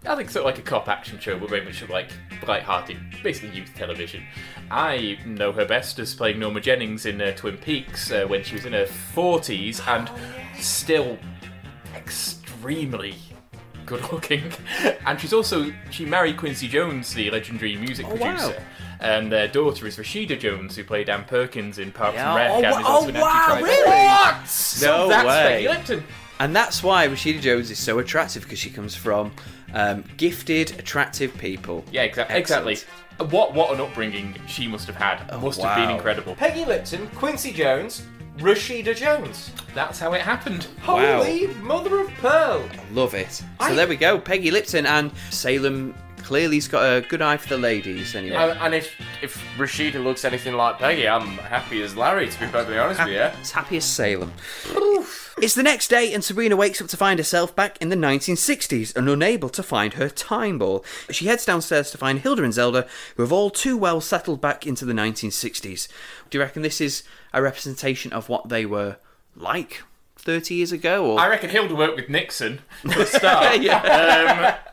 I 0.05 0.17
think 0.17 0.29
sort 0.31 0.41
of 0.41 0.45
like 0.47 0.59
a 0.59 0.63
cop 0.63 0.89
action 0.89 1.17
show, 1.17 1.39
but 1.39 1.49
very 1.49 1.63
much 1.63 1.79
sort 1.79 1.91
of 1.91 1.91
like 1.91 2.09
light-hearted, 2.45 2.97
basically 3.23 3.57
youth 3.57 3.71
television. 3.73 4.23
I 4.69 5.17
know 5.25 5.53
her 5.53 5.65
best 5.65 5.97
as 5.99 6.13
playing 6.13 6.39
Norma 6.39 6.59
Jennings 6.59 7.05
in 7.05 7.21
uh, 7.21 7.31
Twin 7.37 7.57
Peaks 7.57 8.11
uh, 8.11 8.25
when 8.27 8.43
she 8.43 8.55
was 8.55 8.65
in 8.65 8.73
her 8.73 8.85
40s 8.85 9.85
and 9.87 10.09
still 10.61 11.17
extremely 12.09 13.15
good 13.85 14.01
looking. 14.11 14.43
And 15.05 15.19
she's 15.19 15.33
also 15.33 15.71
she 15.89 16.05
married 16.05 16.37
Quincy 16.37 16.67
Jones, 16.67 17.13
the 17.13 17.29
legendary 17.31 17.75
music 17.75 18.05
Oh, 18.07 18.15
wow. 18.15 18.17
producer. 18.35 18.63
And 18.99 19.31
their 19.31 19.47
daughter 19.47 19.87
is 19.87 19.95
Rashida 19.97 20.37
Jones, 20.39 20.75
who 20.75 20.83
played 20.83 21.09
Anne 21.09 21.23
Perkins 21.23 21.79
in 21.79 21.91
Parks 21.91 22.15
Yeah. 22.15 22.27
and 22.27 22.35
Rec, 22.35 22.51
Oh, 22.51 22.55
and 22.55 22.63
wa- 22.71 22.79
is 22.79 22.85
also 22.85 23.05
oh, 23.05 23.09
an 23.09 23.21
wow, 23.21 23.45
anti-tribal. 23.49 23.63
really? 23.63 24.07
What? 24.07 24.47
So 24.47 24.85
No 24.87 25.09
that's 25.09 25.27
way. 25.27 25.43
Peggy 25.65 25.67
Lipton. 25.69 26.03
And 26.39 26.55
that's 26.55 26.83
why 26.83 27.07
Rashida 27.07 27.41
Jones 27.41 27.71
is 27.71 27.79
so 27.79 27.99
attractive 27.99 28.43
because 28.43 28.59
she 28.59 28.69
comes 28.69 28.95
from 28.95 29.31
um, 29.73 30.03
gifted, 30.17 30.77
attractive 30.79 31.35
people. 31.37 31.83
Yeah, 31.91 32.07
exa- 32.07 32.29
exactly. 32.31 32.77
What 33.29 33.53
what 33.53 33.73
an 33.73 33.79
upbringing 33.81 34.35
she 34.47 34.67
must 34.67 34.87
have 34.87 34.95
had. 34.95 35.17
must 35.41 35.61
have 35.61 35.75
been 35.77 35.89
incredible. 35.95 36.35
Peggy 36.35 36.63
Lipton, 36.65 37.07
Quincy 37.15 37.51
Jones, 37.51 38.03
Rashida 38.39 38.95
Jones. 38.95 39.51
That's 39.75 39.99
how 39.99 40.13
it 40.13 40.21
happened. 40.21 40.67
Wow. 40.87 41.23
Holy 41.23 41.47
mother 41.55 41.99
of 41.99 42.09
pearl! 42.15 42.67
Love 42.91 43.13
it. 43.13 43.31
So 43.33 43.45
I- 43.59 43.73
there 43.75 43.87
we 43.87 43.95
go. 43.95 44.19
Peggy 44.19 44.51
Lipton 44.51 44.85
and 44.85 45.11
Salem 45.29 45.93
clearly's 46.23 46.67
got 46.67 46.83
a 46.83 47.01
good 47.01 47.21
eye 47.21 47.37
for 47.37 47.49
the 47.49 47.57
ladies 47.57 48.13
anyway. 48.15 48.35
And, 48.35 48.59
and 48.59 48.75
if 48.75 48.93
if 49.21 49.41
Rashida 49.57 50.03
looks 50.03 50.25
anything 50.25 50.53
like 50.55 50.79
Peggy, 50.79 51.07
I'm 51.07 51.27
happy 51.37 51.81
as 51.81 51.95
Larry. 51.95 52.29
To 52.29 52.39
be 52.39 52.45
perfectly 52.47 52.77
honest 52.79 52.99
with 52.99 53.13
you. 53.13 53.21
It's 53.39 53.51
happy 53.51 53.77
as 53.77 53.85
Salem. 53.85 54.31
It's 55.41 55.55
the 55.55 55.63
next 55.63 55.87
day, 55.89 56.13
and 56.13 56.23
Sabrina 56.23 56.55
wakes 56.55 56.81
up 56.81 56.87
to 56.89 56.97
find 56.97 57.17
herself 57.19 57.55
back 57.55 57.77
in 57.81 57.89
the 57.89 57.95
1960s 57.95 58.95
and 58.95 59.07
unable 59.07 59.49
to 59.49 59.63
find 59.63 59.93
her 59.93 60.09
time 60.09 60.57
ball. 60.57 60.83
She 61.09 61.27
heads 61.27 61.45
downstairs 61.45 61.91
to 61.91 61.97
find 61.97 62.19
Hilda 62.19 62.43
and 62.43 62.53
Zelda, 62.53 62.87
who 63.15 63.23
have 63.23 63.31
all 63.31 63.49
too 63.49 63.77
well 63.77 64.01
settled 64.01 64.41
back 64.41 64.67
into 64.67 64.83
the 64.85 64.93
1960s. 64.93 65.87
Do 66.29 66.37
you 66.37 66.43
reckon 66.43 66.61
this 66.61 66.81
is 66.81 67.03
a 67.33 67.41
representation 67.41 68.11
of 68.11 68.27
what 68.27 68.49
they 68.49 68.65
were 68.65 68.97
like 69.35 69.81
30 70.17 70.55
years 70.55 70.71
ago? 70.73 71.11
Or 71.13 71.19
I 71.19 71.27
reckon 71.29 71.49
Hilda 71.49 71.75
worked 71.75 71.95
with 71.95 72.09
Nixon 72.09 72.59
for 72.91 73.01
a 73.01 73.05
start. 73.05 73.61
yeah. 73.61 74.57
Um, 74.59 74.68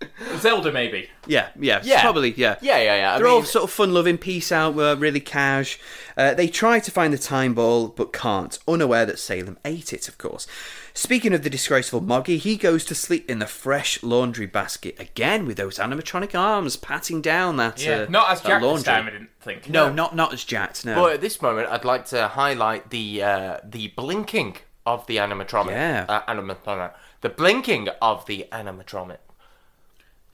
Zelda, 0.38 0.72
maybe. 0.72 1.08
Yeah, 1.26 1.48
yeah, 1.58 1.80
Yeah. 1.84 2.00
probably, 2.00 2.32
yeah. 2.32 2.56
Yeah, 2.60 2.78
yeah, 2.78 2.96
yeah. 2.96 3.14
I 3.14 3.18
They're 3.18 3.26
mean, 3.26 3.34
all 3.34 3.42
sort 3.42 3.64
of 3.64 3.70
fun-loving, 3.70 4.18
peace 4.18 4.50
out, 4.50 4.78
uh, 4.78 4.96
really 4.98 5.20
cash. 5.20 5.78
Uh, 6.16 6.34
they 6.34 6.48
try 6.48 6.80
to 6.80 6.90
find 6.90 7.12
the 7.12 7.18
time 7.18 7.54
ball, 7.54 7.88
but 7.88 8.12
can't, 8.12 8.58
unaware 8.66 9.04
that 9.06 9.18
Salem 9.18 9.58
ate 9.64 9.92
it, 9.92 10.08
of 10.08 10.16
course. 10.18 10.46
Speaking 10.94 11.32
of 11.32 11.42
the 11.44 11.50
disgraceful 11.50 12.00
Moggy, 12.00 12.36
he 12.38 12.56
goes 12.56 12.84
to 12.86 12.94
sleep 12.94 13.30
in 13.30 13.38
the 13.38 13.46
fresh 13.46 14.02
laundry 14.02 14.46
basket 14.46 14.98
again 14.98 15.46
with 15.46 15.56
those 15.56 15.78
animatronic 15.78 16.38
arms 16.38 16.76
patting 16.76 17.22
down 17.22 17.56
that. 17.58 17.82
Yeah, 17.84 18.00
uh, 18.00 18.06
not 18.08 18.30
as 18.30 18.40
that 18.42 18.48
Jack 18.48 18.60
this 18.60 18.66
laundry. 18.66 18.84
time. 18.84 19.06
I 19.06 19.10
didn't 19.10 19.30
think. 19.40 19.68
No, 19.70 19.92
not 19.92 20.16
not 20.16 20.32
as 20.32 20.42
jacked. 20.44 20.84
No. 20.84 20.96
But 20.96 21.12
at 21.14 21.20
this 21.20 21.40
moment, 21.40 21.68
I'd 21.70 21.84
like 21.84 22.06
to 22.06 22.28
highlight 22.28 22.90
the 22.90 23.22
uh, 23.22 23.58
the 23.62 23.88
blinking 23.96 24.56
of 24.84 25.06
the 25.06 25.18
animatronic. 25.18 25.70
Yeah. 25.70 26.06
Uh, 26.08 26.22
animatronic. 26.22 26.92
The 27.20 27.28
blinking 27.28 27.88
of 28.02 28.26
the 28.26 28.46
animatronic. 28.50 29.18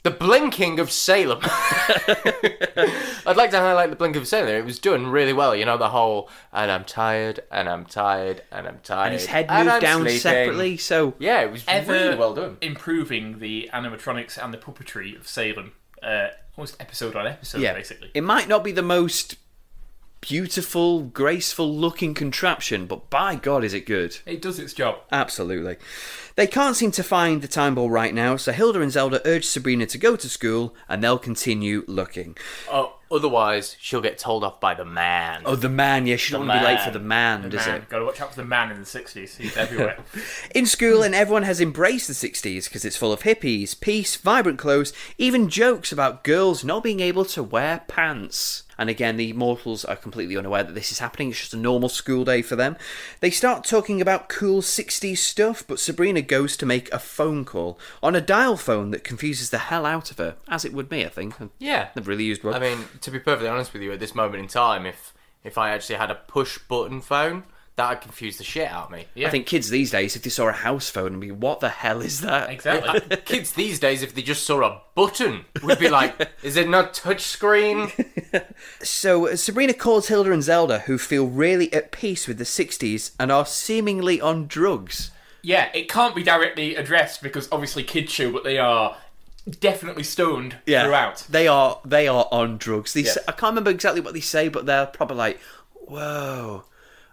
The 0.06 0.12
blinking 0.12 0.78
of 0.78 0.92
Salem. 0.92 1.40
I'd 1.42 3.34
like 3.36 3.50
to 3.50 3.58
highlight 3.58 3.90
the 3.90 3.96
blink 3.96 4.14
of 4.14 4.28
Salem. 4.28 4.50
It 4.54 4.64
was 4.64 4.78
doing 4.78 5.08
really 5.08 5.32
well. 5.32 5.54
You 5.56 5.64
know, 5.64 5.76
the 5.76 5.88
whole, 5.88 6.30
and 6.52 6.70
I'm 6.70 6.84
tired, 6.84 7.40
and 7.50 7.68
I'm 7.68 7.84
tired, 7.86 8.42
and 8.52 8.68
I'm 8.68 8.78
tired. 8.84 9.06
and 9.06 9.14
his 9.14 9.26
head 9.26 9.46
and 9.48 9.64
moved 9.66 9.74
I'm 9.74 9.80
down 9.82 10.00
sleeping. 10.02 10.18
separately, 10.20 10.76
so 10.76 11.14
Yeah, 11.18 11.40
it 11.40 11.50
was 11.50 11.64
Ever 11.66 11.92
really 11.92 12.16
well 12.16 12.34
done. 12.34 12.56
improving 12.60 13.40
the 13.40 13.68
animatronics 13.74 14.38
and 14.42 14.54
the 14.54 14.58
puppetry 14.58 15.18
of 15.18 15.26
Salem, 15.26 15.72
uh, 16.04 16.28
almost 16.56 16.76
episode 16.78 17.16
on 17.16 17.26
episode, 17.26 17.60
yeah, 17.60 17.72
basically. 17.74 18.12
it 18.14 18.22
might 18.22 18.46
not 18.46 18.62
be 18.62 18.70
the 18.70 18.82
most 18.82 19.34
beautiful, 20.20 21.02
graceful-looking 21.02 22.14
contraption, 22.14 22.86
but 22.86 23.10
by 23.10 23.34
God, 23.34 23.64
is 23.64 23.74
it 23.74 23.86
good! 23.86 24.18
It 24.24 24.40
does 24.40 24.58
its 24.60 24.72
job. 24.72 24.98
Absolutely. 25.10 25.76
They 26.36 26.46
can't 26.46 26.76
seem 26.76 26.90
to 26.92 27.02
find 27.02 27.40
the 27.40 27.48
time 27.48 27.74
ball 27.74 27.88
right 27.90 28.12
now, 28.12 28.36
so 28.36 28.52
Hilda 28.52 28.82
and 28.82 28.92
Zelda 28.92 29.22
urge 29.24 29.46
Sabrina 29.46 29.86
to 29.86 29.96
go 29.96 30.16
to 30.16 30.28
school 30.28 30.74
and 30.86 31.02
they'll 31.02 31.18
continue 31.18 31.82
looking. 31.86 32.36
Oh, 32.70 32.96
otherwise, 33.10 33.74
she'll 33.80 34.02
get 34.02 34.18
told 34.18 34.44
off 34.44 34.60
by 34.60 34.74
the 34.74 34.84
man. 34.84 35.44
Oh, 35.46 35.56
the 35.56 35.70
man, 35.70 36.06
yeah, 36.06 36.16
she 36.16 36.32
don't 36.32 36.46
want 36.46 36.60
to 36.60 36.66
be 36.66 36.72
late 36.74 36.82
for 36.82 36.90
the 36.90 36.98
man, 36.98 37.48
does 37.48 37.66
Man, 37.66 37.76
it? 37.76 37.88
got 37.88 38.00
to 38.00 38.04
watch 38.04 38.20
out 38.20 38.30
for 38.34 38.36
the 38.36 38.44
man 38.44 38.70
in 38.70 38.78
the 38.78 38.84
60s. 38.84 39.36
He's 39.38 39.56
everywhere. 39.56 39.96
In 40.54 40.66
school, 40.66 41.02
and 41.02 41.14
everyone 41.14 41.44
has 41.44 41.58
embraced 41.58 42.06
the 42.06 42.12
60s 42.12 42.64
because 42.64 42.84
it's 42.84 42.98
full 42.98 43.14
of 43.14 43.22
hippies, 43.22 43.78
peace, 43.78 44.16
vibrant 44.16 44.58
clothes, 44.58 44.92
even 45.16 45.48
jokes 45.48 45.90
about 45.90 46.22
girls 46.22 46.64
not 46.64 46.82
being 46.82 47.00
able 47.00 47.24
to 47.24 47.42
wear 47.42 47.82
pants. 47.88 48.64
And 48.78 48.90
again, 48.90 49.16
the 49.16 49.32
mortals 49.32 49.84
are 49.84 49.96
completely 49.96 50.36
unaware 50.36 50.62
that 50.62 50.74
this 50.74 50.92
is 50.92 50.98
happening. 50.98 51.30
It's 51.30 51.40
just 51.40 51.54
a 51.54 51.58
normal 51.58 51.88
school 51.88 52.24
day 52.24 52.42
for 52.42 52.56
them. 52.56 52.76
They 53.20 53.30
start 53.30 53.64
talking 53.64 54.02
about 54.02 54.28
cool 54.28 54.60
60s 54.60 55.16
stuff, 55.16 55.64
but 55.66 55.80
Sabrina 55.80 56.20
goes 56.28 56.56
to 56.58 56.66
make 56.66 56.92
a 56.92 56.98
phone 56.98 57.44
call 57.44 57.78
on 58.02 58.14
a 58.14 58.20
dial 58.20 58.56
phone 58.56 58.90
that 58.90 59.04
confuses 59.04 59.50
the 59.50 59.58
hell 59.58 59.86
out 59.86 60.10
of 60.10 60.18
her, 60.18 60.36
as 60.48 60.64
it 60.64 60.72
would 60.72 60.90
me, 60.90 61.04
I 61.04 61.08
think. 61.08 61.34
yeah. 61.58 61.88
Never 61.96 62.10
really 62.10 62.24
used 62.24 62.44
one. 62.44 62.54
I 62.54 62.58
mean, 62.58 62.84
to 63.00 63.10
be 63.10 63.18
perfectly 63.18 63.48
honest 63.48 63.72
with 63.72 63.82
you, 63.82 63.92
at 63.92 64.00
this 64.00 64.14
moment 64.14 64.42
in 64.42 64.48
time, 64.48 64.86
if 64.86 65.12
if 65.44 65.56
I 65.58 65.70
actually 65.70 65.96
had 65.96 66.10
a 66.10 66.16
push 66.16 66.58
button 66.58 67.00
phone, 67.00 67.44
that'd 67.76 68.00
confuse 68.00 68.38
the 68.38 68.42
shit 68.44 68.68
out 68.68 68.86
of 68.86 68.90
me. 68.90 69.06
Yeah, 69.14 69.28
I 69.28 69.30
think 69.30 69.46
kids 69.46 69.68
these 69.68 69.90
days, 69.90 70.16
if 70.16 70.22
they 70.22 70.30
saw 70.30 70.48
a 70.48 70.52
house 70.52 70.88
phone, 70.90 71.12
would 71.12 71.20
be, 71.20 71.30
what 71.30 71.60
the 71.60 71.68
hell 71.68 72.00
is 72.00 72.22
that? 72.22 72.50
exactly. 72.50 73.16
Kids 73.24 73.52
these 73.52 73.78
days, 73.78 74.02
if 74.02 74.14
they 74.14 74.22
just 74.22 74.44
saw 74.44 74.62
a 74.62 74.80
button, 74.94 75.44
would 75.62 75.78
be 75.78 75.88
like, 75.88 76.30
"Is 76.42 76.56
it 76.56 76.68
not 76.68 76.94
touchscreen?" 76.94 77.92
So 78.82 79.28
uh, 79.28 79.36
Sabrina 79.36 79.74
calls 79.74 80.08
Hilda 80.08 80.32
and 80.32 80.42
Zelda, 80.42 80.80
who 80.80 80.98
feel 80.98 81.26
really 81.26 81.72
at 81.72 81.92
peace 81.92 82.26
with 82.26 82.38
the 82.38 82.44
60s 82.44 83.12
and 83.18 83.30
are 83.30 83.46
seemingly 83.46 84.20
on 84.20 84.46
drugs. 84.46 85.10
Yeah, 85.46 85.70
it 85.72 85.88
can't 85.88 86.12
be 86.16 86.24
directly 86.24 86.74
addressed 86.74 87.22
because 87.22 87.48
obviously 87.52 87.84
kids 87.84 88.10
show, 88.12 88.32
but 88.32 88.42
they 88.42 88.58
are 88.58 88.96
definitely 89.60 90.02
stoned 90.02 90.56
throughout. 90.66 91.24
They 91.30 91.46
are 91.46 91.78
they 91.84 92.08
are 92.08 92.26
on 92.32 92.56
drugs. 92.58 92.92
These 92.94 93.06
Yes. 93.06 93.18
I 93.28 93.32
can't 93.32 93.52
remember 93.52 93.70
exactly 93.70 94.00
what 94.00 94.12
they 94.12 94.20
say, 94.20 94.48
but 94.48 94.66
they're 94.66 94.86
probably 94.86 95.16
like, 95.18 95.40
"Whoa, 95.74 96.64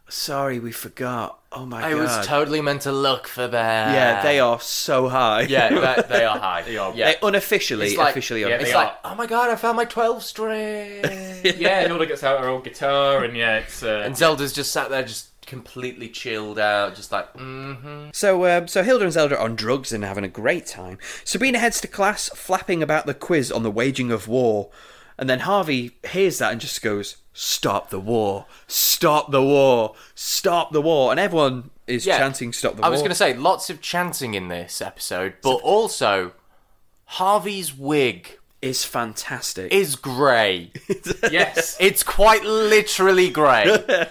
sorry, 0.09 0.57
we 0.59 0.71
forgot. 0.71 1.39
Oh 1.51 1.67
my 1.67 1.77
I 1.85 1.91
god." 1.91 1.99
I 1.99 2.01
was 2.17 2.25
totally 2.25 2.59
meant 2.61 2.81
to 2.81 2.91
look 2.91 3.27
for 3.27 3.47
that. 3.47 3.93
yeah, 3.93 4.23
they 4.23 4.39
are 4.39 4.59
so 4.59 5.09
high. 5.09 5.41
Yeah, 5.41 5.69
they, 5.69 6.01
they 6.09 6.25
are 6.25 6.39
high. 6.39 6.63
They 6.63 6.77
are. 6.77 6.91
Yeah. 6.95 7.11
They 7.11 7.17
unofficially, 7.27 7.85
It's 7.89 7.97
like- 7.97 8.09
officially 8.11 8.41
yeah, 8.41 8.47
on. 8.47 8.51
they 8.57 8.63
It's 8.65 8.73
are. 8.73 8.83
like, 8.85 8.93
oh 9.05 9.13
my 9.13 9.27
god, 9.27 9.51
I 9.51 9.55
found 9.55 9.77
my 9.77 9.85
12 9.85 10.23
string. 10.23 11.03
Yeah, 11.43 11.81
Hilda 11.87 12.05
gets 12.07 12.23
out 12.23 12.39
her 12.39 12.47
old 12.47 12.63
guitar, 12.63 13.23
and 13.25 13.35
yeah, 13.37 13.57
it's. 13.57 13.83
Uh, 13.83 14.01
and 14.05 14.17
Zelda's 14.17 14.53
just 14.53 14.71
sat 14.71 14.89
there, 14.89 15.03
just 15.03 15.27
completely 15.45 16.09
chilled 16.09 16.57
out, 16.59 16.95
just 16.95 17.11
like, 17.11 17.33
mm-hmm. 17.33 18.09
So, 18.13 18.45
um, 18.45 18.67
so 18.67 18.83
Hilda 18.83 19.05
and 19.05 19.13
Zelda 19.13 19.35
are 19.37 19.43
on 19.43 19.55
drugs 19.55 19.91
and 19.91 20.03
having 20.03 20.23
a 20.23 20.29
great 20.29 20.65
time. 20.65 20.97
Sabrina 21.23 21.59
heads 21.59 21.81
to 21.81 21.87
class, 21.87 22.29
flapping 22.29 22.81
about 22.83 23.05
the 23.05 23.13
quiz 23.13 23.51
on 23.51 23.63
the 23.63 23.71
waging 23.71 24.11
of 24.11 24.27
war, 24.27 24.69
and 25.17 25.29
then 25.29 25.41
Harvey 25.41 25.91
hears 26.09 26.39
that 26.39 26.51
and 26.51 26.59
just 26.61 26.81
goes, 26.81 27.17
"Stop 27.33 27.89
the 27.89 27.99
war! 27.99 28.45
Stop 28.67 29.31
the 29.31 29.41
war! 29.43 29.95
Stop 30.15 30.71
the 30.71 30.81
war!" 30.81 31.11
And 31.11 31.19
everyone 31.19 31.69
is 31.85 32.05
Yeah. 32.05 32.17
chanting, 32.17 32.51
"Stop 32.53 32.75
the 32.75 32.81
war!" 32.81 32.87
I 32.87 32.89
was 32.89 33.01
going 33.01 33.09
to 33.11 33.15
say, 33.15 33.33
lots 33.35 33.69
of 33.69 33.79
chanting 33.81 34.33
in 34.33 34.47
this 34.47 34.81
episode, 34.81 35.35
but 35.43 35.55
also, 35.57 36.33
Harvey's 37.05 37.73
wig 37.75 38.39
is 38.63 38.85
fantastic. 38.85 39.71
is 39.71 39.95
grey. 39.95 40.71
yes. 41.31 41.77
It's 41.79 42.03
quite 42.03 42.43
literally 42.43 43.29
grey. 43.29 43.65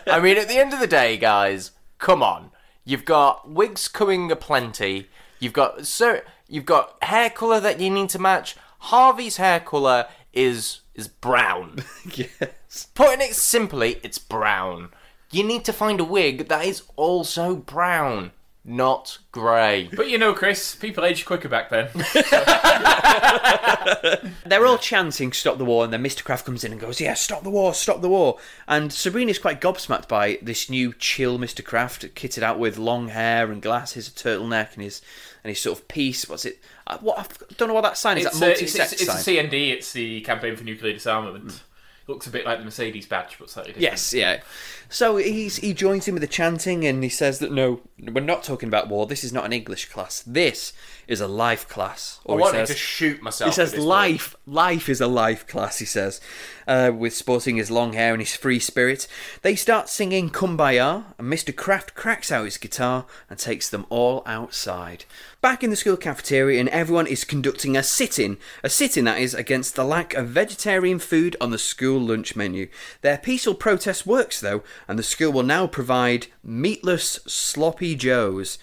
I 0.06 0.20
mean, 0.20 0.36
at 0.36 0.48
the 0.48 0.58
end 0.58 0.72
of 0.72 0.80
the 0.80 0.86
day, 0.86 1.16
guys, 1.16 1.72
come 1.98 2.22
on. 2.22 2.50
You've 2.84 3.04
got 3.04 3.48
wigs 3.48 3.88
coming 3.88 4.30
aplenty. 4.30 5.08
You've 5.38 5.52
got 5.52 5.86
so 5.86 6.20
you've 6.48 6.66
got 6.66 7.02
hair 7.02 7.30
color 7.30 7.60
that 7.60 7.80
you 7.80 7.90
need 7.90 8.10
to 8.10 8.18
match. 8.18 8.56
Harvey's 8.78 9.36
hair 9.36 9.60
color 9.60 10.06
is 10.32 10.80
is 10.94 11.08
brown. 11.08 11.78
yes. 12.14 12.88
Putting 12.94 13.20
it 13.20 13.34
simply, 13.34 14.00
it's 14.02 14.18
brown. 14.18 14.90
You 15.30 15.44
need 15.44 15.64
to 15.64 15.72
find 15.72 16.00
a 16.00 16.04
wig 16.04 16.48
that 16.48 16.66
is 16.66 16.82
also 16.96 17.56
brown, 17.56 18.32
not 18.64 19.18
grey. 19.32 19.88
But 19.92 20.08
you 20.08 20.18
know, 20.18 20.32
Chris, 20.32 20.74
people 20.74 21.04
aged 21.04 21.26
quicker 21.26 21.48
back 21.48 21.70
then. 21.70 21.88
They're 24.46 24.66
all 24.66 24.78
chanting 24.78 25.32
"Stop 25.32 25.58
the 25.58 25.64
war," 25.64 25.84
and 25.84 25.92
then 25.92 26.02
Mr. 26.02 26.22
Kraft 26.22 26.46
comes 26.46 26.64
in 26.64 26.72
and 26.72 26.80
goes, 26.80 27.00
"Yeah, 27.00 27.14
stop 27.14 27.42
the 27.42 27.50
war! 27.50 27.74
Stop 27.74 28.02
the 28.02 28.08
war!" 28.08 28.38
And 28.68 28.92
Sabrina's 28.92 29.38
quite 29.38 29.60
gobsmacked 29.60 30.08
by 30.08 30.38
this 30.42 30.70
new 30.70 30.92
chill 30.92 31.38
Mr. 31.38 31.64
Kraft, 31.64 32.02
kitted 32.14 32.42
out 32.42 32.58
with 32.58 32.78
long 32.78 33.08
hair 33.08 33.50
and 33.50 33.60
glasses, 33.60 34.08
a 34.08 34.12
turtleneck, 34.12 34.74
and 34.74 34.84
his 34.84 35.02
and 35.42 35.50
his 35.50 35.60
sort 35.60 35.78
of 35.78 35.88
piece. 35.88 36.28
What's 36.28 36.44
it? 36.44 36.60
Uh, 36.86 36.98
what 36.98 37.18
I 37.18 37.26
don't 37.56 37.68
know 37.68 37.74
what 37.74 37.82
that 37.82 37.98
sign 37.98 38.18
is. 38.18 38.26
It's, 38.26 38.38
that 38.38 38.44
uh, 38.44 38.48
multi-sex 38.48 38.92
it's, 38.92 39.02
it's, 39.02 39.10
it's 39.10 39.24
sign. 39.24 39.38
a 39.38 39.48
CND. 39.48 39.72
It's 39.72 39.92
the 39.92 40.20
Campaign 40.20 40.56
for 40.56 40.64
Nuclear 40.64 40.92
Disarmament. 40.92 41.62
Looks 42.08 42.26
a 42.26 42.30
bit 42.30 42.44
like 42.44 42.58
the 42.58 42.64
Mercedes 42.64 43.06
badge, 43.06 43.36
but 43.38 43.48
slightly 43.48 43.72
different. 43.72 43.92
Yes, 43.92 44.12
yeah. 44.12 44.40
So 44.88 45.16
he's 45.16 45.56
he 45.56 45.72
joins 45.72 46.08
in 46.08 46.14
with 46.14 46.20
the 46.20 46.26
chanting 46.26 46.84
and 46.84 47.02
he 47.02 47.08
says 47.08 47.38
that 47.38 47.52
no, 47.52 47.80
we're 47.98 48.20
not 48.20 48.42
talking 48.42 48.68
about 48.68 48.88
war. 48.88 49.06
This 49.06 49.22
is 49.22 49.32
not 49.32 49.44
an 49.44 49.52
English 49.52 49.88
class. 49.88 50.22
This 50.26 50.72
is 51.12 51.20
a 51.20 51.28
life 51.28 51.68
class. 51.68 52.18
I 52.26 52.32
Or 52.32 52.38
he 52.38 52.40
wanted 52.42 52.66
says- 52.66 52.76
to 52.76 52.82
shoot 52.82 53.22
myself. 53.22 53.50
He 53.50 53.54
says 53.54 53.76
life, 53.76 54.34
life 54.46 54.88
is 54.88 55.00
a 55.00 55.06
life 55.06 55.46
class. 55.46 55.78
He 55.78 55.84
says, 55.84 56.20
uh, 56.66 56.90
with 56.96 57.14
sporting 57.14 57.56
his 57.56 57.70
long 57.70 57.92
hair 57.92 58.12
and 58.14 58.22
his 58.22 58.34
free 58.34 58.58
spirit. 58.58 59.06
They 59.42 59.54
start 59.54 59.88
singing 59.88 60.30
"Kumbaya," 60.30 61.04
and 61.18 61.30
Mr. 61.32 61.54
Kraft 61.54 61.94
cracks 61.94 62.32
out 62.32 62.44
his 62.46 62.56
guitar 62.56 63.04
and 63.28 63.38
takes 63.38 63.68
them 63.68 63.84
all 63.90 64.22
outside. 64.26 65.04
Back 65.40 65.62
in 65.62 65.70
the 65.70 65.76
school 65.76 65.96
cafeteria, 65.96 66.60
and 66.60 66.68
everyone 66.70 67.06
is 67.08 67.24
conducting 67.24 67.76
a 67.76 67.82
sit-in, 67.82 68.38
a 68.62 68.68
sit-in 68.70 69.04
that 69.06 69.18
is 69.20 69.34
against 69.34 69.74
the 69.74 69.84
lack 69.84 70.14
of 70.14 70.28
vegetarian 70.28 70.98
food 70.98 71.36
on 71.40 71.50
the 71.50 71.58
school 71.58 72.00
lunch 72.00 72.34
menu. 72.36 72.68
Their 73.02 73.18
peaceful 73.18 73.54
protest 73.54 74.06
works 74.06 74.40
though, 74.40 74.62
and 74.88 74.98
the 74.98 75.02
school 75.02 75.32
will 75.32 75.42
now 75.42 75.66
provide 75.66 76.28
meatless 76.42 77.18
sloppy 77.26 77.94
joes. 77.96 78.56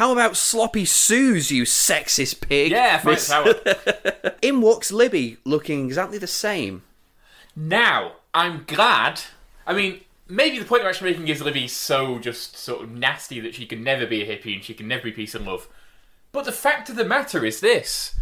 How 0.00 0.12
about 0.12 0.34
sloppy 0.34 0.86
Sues, 0.86 1.52
you 1.52 1.64
sexist 1.64 2.40
pig? 2.40 2.72
Yeah, 2.72 3.02
Miss- 3.04 3.26
sour. 3.26 3.52
in 4.40 4.62
walks 4.62 4.90
Libby, 4.90 5.36
looking 5.44 5.84
exactly 5.84 6.16
the 6.16 6.26
same. 6.26 6.84
Now, 7.54 8.12
I'm 8.32 8.64
glad. 8.66 9.20
I 9.66 9.74
mean, 9.74 10.00
maybe 10.26 10.58
the 10.58 10.64
point 10.64 10.80
they're 10.80 10.88
actually 10.88 11.10
making 11.10 11.28
is 11.28 11.42
Libby 11.42 11.68
so 11.68 12.18
just 12.18 12.56
sort 12.56 12.82
of 12.82 12.90
nasty 12.90 13.40
that 13.40 13.54
she 13.54 13.66
can 13.66 13.84
never 13.84 14.06
be 14.06 14.22
a 14.22 14.26
hippie 14.26 14.54
and 14.54 14.64
she 14.64 14.72
can 14.72 14.88
never 14.88 15.02
be 15.02 15.12
peace 15.12 15.34
and 15.34 15.44
love. 15.44 15.68
But 16.32 16.46
the 16.46 16.52
fact 16.52 16.88
of 16.88 16.96
the 16.96 17.04
matter 17.04 17.44
is 17.44 17.60
this. 17.60 18.14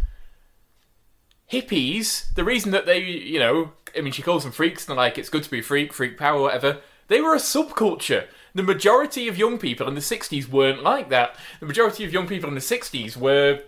Hippies, 1.53 2.35
the 2.35 2.43
reason 2.43 2.72
that 2.72 2.87
they, 2.87 3.05
you 3.05 3.39
know, 3.39 3.70
I 3.97 4.01
mean, 4.01 4.12
she 4.12 4.22
calls 4.22 4.43
them 4.43 4.51
freaks 4.51 4.83
and 4.83 4.89
they're 4.89 5.05
like, 5.05 5.16
it's 5.16 5.31
good 5.31 5.45
to 5.45 5.51
be 5.51 5.62
freak, 5.62 5.93
freak 5.93 6.18
power, 6.18 6.41
whatever. 6.41 6.81
They 7.07 7.20
were 7.20 7.35
a 7.35 7.39
subculture. 7.39 8.26
The 8.55 8.63
majority 8.63 9.29
of 9.29 9.39
young 9.39 9.59
people 9.59 9.87
in 9.89 9.95
the 9.95 10.01
60s 10.01 10.49
weren't 10.49 10.83
like 10.83 11.11
that. 11.11 11.37
The 11.61 11.67
majority 11.67 12.05
of 12.05 12.13
young 12.13 12.27
people 12.27 12.49
in 12.49 12.55
the 12.55 12.61
60s 12.61 13.17
were 13.17 13.63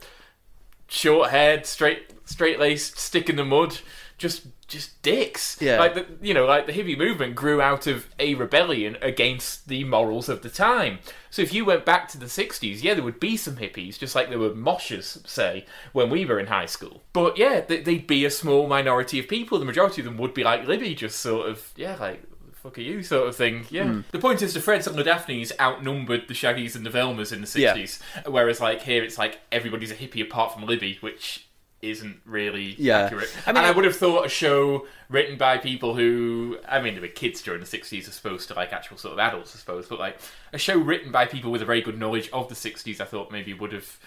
short 0.89 1.31
haired, 1.31 1.67
straight 1.67 2.11
straight 2.25 2.61
laced, 2.61 2.99
stick 2.99 3.29
in 3.29 3.37
the 3.37 3.45
mud, 3.45 3.79
just 4.19 4.47
just 4.69 5.03
dicks. 5.03 5.61
Yeah. 5.61 5.81
Like 5.81 5.95
the, 5.95 6.07
you 6.23 6.33
know, 6.33 6.47
like 6.47 6.67
the 6.67 6.73
hippie 6.73 6.97
movement 6.97 7.35
grew 7.35 7.61
out 7.61 7.89
of 7.89 8.09
a 8.21 8.37
rebellion 8.37 8.97
against 9.03 9.67
the 9.67 9.83
morals 9.85 10.29
of 10.29 10.43
the 10.43 10.49
time. 10.49 11.01
So 11.29 11.43
if 11.43 11.53
you 11.53 11.65
went 11.65 11.85
back 11.85 12.09
to 12.09 12.19
the 12.19 12.27
'60s, 12.27 12.83
yeah, 12.83 12.95
there 12.95 13.03
would 13.03 13.21
be 13.21 13.37
some 13.37 13.57
hippies, 13.57 13.99
just 13.99 14.15
like 14.15 14.29
there 14.29 14.39
were 14.39 14.51
moshers, 14.51 15.27
say, 15.27 15.67
when 15.93 16.09
we 16.09 16.25
were 16.25 16.39
in 16.39 16.47
high 16.47 16.67
school. 16.67 17.03
But 17.13 17.37
yeah, 17.37 17.61
they'd 17.61 18.07
be 18.07 18.25
a 18.25 18.31
small 18.31 18.69
minority 18.69 19.19
of 19.19 19.29
people. 19.29 19.59
The 19.59 19.65
majority 19.65 20.03
of 20.03 20.05
them 20.05 20.19
would 20.19 20.35
be 20.35 20.45
like 20.45 20.67
Libby, 20.67 20.95
just 20.95 21.21
sort 21.21 21.49
of 21.49 21.73
yeah, 21.77 21.97
like. 21.99 22.23
Fuck 22.63 22.77
are 22.79 22.83
you, 22.83 23.03
sort 23.03 23.27
of 23.29 23.37
thing. 23.37 23.65
Yeah. 23.71 24.03
The 24.13 24.19
point 24.19 24.43
is, 24.43 24.53
the 24.55 24.61
Freds 24.61 24.87
and 24.87 24.97
the 24.97 25.03
Daphnes 25.03 25.51
outnumbered 25.59 26.29
the 26.29 26.35
Shaggies 26.35 26.77
and 26.77 26.85
the 26.85 26.91
Velmas 26.91 27.33
in 27.33 27.41
the 27.41 27.61
Yeah. 27.61 27.75
'60s, 27.75 28.01
whereas 28.27 28.61
like 28.61 28.83
here, 28.83 29.03
it's 29.03 29.17
like 29.19 29.41
everybody's 29.51 29.91
a 29.91 29.95
hippie 29.95 30.23
apart 30.23 30.53
from 30.53 30.67
Libby, 30.67 30.99
which 31.01 31.47
isn't 31.81 32.21
really 32.27 32.75
Yeah. 32.77 33.05
accurate. 33.05 33.35
I 33.47 33.53
mean, 33.53 33.57
and 33.57 33.67
I 33.67 33.71
would 33.71 33.87
have 33.87 33.97
thought 33.97 34.27
a 34.27 34.29
show 34.29 34.87
written 35.09 35.39
by 35.39 35.57
people 35.57 35.95
who, 35.95 36.59
I 36.69 36.79
mean, 36.83 36.95
they 36.95 37.01
were 37.01 37.09
kids 37.09 37.41
during 37.41 37.61
the 37.61 37.67
60s 37.67 38.07
as 38.07 38.19
opposed 38.19 38.49
to 38.49 38.55
like 38.55 38.71
actual 38.75 38.99
sort 38.99 39.15
of 39.15 39.19
adults, 39.19 39.57
I 39.57 39.59
suppose, 39.59 39.87
but 39.87 39.99
like 39.99 40.19
a 40.53 40.59
show 40.59 40.77
written 40.77 41.11
by 41.11 41.25
people 41.25 41.51
with 41.51 41.63
a 41.63 41.65
very 41.65 41.81
good 41.81 41.99
knowledge 41.99 42.29
of 42.35 42.51
the 42.51 42.55
60s, 42.55 43.01
I 43.01 43.07
thought 43.07 43.31
maybe 43.33 43.55
would 43.55 43.73
have 43.73 43.99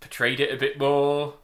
portrayed 0.00 0.40
it 0.40 0.52
a 0.52 0.56
bit 0.56 0.80
more 0.80 1.34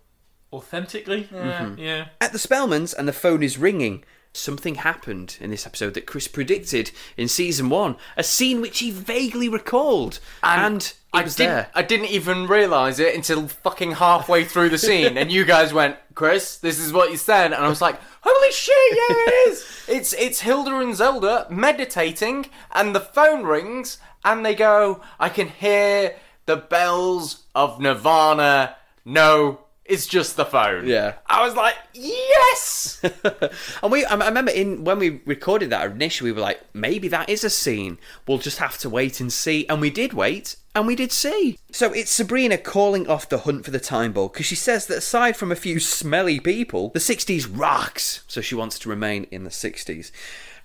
authentically. 0.52 1.28
Yeah, 1.32 1.60
Mm-hmm. 1.60 1.78
yeah. 1.78 2.06
At 2.20 2.32
the 2.32 2.38
Spellmans, 2.38 2.92
and 2.92 3.06
the 3.06 3.12
phone 3.12 3.44
is 3.44 3.56
ringing. 3.56 4.02
Something 4.34 4.76
happened 4.76 5.36
in 5.40 5.50
this 5.50 5.66
episode 5.66 5.92
that 5.94 6.06
Chris 6.06 6.26
predicted 6.26 6.90
in 7.18 7.28
season 7.28 7.68
one, 7.68 7.96
a 8.16 8.22
scene 8.22 8.62
which 8.62 8.78
he 8.78 8.90
vaguely 8.90 9.48
recalled, 9.48 10.20
and, 10.42 10.82
it 10.82 10.94
I 11.12 11.22
was 11.22 11.36
didn't, 11.36 11.50
there. 11.52 11.70
I 11.74 11.82
didn't 11.82 12.06
even 12.06 12.46
realise 12.46 12.98
it 12.98 13.14
until 13.14 13.46
fucking 13.48 13.92
halfway 13.92 14.44
through 14.44 14.70
the 14.70 14.78
scene, 14.78 15.18
and 15.18 15.30
you 15.30 15.44
guys 15.44 15.74
went, 15.74 15.96
"Chris, 16.14 16.56
this 16.56 16.78
is 16.78 16.94
what 16.94 17.10
you 17.10 17.18
said," 17.18 17.52
and 17.52 17.62
I 17.62 17.68
was 17.68 17.82
like, 17.82 18.00
"Holy 18.22 18.52
shit, 18.52 18.74
yeah, 18.92 19.16
it 19.16 19.48
is! 19.50 19.66
It's 19.86 20.12
it's 20.14 20.40
Hilda 20.40 20.78
and 20.78 20.96
Zelda 20.96 21.46
meditating, 21.50 22.46
and 22.72 22.94
the 22.94 23.00
phone 23.00 23.44
rings, 23.44 23.98
and 24.24 24.46
they 24.46 24.54
go, 24.54 25.02
I 25.20 25.28
can 25.28 25.48
hear 25.48 26.16
the 26.46 26.56
bells 26.56 27.42
of 27.54 27.80
Nirvana. 27.80 28.76
No, 29.04 29.60
it's 29.92 30.06
just 30.06 30.36
the 30.36 30.46
phone. 30.46 30.86
Yeah. 30.86 31.16
I 31.26 31.44
was 31.44 31.54
like, 31.54 31.76
yes. 31.92 33.02
And 33.82 33.92
we, 33.92 34.04
I 34.06 34.14
remember 34.14 34.50
in 34.50 34.84
when 34.84 34.98
we 34.98 35.20
recorded 35.26 35.70
that 35.70 35.90
initially, 35.90 36.30
we 36.30 36.36
were 36.36 36.42
like, 36.42 36.62
maybe 36.72 37.08
that 37.08 37.28
is 37.28 37.44
a 37.44 37.50
scene. 37.50 37.98
We'll 38.26 38.38
just 38.38 38.58
have 38.58 38.78
to 38.78 38.88
wait 38.88 39.20
and 39.20 39.30
see. 39.30 39.66
And 39.68 39.80
we 39.80 39.90
did 39.90 40.14
wait, 40.14 40.56
and 40.74 40.86
we 40.86 40.96
did 40.96 41.12
see. 41.12 41.58
So 41.72 41.92
it's 41.92 42.10
Sabrina 42.10 42.56
calling 42.56 43.06
off 43.06 43.28
the 43.28 43.38
hunt 43.38 43.66
for 43.66 43.70
the 43.70 43.80
time 43.80 44.12
ball 44.12 44.28
because 44.28 44.46
she 44.46 44.54
says 44.54 44.86
that 44.86 44.98
aside 44.98 45.36
from 45.36 45.52
a 45.52 45.56
few 45.56 45.78
smelly 45.78 46.40
people, 46.40 46.88
the 46.90 46.98
60s 46.98 47.46
rocks. 47.50 48.22
So 48.28 48.40
she 48.40 48.54
wants 48.54 48.78
to 48.80 48.88
remain 48.88 49.26
in 49.30 49.44
the 49.44 49.50
60s. 49.50 50.10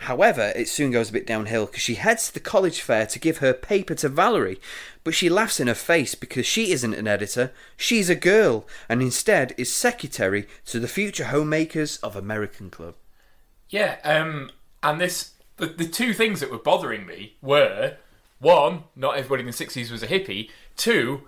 However, 0.02 0.54
it 0.56 0.68
soon 0.68 0.92
goes 0.92 1.10
a 1.10 1.14
bit 1.14 1.26
downhill 1.26 1.66
because 1.66 1.82
she 1.82 1.96
heads 1.96 2.28
to 2.28 2.34
the 2.34 2.40
college 2.40 2.82
fair 2.82 3.06
to 3.08 3.20
give 3.20 3.40
her 3.40 3.54
paper 3.54 3.96
to 3.96 4.10
Valerie, 4.10 4.60
but 5.04 5.16
she 5.16 5.30
laughs 5.30 5.60
in 5.60 5.68
her 5.68 5.74
face 5.74 6.14
because 6.14 6.46
she 6.46 6.72
isn't 6.72 6.94
an 6.94 7.08
editor, 7.08 7.52
she's 7.76 8.10
a 8.10 8.16
girl, 8.16 8.68
and 8.88 9.02
instead 9.02 9.56
is 9.58 9.74
secretary 9.74 10.48
to 10.66 10.80
the 10.80 10.88
future 10.88 11.26
homemakers 11.26 11.98
of 11.98 12.16
American 12.16 12.70
Club. 12.70 12.96
Yeah, 13.70 13.98
um, 14.04 14.52
and 14.84 15.02
this 15.02 15.32
the, 15.58 15.66
the 15.66 15.88
two 15.88 16.14
things 16.14 16.40
that 16.40 16.52
were 16.52 16.58
bothering 16.60 17.06
me 17.06 17.36
were 17.42 17.98
one, 18.40 18.84
not 18.96 19.18
everybody 19.18 19.42
in 19.42 19.48
the 19.48 19.54
sixties 19.54 19.92
was 19.92 20.04
a 20.04 20.08
hippie. 20.08 20.52
Two, 20.76 21.24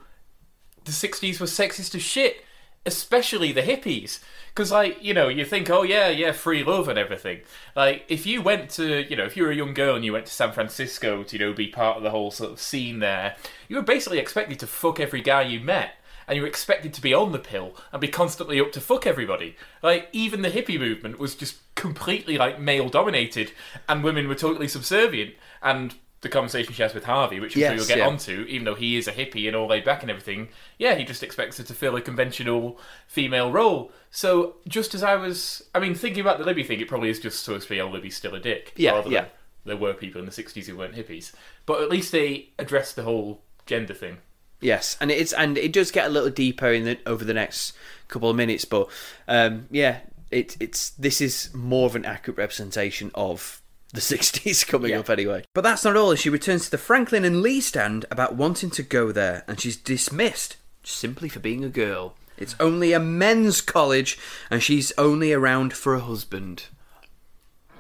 the 0.86 0.92
sixties 0.92 1.40
was 1.40 1.52
sexist 1.52 1.96
as 1.96 2.04
shit, 2.04 2.46
especially 2.86 3.52
the 3.52 3.64
hippies. 3.64 4.20
Because 4.50 4.72
like 4.72 5.02
you 5.04 5.14
know, 5.14 5.28
you 5.28 5.46
think, 5.46 5.70
oh 5.70 5.84
yeah, 5.84 6.10
yeah, 6.10 6.32
free 6.32 6.64
love 6.64 6.88
and 6.88 7.00
everything. 7.00 7.42
Like 7.76 8.06
if 8.08 8.26
you 8.26 8.42
went 8.42 8.70
to, 8.72 9.10
you 9.10 9.16
know, 9.16 9.26
if 9.26 9.38
you 9.38 9.44
were 9.44 9.52
a 9.52 9.56
young 9.56 9.74
girl 9.74 9.96
and 9.96 10.04
you 10.04 10.14
went 10.14 10.26
to 10.26 10.34
San 10.34 10.52
Francisco 10.52 11.24
to 11.24 11.38
you 11.38 11.46
know 11.46 11.54
be 11.54 11.68
part 11.68 11.98
of 11.98 12.04
the 12.04 12.12
whole 12.12 12.32
sort 12.32 12.52
of 12.52 12.60
scene 12.60 13.00
there, 13.00 13.36
you 13.68 13.76
were 13.76 13.82
basically 13.82 14.20
expected 14.20 14.60
to 14.60 14.68
fuck 14.68 15.00
every 15.00 15.22
guy 15.22 15.42
you 15.44 15.60
met 15.60 15.94
and 16.30 16.36
you 16.36 16.44
were 16.44 16.48
expected 16.48 16.94
to 16.94 17.02
be 17.02 17.12
on 17.14 17.32
the 17.32 17.40
pill 17.40 17.76
and 17.92 18.00
be 18.00 18.08
constantly 18.08 18.62
up 18.62 18.72
to 18.72 18.80
fuck 18.80 19.08
everybody. 19.08 19.56
Like 19.82 20.10
even 20.12 20.44
the 20.44 20.52
hippie 20.52 20.80
movement 20.80 21.18
was 21.18 21.34
just 21.34 21.58
completely 21.74 22.38
like 22.38 22.60
male 22.60 22.88
dominated, 22.88 23.52
and 23.90 24.04
women 24.04 24.28
were 24.28 24.36
totally 24.36 24.68
subservient. 24.68 25.34
And 25.64 25.96
the 26.22 26.30
conversation 26.30 26.74
she 26.74 26.82
has 26.82 26.94
with 26.94 27.06
Harvey, 27.06 27.40
which 27.40 27.56
I'm 27.56 27.62
sure 27.62 27.72
Yes, 27.72 27.80
you'll 27.80 27.88
get 27.88 27.98
yeah. 28.00 28.08
onto, 28.08 28.46
even 28.50 28.66
though 28.66 28.76
he 28.76 28.98
is 28.98 29.08
a 29.08 29.14
hippie 29.14 29.48
and 29.48 29.56
all 29.56 29.68
laid 29.68 29.86
back 29.86 30.02
and 30.02 30.12
everything, 30.12 30.50
yeah, 30.78 30.96
he 30.96 31.04
just 31.04 31.24
expects 31.24 31.58
her 31.58 31.64
to 31.64 31.74
fill 31.74 31.96
a 31.96 32.02
conventional 32.02 32.78
female 33.08 33.52
role. 33.52 33.92
So 34.12 34.56
just 34.68 34.94
as 34.94 35.04
I 35.04 35.16
was, 35.16 35.64
I 35.74 35.80
mean, 35.80 35.96
thinking 35.96 36.22
about 36.22 36.38
the 36.38 36.46
Libby 36.46 36.64
thing, 36.64 36.80
it 36.82 36.88
probably 36.88 37.10
is 37.10 37.20
just 37.20 37.44
supposed 37.44 37.68
to 37.68 37.74
be, 37.74 37.80
oh, 37.82 37.90
Libby's 37.90 38.18
still 38.18 38.36
a 38.36 38.40
dick. 38.40 38.74
Yeah, 38.76 38.92
rather 38.92 39.04
than 39.04 39.12
yeah. 39.12 39.26
There 39.66 39.78
were 39.78 39.94
people 39.94 40.20
in 40.20 40.26
the 40.26 40.32
60s 40.32 40.66
who 40.66 40.78
weren't 40.78 40.96
hippies. 40.96 41.34
But 41.66 41.82
at 41.82 41.90
least 41.90 42.12
they 42.12 42.50
addressed 42.58 42.96
the 42.96 43.04
whole 43.04 43.42
gender 43.66 43.94
thing. 43.94 44.18
Yes, 44.62 44.98
and 45.00 45.10
it's 45.10 45.32
and 45.32 45.58
it 45.58 45.72
does 45.72 45.90
get 45.90 46.08
a 46.08 46.10
little 46.10 46.30
deeper 46.30 46.68
in 46.68 46.84
the, 46.84 47.00
over 47.06 47.24
the 47.24 47.34
next 47.34 47.74
couple 48.10 48.30
of 48.30 48.36
minutes, 48.36 48.66
but 48.66 48.90
um, 49.28 49.68
yeah, 49.72 50.00
it, 50.32 50.58
it's 50.60 50.90
this 50.92 51.22
is 51.22 51.50
more 51.54 51.86
of 51.86 51.96
an 51.96 52.04
accurate 52.04 52.38
representation 52.38 53.10
of 53.16 53.62
the 53.94 54.02
60s 54.02 54.68
coming 54.68 54.94
up 54.94 55.10
anyway. 55.10 55.44
But 55.54 55.62
that's 55.62 55.84
not 55.84 55.96
all. 55.96 56.16
She 56.16 56.30
returns 56.30 56.66
to 56.66 56.72
the 56.72 56.78
Franklin 56.78 57.26
and 57.26 57.42
Lee 57.42 57.62
stand 57.62 58.06
about 58.12 58.36
wanting 58.36 58.70
to 58.72 58.84
go 58.84 59.12
there, 59.12 59.44
and 59.48 59.60
she's 59.60 59.78
dismissed 59.78 60.58
simply 60.84 61.30
for 61.30 61.40
being 61.40 61.64
a 61.64 61.70
girl. 61.70 62.16
It's 62.38 62.56
only 62.60 62.94
a 62.94 63.00
men's 63.00 63.60
college, 63.60 64.18
and 64.50 64.64
she's 64.64 64.94
only 64.98 65.34
around 65.34 65.74
for 65.74 65.94
a 65.94 66.00
husband. 66.00 66.68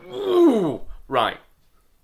Ooh, 0.07 0.81
right. 1.07 1.37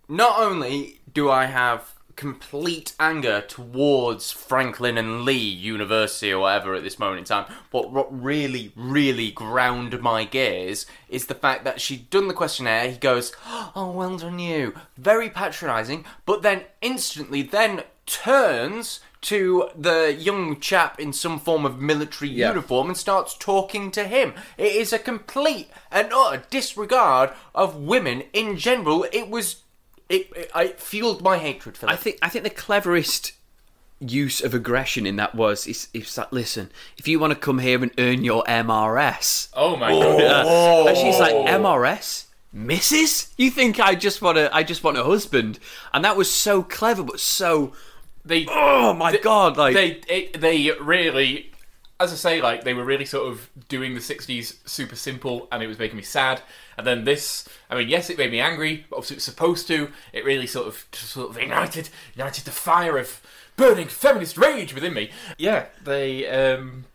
Not 0.08 0.39
only 0.39 1.01
do 1.12 1.30
I 1.30 1.45
have 1.45 1.95
complete 2.16 2.93
anger 2.99 3.41
towards 3.41 4.32
Franklin 4.32 4.97
and 4.97 5.24
Lee 5.24 5.34
University 5.38 6.32
or 6.32 6.39
whatever 6.39 6.74
at 6.74 6.84
this 6.84 6.99
moment 6.99 7.20
in 7.20 7.26
time, 7.26 7.45
but 7.72 7.91
what 7.91 8.07
really, 8.24 8.72
really 8.76 9.32
ground 9.32 10.01
my 10.01 10.24
gears 10.24 10.86
is 11.09 11.28
the 11.28 11.36
fact 11.36 11.63
that 11.63 11.82
she'd 11.82 12.09
done 12.09 12.28
the 12.28 12.34
questionnaire. 12.34 12.89
He 12.89 12.97
goes, 12.97 13.34
"Oh, 13.76 13.91
well 13.91 14.18
done, 14.18 14.39
you." 14.39 14.74
Very 14.97 15.30
patronising, 15.30 16.05
but 16.26 16.41
then 16.41 16.63
instantly 16.82 17.41
then 17.41 17.84
turns 18.05 18.99
to 19.22 19.70
the 19.76 20.13
young 20.13 20.59
chap 20.59 20.99
in 20.99 21.11
some 21.11 21.39
form 21.39 21.66
of 21.66 21.80
military 21.82 22.30
Yeah. 22.30 22.49
uniform 22.49 22.89
and 22.89 22.97
starts 22.97 23.36
talking 23.36 23.89
to 23.91 24.03
him. 24.03 24.36
It 24.55 24.76
is 24.76 24.93
a 24.93 24.99
complete 24.99 25.72
and 25.91 26.13
utter 26.13 26.43
disregard 26.51 27.32
of 27.55 27.76
women 27.76 28.24
in 28.34 28.57
general. 28.57 29.07
It 29.11 29.30
was. 29.30 29.57
It, 30.10 30.30
it, 30.36 30.51
I 30.53 30.68
fueled 30.70 31.22
my 31.24 31.38
hatred 31.38 31.78
for 31.78 31.89
I 31.89 31.95
think 31.95 32.18
I 32.22 32.30
think 32.30 32.43
the 32.43 32.49
cleverest 32.49 33.34
use 33.99 34.41
of 34.43 34.53
aggression 34.53 35.06
in 35.06 35.16
that 35.16 35.34
was 35.34 35.66
is, 35.68 35.88
is 35.93 36.14
that 36.16 36.32
listen, 36.32 36.70
if 36.97 37.08
you 37.08 37.18
want 37.20 37.32
to 37.34 37.39
come 37.39 37.60
here 37.60 37.82
and 37.82 37.91
earn 37.97 38.24
your 38.24 38.43
MRS, 38.43 39.49
Oh 39.53 39.76
my 39.78 39.89
god. 39.91 40.88
and 40.88 40.97
she's 40.97 41.20
like 41.20 41.34
MRS, 41.34 42.26
Mrs. 42.56 43.32
You 43.38 43.49
think 43.49 43.80
I 43.80 43.95
just 43.95 44.22
want 44.22 44.38
a 44.38 44.53
I 44.56 44.64
just 44.64 44.84
want 44.84 44.97
a 44.97 45.03
husband? 45.03 45.60
And 45.93 46.06
that 46.06 46.18
was 46.18 46.32
so 46.32 46.62
clever, 46.62 47.03
but 47.03 47.20
so 47.20 47.74
They 48.24 48.45
oh 48.49 48.93
my 48.93 49.18
god, 49.18 49.58
like 49.58 49.74
they 49.74 50.01
it, 50.08 50.39
they 50.39 50.72
really 50.80 51.51
as 52.00 52.12
I 52.12 52.16
say, 52.16 52.41
like 52.41 52.64
they 52.64 52.74
were 52.74 52.84
really 52.84 53.06
sort 53.06 53.28
of 53.32 53.50
doing 53.70 53.93
the 53.93 54.00
'60s 54.00 54.68
super 54.68 54.96
simple, 54.96 55.48
and 55.52 55.64
it 55.64 55.68
was 55.68 55.80
making 55.80 55.98
me 55.98 56.04
sad. 56.04 56.41
And 56.78 56.86
then 56.86 57.06
this, 57.06 57.48
I 57.70 57.76
mean, 57.76 57.88
yes, 57.88 58.10
it 58.10 58.18
made 58.18 58.32
me 58.32 58.39
angry, 58.39 58.86
but 58.89 58.98
obviously 58.98 59.16
it 59.16 59.18
was 59.18 59.24
supposed 59.24 59.68
to. 59.68 59.89
It 60.12 60.26
really 60.26 60.48
sort 60.48 60.68
of 60.68 60.86
sort 60.93 61.30
of 61.30 61.38
ignited 61.38 61.89
ignited 62.14 62.46
the 62.46 62.52
fire 62.52 62.98
of 62.98 63.22
burning 63.56 63.88
feminist 63.88 64.38
rage 64.38 64.74
within 64.74 64.93
me. 64.93 65.12
Yeah, 65.38 65.68
they 65.84 66.28
um, 66.28 66.86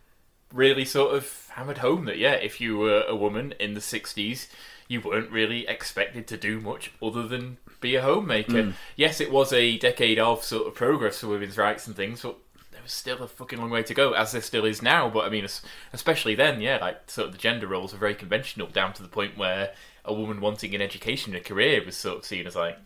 really 0.53 0.85
sort 0.85 1.15
of 1.15 1.47
hammered 1.51 1.79
home 1.79 2.05
that 2.05 2.17
yeah, 2.17 2.33
if 2.33 2.61
you 2.61 2.77
were 2.77 3.03
a 3.07 3.15
woman 3.15 3.53
in 3.59 3.73
the 3.73 3.79
'60s, 3.79 4.47
you 4.87 5.01
weren't 5.01 5.31
really 5.31 5.67
expected 5.67 6.27
to 6.27 6.37
do 6.37 6.59
much 6.59 6.91
other 7.01 7.27
than 7.27 7.57
be 7.79 7.95
a 7.95 8.01
homemaker. 8.03 8.73
Yes, 8.95 9.19
it 9.19 9.31
was 9.31 9.51
a 9.51 9.79
decade 9.79 10.19
of 10.19 10.43
sort 10.43 10.67
of 10.67 10.75
progress 10.75 11.19
for 11.19 11.27
women's 11.27 11.57
rights 11.57 11.87
and 11.87 11.95
things, 11.95 12.21
but 12.21 12.37
there 12.81 12.85
was 12.85 12.93
still 12.93 13.21
a 13.21 13.27
fucking 13.27 13.59
long 13.59 13.69
way 13.69 13.83
to 13.83 13.93
go, 13.93 14.13
as 14.13 14.31
there 14.31 14.41
still 14.41 14.65
is 14.65 14.81
now. 14.81 15.07
But 15.07 15.25
I 15.25 15.29
mean, 15.29 15.47
especially 15.93 16.33
then, 16.33 16.61
yeah, 16.61 16.77
like 16.77 17.09
sort 17.09 17.27
of 17.27 17.33
the 17.33 17.37
gender 17.37 17.67
roles 17.67 17.93
are 17.93 17.97
very 17.97 18.15
conventional, 18.15 18.67
down 18.67 18.93
to 18.93 19.03
the 19.03 19.09
point 19.09 19.37
where 19.37 19.73
a 20.03 20.13
woman 20.13 20.41
wanting 20.41 20.73
an 20.73 20.81
education 20.81 21.35
and 21.35 21.45
a 21.45 21.47
career 21.47 21.83
was 21.85 21.95
sort 21.95 22.17
of 22.17 22.25
seen 22.25 22.47
as 22.47 22.55
like, 22.55 22.77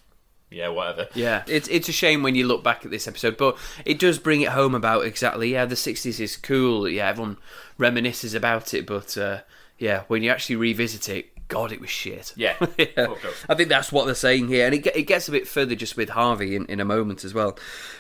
yeah, 0.51 0.67
whatever. 0.67 1.07
Yeah, 1.13 1.43
it's 1.47 1.69
it's 1.69 1.87
a 1.87 1.93
shame 1.93 2.23
when 2.23 2.35
you 2.35 2.45
look 2.45 2.61
back 2.61 2.83
at 2.83 2.91
this 2.91 3.07
episode, 3.07 3.37
but 3.37 3.57
it 3.85 3.97
does 3.97 4.19
bring 4.19 4.41
it 4.41 4.49
home 4.49 4.75
about 4.75 5.05
exactly. 5.05 5.53
Yeah, 5.53 5.65
the 5.65 5.75
'60s 5.75 6.19
is 6.19 6.35
cool. 6.35 6.89
Yeah, 6.89 7.07
everyone 7.07 7.37
reminisces 7.79 8.35
about 8.35 8.73
it, 8.73 8.85
but 8.85 9.17
uh, 9.17 9.41
yeah, 9.77 10.03
when 10.07 10.23
you 10.23 10.29
actually 10.29 10.57
revisit 10.57 11.07
it, 11.07 11.34
God, 11.47 11.71
it 11.71 11.79
was 11.79 11.89
shit. 11.89 12.33
Yeah. 12.35 12.55
yeah. 12.77 13.13
I 13.47 13.55
think 13.55 13.69
that's 13.69 13.91
what 13.91 14.05
they're 14.05 14.15
saying 14.15 14.47
here, 14.47 14.65
and 14.65 14.73
it, 14.75 14.87
it 14.95 15.03
gets 15.03 15.27
a 15.27 15.31
bit 15.31 15.47
further 15.47 15.75
just 15.75 15.95
with 15.95 16.09
Harvey 16.09 16.55
in, 16.55 16.65
in 16.65 16.79
a 16.79 16.85
moment 16.85 17.23
as 17.23 17.33
well. 17.33 17.57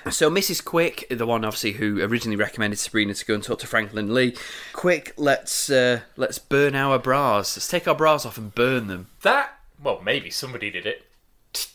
So 0.09 0.31
Mrs. 0.31 0.63
Quick, 0.63 1.05
the 1.09 1.25
one 1.25 1.45
obviously 1.45 1.73
who 1.73 2.01
originally 2.01 2.37
recommended 2.37 2.77
Sabrina 2.77 3.13
to 3.13 3.25
go 3.25 3.35
and 3.35 3.43
talk 3.43 3.59
to 3.59 3.67
Franklin 3.67 4.13
Lee, 4.13 4.35
quick, 4.73 5.13
let's 5.17 5.69
uh, 5.69 6.01
let's 6.17 6.39
burn 6.39 6.75
our 6.75 6.97
bras. 6.97 7.55
Let's 7.55 7.67
take 7.67 7.87
our 7.87 7.95
bras 7.95 8.25
off 8.25 8.37
and 8.37 8.53
burn 8.53 8.87
them. 8.87 9.09
That, 9.21 9.57
well, 9.81 10.01
maybe 10.03 10.29
somebody 10.31 10.71
did 10.71 10.85
it. 10.85 11.05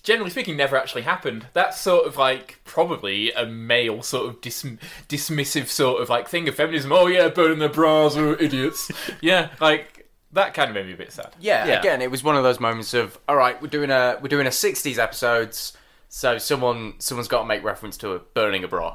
Generally 0.03 0.31
speaking, 0.31 0.57
never 0.59 0.77
actually 0.77 1.03
happened. 1.03 1.47
That's 1.55 1.81
sort 1.81 2.07
of 2.07 2.17
like 2.17 2.61
probably 2.65 3.33
a 3.33 3.47
male 3.47 4.03
sort 4.03 4.29
of 4.29 4.41
dis- 4.43 4.77
dismissive 5.09 5.69
sort 5.69 6.03
of 6.03 6.11
like 6.11 6.29
thing 6.29 6.49
of 6.49 6.55
feminism. 6.57 6.93
Oh 6.93 7.07
yeah, 7.07 7.29
burning 7.29 7.61
their 7.61 7.71
bras 7.71 8.17
are 8.17 8.37
idiots. 8.37 8.91
yeah, 9.23 9.51
like 9.59 10.00
that 10.33 10.55
kind 10.55 10.69
of 10.71 10.75
made 10.75 10.87
me 10.87 10.93
a 10.93 10.97
bit 10.97 11.13
sad. 11.13 11.35
Yeah, 11.41 11.67
Yeah. 11.67 11.79
again, 11.81 12.01
it 12.03 12.11
was 12.11 12.23
one 12.23 12.37
of 12.37 12.43
those 12.43 12.61
moments 12.61 12.95
of 12.95 13.19
all 13.29 13.37
right, 13.37 13.61
we're 13.61 13.69
doing 13.69 13.91
a 13.91 14.19
we're 14.23 14.29
doing 14.29 14.47
a 14.47 14.51
'60s 14.51 14.99
episodes, 14.99 15.77
so 16.09 16.39
someone 16.39 16.95
someone's 16.99 17.29
got 17.29 17.41
to 17.41 17.47
make 17.47 17.63
reference 17.65 17.97
to 17.99 18.13
a 18.13 18.19
burning 18.19 18.65
a 18.65 18.69
bra. 18.69 18.95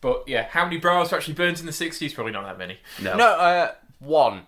But 0.00 0.24
yeah, 0.28 0.44
how 0.50 0.64
many 0.64 0.78
bras 0.78 1.10
were 1.10 1.16
actually 1.18 1.34
burned 1.34 1.58
in 1.60 1.66
the 1.66 1.72
'60s? 1.72 2.14
Probably 2.14 2.32
not 2.32 2.44
that 2.44 2.58
many. 2.58 2.78
No, 3.02 3.16
No, 3.16 3.26
uh, 3.26 3.72
one 3.98 4.46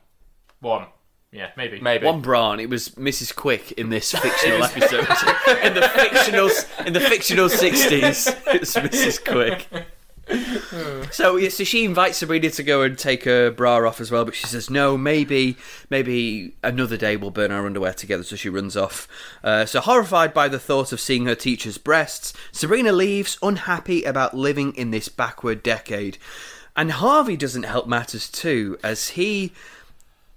One. 0.60 0.86
Yeah, 1.30 1.50
maybe. 1.58 1.78
maybe. 1.78 2.06
one 2.06 2.22
bra, 2.22 2.52
and 2.52 2.60
it 2.60 2.70
was 2.70 2.88
Mrs. 2.90 3.34
Quick 3.36 3.72
in 3.72 3.90
this 3.90 4.12
fictional 4.18 4.64
episode. 4.64 5.06
in 5.62 5.74
the 5.74 5.86
fictional 5.94 6.50
in 6.86 6.92
the 6.94 7.00
fictional 7.00 7.48
sixties, 7.50 8.28
it's 8.46 8.74
Mrs. 8.74 9.22
Quick. 9.24 9.66
So, 11.10 11.36
yeah, 11.36 11.48
so 11.48 11.64
she 11.64 11.84
invites 11.84 12.18
Sabrina 12.18 12.50
to 12.50 12.62
go 12.62 12.82
and 12.82 12.98
take 12.98 13.24
her 13.24 13.50
bra 13.50 13.86
off 13.86 14.00
as 14.00 14.10
well, 14.10 14.24
but 14.24 14.34
she 14.34 14.46
says 14.46 14.68
no. 14.68 14.98
Maybe, 14.98 15.56
maybe 15.90 16.54
another 16.62 16.96
day 16.96 17.16
we'll 17.16 17.30
burn 17.30 17.50
our 17.50 17.64
underwear 17.66 17.94
together. 17.94 18.22
So 18.22 18.36
she 18.36 18.48
runs 18.48 18.76
off. 18.76 19.08
Uh, 19.42 19.64
so 19.64 19.80
horrified 19.80 20.34
by 20.34 20.48
the 20.48 20.58
thought 20.58 20.92
of 20.92 21.00
seeing 21.00 21.26
her 21.26 21.34
teacher's 21.34 21.78
breasts, 21.78 22.32
Sabrina 22.52 22.92
leaves, 22.92 23.38
unhappy 23.42 24.04
about 24.04 24.34
living 24.34 24.74
in 24.74 24.90
this 24.90 25.08
backward 25.08 25.62
decade. 25.62 26.18
And 26.76 26.92
Harvey 26.92 27.36
doesn't 27.36 27.64
help 27.64 27.88
matters 27.88 28.28
too, 28.30 28.78
as 28.84 29.10
he, 29.10 29.52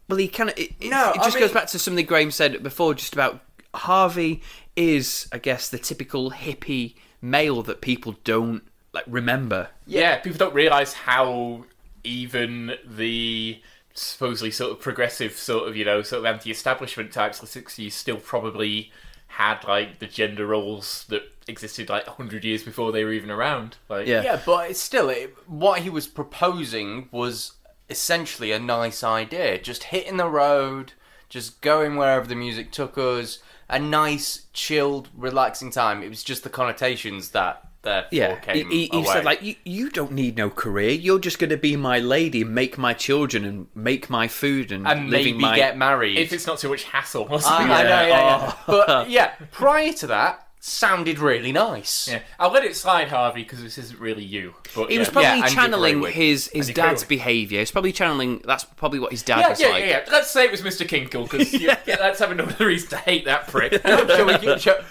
well, 0.07 0.17
he 0.17 0.27
kind 0.27 0.49
of. 0.49 0.57
It, 0.57 0.71
No, 0.81 1.11
it 1.11 1.21
just 1.21 1.37
goes 1.37 1.51
back 1.51 1.67
to 1.67 1.79
something 1.79 2.05
Graham 2.05 2.31
said 2.31 2.63
before, 2.63 2.93
just 2.93 3.13
about 3.13 3.41
Harvey 3.75 4.41
is, 4.75 5.27
I 5.31 5.37
guess, 5.37 5.69
the 5.69 5.77
typical 5.77 6.31
hippie 6.31 6.95
male 7.21 7.61
that 7.63 7.81
people 7.81 8.15
don't 8.23 8.63
like 8.93 9.05
remember. 9.07 9.69
Yeah, 9.87 10.17
people 10.17 10.37
don't 10.37 10.53
realise 10.53 10.93
how 10.93 11.65
even 12.03 12.77
the 12.85 13.61
supposedly 13.93 14.51
sort 14.51 14.71
of 14.71 14.79
progressive, 14.79 15.33
sort 15.33 15.67
of, 15.67 15.75
you 15.75 15.85
know, 15.85 16.01
sort 16.01 16.19
of 16.19 16.25
anti 16.25 16.51
establishment 16.51 17.11
types 17.11 17.41
of 17.41 17.51
the 17.51 17.61
60s 17.61 17.91
still 17.91 18.17
probably 18.17 18.91
had, 19.27 19.63
like, 19.65 19.99
the 19.99 20.07
gender 20.07 20.45
roles 20.45 21.05
that 21.09 21.23
existed, 21.47 21.89
like, 21.89 22.05
100 22.07 22.43
years 22.43 22.63
before 22.63 22.91
they 22.91 23.03
were 23.03 23.13
even 23.13 23.31
around. 23.31 23.77
Like, 23.89 24.07
Yeah. 24.07 24.23
Yeah, 24.23 24.41
but 24.45 24.69
it's 24.69 24.79
still 24.79 25.09
it, 25.09 25.35
what 25.47 25.81
he 25.81 25.89
was 25.89 26.07
proposing 26.07 27.07
was 27.11 27.53
essentially 27.89 28.51
a 28.51 28.59
nice 28.59 29.03
idea. 29.03 29.57
Just 29.59 29.85
hitting 29.85 30.17
the 30.17 30.27
road, 30.27 30.93
just 31.29 31.61
going 31.61 31.95
wherever 31.95 32.27
the 32.27 32.35
music 32.35 32.71
took 32.71 32.97
us. 32.97 33.39
A 33.69 33.79
nice, 33.79 34.47
chilled, 34.51 35.07
relaxing 35.15 35.71
time. 35.71 36.03
It 36.03 36.09
was 36.09 36.23
just 36.23 36.43
the 36.43 36.49
connotations 36.49 37.29
that 37.31 37.63
therefore 37.63 37.70
Yeah, 37.83 38.35
he, 38.35 38.41
came 38.41 38.69
he, 38.69 38.85
he 38.87 38.97
away. 38.97 39.05
said 39.05 39.25
like 39.25 39.41
you, 39.41 39.55
you 39.65 39.89
don't 39.89 40.11
need 40.11 40.37
no 40.37 40.49
career. 40.49 40.91
You're 40.91 41.19
just 41.19 41.39
going 41.39 41.49
to 41.49 41.57
be 41.57 41.75
my 41.75 41.99
lady, 41.99 42.43
make 42.43 42.77
my 42.77 42.93
children, 42.93 43.43
and 43.45 43.67
make 43.73 44.09
my 44.09 44.27
food, 44.27 44.71
and, 44.71 44.87
and 44.87 45.09
maybe 45.09 45.33
my 45.33 45.55
get 45.55 45.77
married. 45.77 46.17
If 46.17 46.31
it's 46.33 46.45
not 46.45 46.59
too 46.59 46.69
much 46.69 46.83
hassle. 46.83 47.25
I, 47.25 47.27
wasn't 47.31 47.53
ah, 47.53 47.57
I 47.59 47.83
know, 47.83 47.89
yeah, 47.89 48.07
yeah. 48.07 48.53
Oh. 48.67 48.83
But 48.87 49.09
yeah, 49.09 49.33
prior 49.51 49.93
to 49.93 50.07
that, 50.07 50.47
sounded 50.63 51.17
really 51.17 51.51
nice. 51.51 52.07
Yeah, 52.07 52.19
I'll 52.39 52.51
let 52.51 52.63
it 52.63 52.75
slide, 52.75 53.07
Harvey, 53.07 53.41
because 53.41 53.63
this 53.63 53.79
isn't 53.79 53.99
really 53.99 54.23
you. 54.23 54.53
But 54.75 54.91
He 54.91 54.99
was 54.99 55.09
probably 55.09 55.39
Yeah, 55.39 55.47
channeling 55.47 56.03
his 56.03 56.51
his 56.53 56.67
Dick 56.67 56.75
dad's 56.75 57.03
Raywick. 57.03 57.07
behaviour. 57.09 57.59
He's 57.59 57.71
probably 57.71 57.91
channeling. 57.91 58.43
That's 58.45 58.63
probably 58.63 58.99
what 58.99 59.11
his 59.11 59.23
dad 59.23 59.39
Yeah, 59.39 59.49
was 59.49 59.59
yeah, 59.59 59.67
like. 59.69 59.83
yeah, 59.85 59.89
yeah. 59.89 60.05
Let's 60.11 60.29
say 60.29 60.45
it 60.45 60.51
was 60.51 60.61
Mr. 60.61 60.87
Kinkle, 60.87 61.23
because 61.29 61.51
yeah, 61.59 61.79
let's 61.87 62.19
have 62.19 62.29
another 62.29 62.67
reason 62.67 62.89
to 62.89 62.97
hate 62.97 63.25
that 63.25 63.47
prick. 63.47 63.81
Shall 63.83 64.25
we 64.27 64.37
give- 64.37 64.61
shall- 64.61 64.81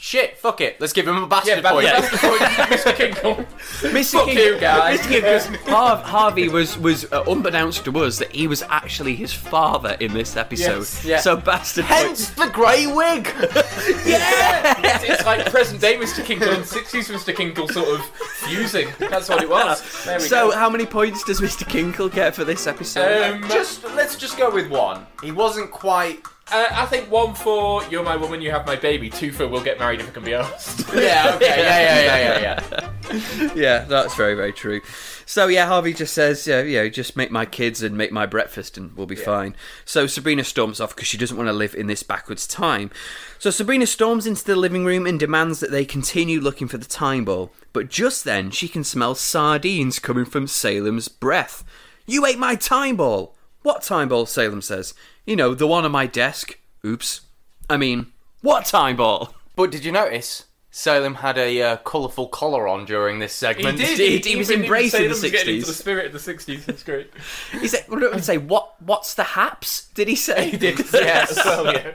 shit, 0.00 0.38
fuck 0.38 0.60
it. 0.60 0.80
Let's 0.80 0.92
give 0.92 1.06
him 1.06 1.22
a 1.22 1.26
bastard 1.26 1.62
yeah, 1.62 1.70
point. 1.72 1.86
that's 1.86 2.10
the 2.10 2.16
point, 2.16 2.40
Mr. 2.40 2.92
Kinkle. 2.94 3.46
Mr. 3.92 4.12
Fuck 4.12 4.26
King- 4.26 4.38
you, 4.38 4.58
guys. 4.58 5.00
Mr. 5.00 5.08
King 5.08 5.22
was- 5.24 5.46
Har- 5.68 5.96
Harvey 5.98 6.48
was 6.48 6.78
was 6.78 7.04
uh, 7.12 7.22
unbeknownst 7.28 7.84
to 7.84 7.98
us 7.98 8.18
that 8.18 8.32
he 8.32 8.46
was 8.46 8.62
actually 8.70 9.14
his 9.14 9.32
father 9.32 9.96
in 10.00 10.12
this 10.14 10.36
episode. 10.36 10.78
Yes, 10.78 11.04
yeah. 11.04 11.18
So 11.20 11.36
bastard. 11.36 11.84
Hence 11.84 12.30
the 12.30 12.48
grey 12.48 12.86
wig. 12.86 13.28
it's, 13.40 15.04
it's 15.04 15.24
like 15.24 15.50
present 15.50 15.80
day 15.80 15.96
Mr. 15.96 16.22
Kinkle 16.24 16.54
and 16.54 16.64
60s 16.64 17.10
Mr. 17.12 17.34
Kinkle 17.34 17.70
sort 17.70 17.88
of 17.88 18.04
fusing. 18.46 18.88
That's 18.98 19.28
what 19.28 19.42
it 19.42 19.48
was. 19.48 19.80
There 20.10 20.18
we 20.18 20.24
So 20.24 20.50
go. 20.50 20.56
how 20.56 20.70
many 20.70 20.86
points 20.86 21.24
does 21.24 21.40
Mr. 21.40 21.64
Kinkle 21.64 22.12
get 22.12 22.34
for 22.34 22.44
this 22.44 22.66
episode? 22.66 23.34
Um, 23.34 23.48
just 23.50 23.84
let's 23.94 24.16
just 24.16 24.38
go 24.38 24.50
with 24.50 24.70
one. 24.70 25.06
He 25.22 25.30
wasn't 25.30 25.70
quite. 25.70 26.20
Uh, 26.52 26.66
I 26.70 26.86
think 26.86 27.10
one 27.10 27.34
for 27.34 27.84
You're 27.86 28.02
My 28.02 28.16
Woman, 28.16 28.40
You 28.40 28.50
Have 28.50 28.66
My 28.66 28.76
Baby. 28.76 29.10
Two 29.10 29.32
for 29.32 29.46
We'll 29.46 29.62
Get 29.62 29.78
Married 29.78 30.00
If 30.00 30.08
I 30.08 30.12
Can 30.12 30.24
Be 30.24 30.34
Asked." 30.34 30.88
Yeah. 30.94 31.32
Okay. 31.36 31.46
Yeah. 31.46 31.80
Yeah. 31.80 32.18
Yeah. 32.18 32.40
Yeah. 32.40 32.80
Yeah. 33.12 33.52
yeah, 33.54 33.78
that's 33.84 34.14
very 34.14 34.34
very 34.34 34.52
true. 34.52 34.80
So 35.26 35.46
yeah, 35.46 35.66
Harvey 35.66 35.94
just 35.94 36.12
says, 36.12 36.46
yeah, 36.46 36.60
you 36.62 36.78
know, 36.78 36.88
just 36.88 37.16
make 37.16 37.30
my 37.30 37.46
kids 37.46 37.82
and 37.82 37.96
make 37.96 38.10
my 38.10 38.26
breakfast 38.26 38.76
and 38.76 38.96
we'll 38.96 39.06
be 39.06 39.14
fine. 39.14 39.54
So 39.84 40.08
Sabrina 40.08 40.42
storms 40.42 40.80
off 40.80 40.94
because 40.94 41.06
she 41.06 41.18
doesn't 41.18 41.36
want 41.36 41.48
to 41.48 41.52
live 41.52 41.74
in 41.74 41.86
this 41.86 42.02
backwards 42.02 42.48
time. 42.48 42.90
So 43.38 43.50
Sabrina 43.50 43.86
storms 43.86 44.26
into 44.26 44.44
the 44.44 44.56
living 44.56 44.84
room 44.84 45.06
and 45.06 45.20
demands 45.20 45.60
that 45.60 45.70
they 45.70 45.84
continue 45.84 46.40
looking 46.40 46.66
for 46.66 46.78
the 46.78 46.84
time 46.84 47.24
ball. 47.24 47.52
But 47.72 47.88
just 47.88 48.24
then, 48.24 48.50
she 48.50 48.66
can 48.66 48.82
smell 48.82 49.14
sardines 49.14 50.00
coming 50.00 50.24
from 50.24 50.48
Salem's 50.48 51.06
breath. 51.06 51.62
You 52.06 52.26
ate 52.26 52.38
my 52.38 52.56
time 52.56 52.96
ball. 52.96 53.36
What 53.62 53.82
time 53.82 54.08
ball? 54.08 54.26
Salem 54.26 54.62
says. 54.62 54.94
You 55.30 55.36
know, 55.36 55.54
the 55.54 55.68
one 55.68 55.84
on 55.84 55.92
my 55.92 56.08
desk. 56.08 56.58
Oops. 56.84 57.20
I 57.68 57.76
mean, 57.76 58.06
what 58.42 58.64
time 58.64 58.96
ball? 58.96 59.32
But 59.54 59.70
did 59.70 59.84
you 59.84 59.92
notice 59.92 60.46
Salem 60.72 61.14
had 61.14 61.38
a 61.38 61.62
uh, 61.62 61.76
colourful 61.76 62.26
collar 62.30 62.66
on 62.66 62.84
during 62.84 63.20
this 63.20 63.32
segment? 63.32 63.78
He 63.78 63.94
did. 63.94 64.24
He 64.24 64.34
was 64.34 64.50
embracing 64.50 65.08
the 65.08 65.14
Salem's 65.14 65.30
getting 65.30 65.54
into 65.54 65.66
60s. 65.66 65.68
the 65.68 65.74
spirit 65.74 66.06
of 66.06 66.12
the 66.14 66.18
60s. 66.18 66.68
It's 66.68 66.82
great. 66.82 67.12
He 67.52 67.68
said, 67.68 67.84
what 67.86 68.00
did 68.00 68.12
he 68.12 68.20
say? 68.20 68.38
What? 68.38 68.74
What's 68.82 69.14
the 69.14 69.22
haps? 69.22 69.86
Did 69.94 70.08
he 70.08 70.16
say? 70.16 70.50
He 70.50 70.56
did, 70.56 70.80
yes. 70.92 71.36
well, 71.36 71.74
yeah. 71.74 71.92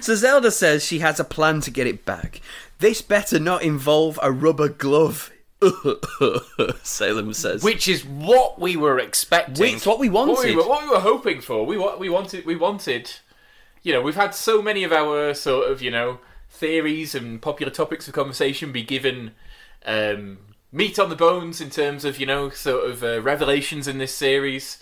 So 0.00 0.14
Zelda 0.14 0.50
says 0.50 0.86
she 0.86 1.00
has 1.00 1.20
a 1.20 1.24
plan 1.24 1.60
to 1.60 1.70
get 1.70 1.86
it 1.86 2.06
back. 2.06 2.40
This 2.78 3.02
better 3.02 3.38
not 3.38 3.60
involve 3.60 4.18
a 4.22 4.32
rubber 4.32 4.70
glove. 4.70 5.30
Salem 6.82 7.32
says. 7.32 7.62
Which 7.62 7.88
is 7.88 8.04
what 8.04 8.60
we 8.60 8.76
were 8.76 8.98
expecting. 8.98 9.74
it's 9.74 9.86
what 9.86 9.98
we 9.98 10.08
wanted. 10.08 10.32
What 10.32 10.44
we, 10.44 10.56
were, 10.56 10.68
what 10.68 10.82
we 10.84 10.90
were 10.90 11.00
hoping 11.00 11.40
for, 11.40 11.66
we 11.66 11.76
we 11.98 12.08
wanted, 12.08 12.46
we 12.46 12.56
wanted. 12.56 13.10
You 13.82 13.92
know, 13.92 14.02
we've 14.02 14.14
had 14.14 14.34
so 14.34 14.60
many 14.62 14.84
of 14.84 14.92
our 14.92 15.34
sort 15.34 15.70
of 15.70 15.82
you 15.82 15.90
know 15.90 16.20
theories 16.50 17.14
and 17.14 17.42
popular 17.42 17.72
topics 17.72 18.08
of 18.08 18.14
conversation 18.14 18.72
be 18.72 18.82
given 18.82 19.32
um, 19.84 20.38
meat 20.72 20.98
on 20.98 21.10
the 21.10 21.16
bones 21.16 21.60
in 21.60 21.70
terms 21.70 22.04
of 22.04 22.20
you 22.20 22.26
know 22.26 22.50
sort 22.50 22.88
of 22.88 23.02
uh, 23.02 23.20
revelations 23.20 23.88
in 23.88 23.98
this 23.98 24.14
series. 24.14 24.78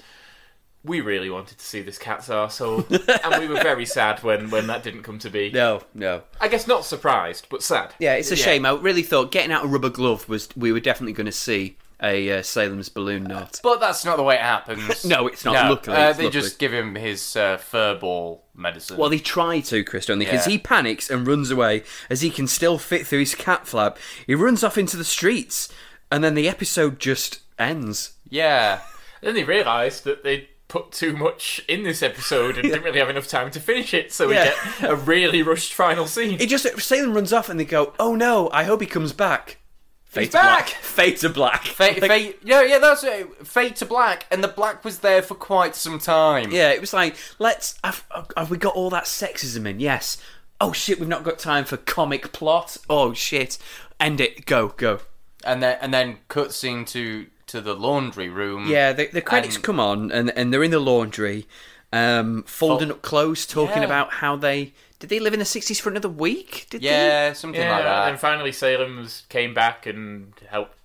We 0.87 1.01
really 1.01 1.29
wanted 1.31 1.59
to 1.59 1.65
see 1.65 1.83
this 1.83 1.99
cat's 1.99 2.29
arsehole, 2.29 2.87
and 3.25 3.41
we 3.43 3.49
were 3.49 3.61
very 3.63 3.85
sad 3.87 4.23
when, 4.23 4.51
when 4.51 4.67
that 4.69 4.83
didn't 4.83 5.03
come 5.03 5.19
to 5.21 5.31
be. 5.31 5.51
No, 5.53 5.83
no. 5.95 6.23
I 6.41 6.49
guess 6.49 6.67
not 6.67 6.85
surprised, 6.85 7.49
but 7.51 7.63
sad. 7.63 7.93
Yeah, 7.99 8.15
it's 8.15 8.31
a 8.31 8.37
shame. 8.37 8.65
I 8.65 8.71
really 8.73 9.03
thought 9.03 9.33
getting 9.33 9.53
out 9.53 9.65
a 9.65 9.69
rubber 9.69 9.91
glove 9.91 10.29
was 10.29 10.49
we 10.57 10.73
were 10.73 10.81
definitely 10.81 11.13
going 11.15 11.27
to 11.27 11.33
see 11.33 11.77
a 12.03 12.31
uh, 12.39 12.43
Salem's 12.43 12.89
balloon 12.91 13.25
knot. 13.25 13.59
But 13.63 13.81
that's 13.81 14.05
not 14.05 14.17
the 14.19 14.23
way 14.23 14.35
it 14.35 14.43
happens. 14.43 15.05
No, 15.07 15.27
it's 15.27 15.45
not. 15.45 15.55
No, 15.55 15.71
Luckily, 15.71 15.97
uh, 15.97 16.09
it's 16.11 16.19
they 16.19 16.25
luckily. 16.25 16.43
just 16.43 16.59
give 16.59 16.73
him 16.73 16.95
his 16.95 17.35
uh, 17.37 17.57
fur 17.57 17.95
ball 17.99 18.45
medicine. 18.55 18.97
Well, 18.99 19.09
they 19.09 19.19
try 19.19 19.61
to, 19.61 19.83
Chris, 19.83 20.07
don't 20.07 20.19
they? 20.19 20.27
Because 20.27 20.47
Yeah. 20.47 20.53
he 20.53 20.59
panics 20.59 21.09
and 21.11 21.27
runs 21.27 21.51
away 21.51 21.85
as 22.11 22.21
he 22.21 22.29
can 22.31 22.47
still 22.47 22.77
fit 22.79 23.07
through 23.07 23.21
his 23.21 23.35
cat 23.35 23.67
flap. 23.67 23.99
He 24.27 24.35
runs 24.35 24.63
off 24.63 24.77
into 24.77 24.97
the 24.99 25.05
streets, 25.05 25.73
and 26.13 26.23
then 26.23 26.35
the 26.35 26.49
episode 26.49 26.99
just 27.01 27.41
ends. 27.59 28.13
yeah. 28.29 28.81
Then 29.23 29.35
they 29.35 29.45
realised 29.45 30.05
that 30.05 30.23
they 30.23 30.51
put 30.69 30.91
too 30.93 31.17
much 31.17 31.63
in 31.69 31.83
this 31.85 32.03
episode 32.03 32.57
and 32.59 32.63
didn't 32.69 32.83
really 32.83 32.99
have 32.99 33.11
enough 33.11 33.29
time 33.29 33.51
to 33.53 33.61
finish 33.61 33.95
it, 33.95 34.13
so 34.13 34.29
we 34.29 34.35
Yeah. 34.35 34.55
get 34.81 34.91
a 34.91 34.97
really 34.97 35.43
rushed 35.43 35.73
final 35.75 36.07
scene. 36.07 36.41
It 36.41 36.49
just 36.49 36.67
Salem 36.81 37.15
runs 37.15 37.33
off, 37.33 37.49
and 37.49 37.59
they 37.61 37.65
go, 37.65 37.93
"Oh 37.99 38.15
no! 38.15 38.51
I 38.53 38.65
hope 38.65 38.81
he 38.81 38.87
comes 38.87 39.13
back." 39.13 39.59
Fade 40.05 40.25
He's 40.25 40.31
to 40.33 40.39
black. 40.39 40.67
back! 40.67 40.69
Fade 40.83 41.17
to 41.19 41.29
black. 41.29 41.65
Fate, 41.67 42.01
fate, 42.01 42.39
yeah, 42.43 42.63
yeah, 42.63 42.79
that's 42.79 43.05
it. 43.05 43.47
Fade 43.47 43.77
to 43.77 43.85
black, 43.85 44.25
and 44.31 44.43
the 44.43 44.49
black 44.49 44.85
was 44.85 45.01
there 45.01 45.21
for 45.21 45.35
quite 45.35 45.75
some 45.75 45.99
time. 45.99 46.51
Yeah, 46.53 46.71
it 46.71 46.81
was 46.81 46.93
like, 46.95 47.17
let's. 47.39 47.75
Have, 47.85 48.05
have 48.37 48.51
we 48.51 48.57
got 48.57 48.75
all 48.75 48.89
that 48.91 49.05
sexism 49.05 49.67
in? 49.69 49.79
Yes. 49.81 50.17
Oh 50.61 50.73
shit, 50.73 50.99
we've 50.99 51.09
not 51.09 51.23
got 51.23 51.39
time 51.39 51.65
for 51.67 51.77
comic 51.77 52.33
plot. 52.33 52.79
Oh 52.89 53.13
shit. 53.13 53.59
End 54.01 54.21
it. 54.21 54.47
Go, 54.47 54.69
go. 54.69 55.01
And 55.45 55.63
then 55.63 55.77
and 55.83 55.93
then 55.93 56.19
cutscene 56.31 56.87
to 56.89 57.27
to 57.49 57.61
the 57.61 57.75
laundry 57.75 58.29
room. 58.29 58.67
Yeah, 58.69 58.93
the, 58.93 59.07
the 59.09 59.23
credits 59.23 59.57
And- 59.57 59.65
come 59.65 59.81
on, 59.81 60.11
and, 60.11 60.31
and 60.31 60.53
they're 60.53 60.65
in 60.65 60.71
the 60.71 60.81
laundry, 60.81 61.47
um, 61.93 62.43
folding 62.45 62.91
up 62.91 63.03
clothes, 63.03 63.47
talking 63.47 63.79
Yeah. 63.83 63.85
about 63.87 64.15
how 64.15 64.37
they 64.37 64.73
did 64.99 65.11
they 65.11 65.21
live 65.21 65.35
in 65.35 65.39
the 65.39 65.45
sixties 65.45 65.79
for 65.79 65.91
another 65.91 66.09
week? 66.09 66.67
Did 66.71 66.83
Yeah, 66.83 67.35
something 67.35 67.61
Yeah, 67.61 67.71
like 67.71 67.85
that. 67.85 68.09
and 68.09 68.19
finally 68.19 68.51
Salem's 68.51 69.25
came 69.29 69.53
back 69.53 69.85
and 69.87 70.33
helped 70.49 70.79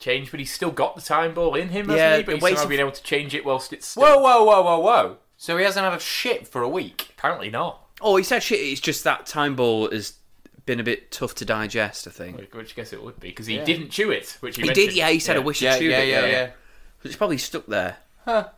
change, 0.00 0.30
but 0.30 0.40
he's 0.40 0.50
still 0.52 0.70
got 0.70 0.96
the 0.96 1.02
time 1.02 1.34
ball 1.34 1.54
in 1.54 1.68
him, 1.68 1.86
hasn't 1.86 1.98
Yeah, 1.98 2.16
he? 2.16 2.22
But 2.22 2.34
he's 2.36 2.42
way 2.42 2.50
somehow 2.52 2.62
to- 2.62 2.68
been 2.70 2.80
able 2.80 2.92
to 2.92 3.02
change 3.02 3.34
it 3.34 3.44
whilst 3.44 3.72
it's 3.74 3.86
still... 3.88 4.02
Whoa, 4.02 4.18
whoa, 4.20 4.42
whoa, 4.44 4.62
whoa, 4.62 4.78
whoa! 4.78 5.16
So 5.36 5.56
he 5.58 5.64
hasn't 5.64 5.84
had 5.84 5.92
a 5.92 6.00
shit 6.00 6.48
for 6.48 6.62
a 6.62 6.68
week. 6.68 7.08
Apparently 7.16 7.50
not. 7.50 7.80
Oh, 8.00 8.16
he 8.16 8.24
said 8.24 8.42
shit. 8.42 8.58
It's 8.58 8.80
just 8.80 9.04
that 9.04 9.26
time 9.26 9.54
ball 9.54 9.90
has 9.90 10.14
been 10.66 10.80
a 10.80 10.84
bit 10.84 11.10
tough 11.10 11.34
to 11.36 11.44
digest. 11.44 12.06
I 12.06 12.10
think 12.10 12.52
Which 12.52 12.72
I 12.72 12.74
guess 12.76 12.92
it 12.92 13.02
would 13.02 13.18
be, 13.20 13.28
because 13.28 13.46
he 13.46 13.56
Yeah. 13.56 13.64
didn't 13.64 13.90
chew 13.90 14.10
it, 14.10 14.36
which 14.40 14.56
he, 14.56 14.62
he 14.62 14.68
mentioned. 14.68 14.88
did. 14.88 14.96
Yeah, 14.96 15.10
he 15.10 15.18
said, 15.18 15.36
"I 15.36 15.40
wish 15.40 15.60
Yeah, 15.62 15.74
I 15.74 15.78
chewed 15.78 15.90
yeah, 15.90 15.98
it." 16.00 16.08
yeah, 16.08 16.26
yeah. 16.26 16.50
It's 17.04 17.16
probably 17.16 17.38
stuck 17.38 17.66
there. 17.66 17.96
Huh. 18.24 18.48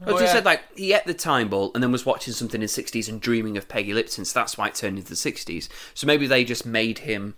But 0.00 0.14
Oh, 0.14 0.16
he 0.18 0.24
yeah. 0.24 0.32
said 0.32 0.44
like 0.44 0.62
he 0.76 0.92
ate 0.92 1.04
the 1.06 1.14
time 1.14 1.48
ball 1.48 1.70
and 1.74 1.82
then 1.82 1.92
was 1.92 2.04
watching 2.04 2.34
something 2.34 2.60
in 2.60 2.64
the 2.64 2.68
sixties 2.68 3.08
and 3.08 3.20
dreaming 3.20 3.56
of 3.56 3.68
Peggy 3.68 3.94
Lipton, 3.94 4.24
so 4.24 4.38
that's 4.38 4.58
why 4.58 4.66
it 4.68 4.74
turned 4.74 4.98
into 4.98 5.08
the 5.10 5.16
sixties. 5.16 5.68
So 5.94 6.06
maybe 6.06 6.26
they 6.26 6.44
just 6.44 6.66
made 6.66 6.98
him 7.00 7.34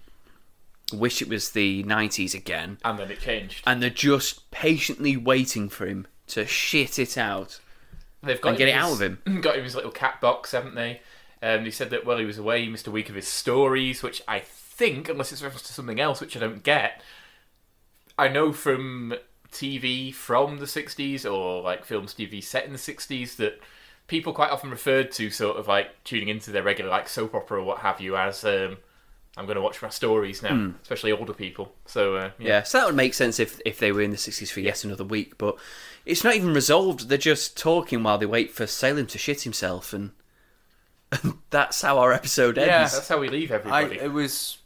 wish 0.93 1.21
it 1.21 1.29
was 1.29 1.51
the 1.51 1.83
nineties 1.85 2.35
again, 2.35 2.79
And 2.85 2.99
then 2.99 3.11
it 3.11 3.21
changed. 3.21 3.63
and 3.67 3.83
they're 3.83 3.91
just 3.91 4.51
patiently 4.51 5.17
waiting 5.17 5.69
for 5.69 5.87
him 5.87 6.07
to 6.29 6.47
shit 6.47 6.99
it 6.99 7.19
out. 7.19 7.61
They've 8.23 8.41
got 8.41 8.51
and 8.51 8.59
get 8.59 8.69
him 8.69 8.75
it 8.77 8.79
out 8.79 8.93
of 8.93 9.03
him. 9.03 9.19
Got 9.43 9.57
him 9.57 9.65
his 9.65 9.75
little 9.77 9.91
cat 9.93 10.21
box, 10.21 10.51
haven't 10.53 10.75
they? 10.75 11.01
Um, 11.43 11.65
he 11.65 11.71
said 11.71 11.91
that 11.91 12.05
while 12.07 12.19
he 12.19 12.25
was 12.25 12.39
away, 12.39 12.63
he 12.65 12.69
missed 12.71 12.87
a 12.87 12.91
week 12.91 13.09
of 13.09 13.15
his 13.15 13.29
stories, 13.29 14.03
which 14.03 14.23
I 14.27 14.41
think, 14.41 15.09
unless 15.09 15.33
it's 15.33 15.43
reference 15.43 15.67
to 15.67 15.73
something 15.73 16.01
else, 16.01 16.21
which 16.21 16.37
I 16.37 16.41
don't 16.41 16.63
get, 16.63 17.03
I 18.19 18.29
know 18.29 18.53
from 18.53 19.15
TV 19.53 20.13
from 20.15 20.59
the 20.59 20.65
60s 20.67 21.31
or 21.31 21.63
like 21.63 21.85
films 21.85 22.15
TV 22.15 22.43
set 22.43 22.65
in 22.67 22.73
the 22.73 22.79
60s 22.79 23.37
that 23.37 23.61
people 24.07 24.33
quite 24.33 24.51
often 24.51 24.71
referred 24.71 25.11
to 25.13 25.31
sort 25.31 25.57
of 25.57 25.69
like 25.69 25.89
tuning 26.05 26.29
into 26.29 26.51
their 26.51 26.63
regular 26.63 26.91
like 26.91 27.09
soap 27.09 27.35
opera 27.35 27.61
or 27.61 27.65
what 27.65 27.79
have 27.79 28.01
you 28.01 28.17
as 28.17 28.45
um, 28.45 28.77
I'm 29.37 29.45
going 29.47 29.57
to 29.57 29.63
watch 29.63 29.83
my 29.83 29.89
stories 29.91 30.43
now, 30.43 30.55
Hmm. 30.55 30.71
especially 30.83 31.13
older 31.13 31.35
people. 31.35 31.75
So 31.87 32.17
uh, 32.17 32.31
yeah. 32.39 32.49
Yeah, 32.49 32.63
so 32.63 32.79
that 32.79 32.87
would 32.87 32.97
make 32.97 33.15
sense 33.15 33.39
if 33.39 33.61
if 33.67 33.79
they 33.79 33.93
were 33.93 34.01
in 34.03 34.11
the 34.11 34.17
sixties 34.17 34.51
for 34.51 34.61
yet 34.61 34.85
another 34.85 35.05
week, 35.05 35.37
but 35.39 35.57
it's 36.07 36.25
not 36.25 36.35
even 36.35 36.55
resolved. 36.55 37.09
They're 37.09 37.19
just 37.19 37.57
talking 37.59 38.03
while 38.03 38.17
they 38.19 38.27
wait 38.27 38.51
for 38.51 38.67
Salem 38.67 39.07
to 39.09 39.19
shit 39.19 39.43
himself, 39.43 39.93
and 39.93 40.13
that's 41.51 41.81
how 41.83 41.99
our 41.99 42.13
episode 42.13 42.59
ends. 42.59 42.69
Yeah. 42.69 42.83
that's 42.83 43.09
how 43.09 43.19
we 43.19 43.29
leave 43.29 43.51
I, 43.53 43.55
everybody. 43.57 43.99
it 44.01 44.13
was, 44.13 44.59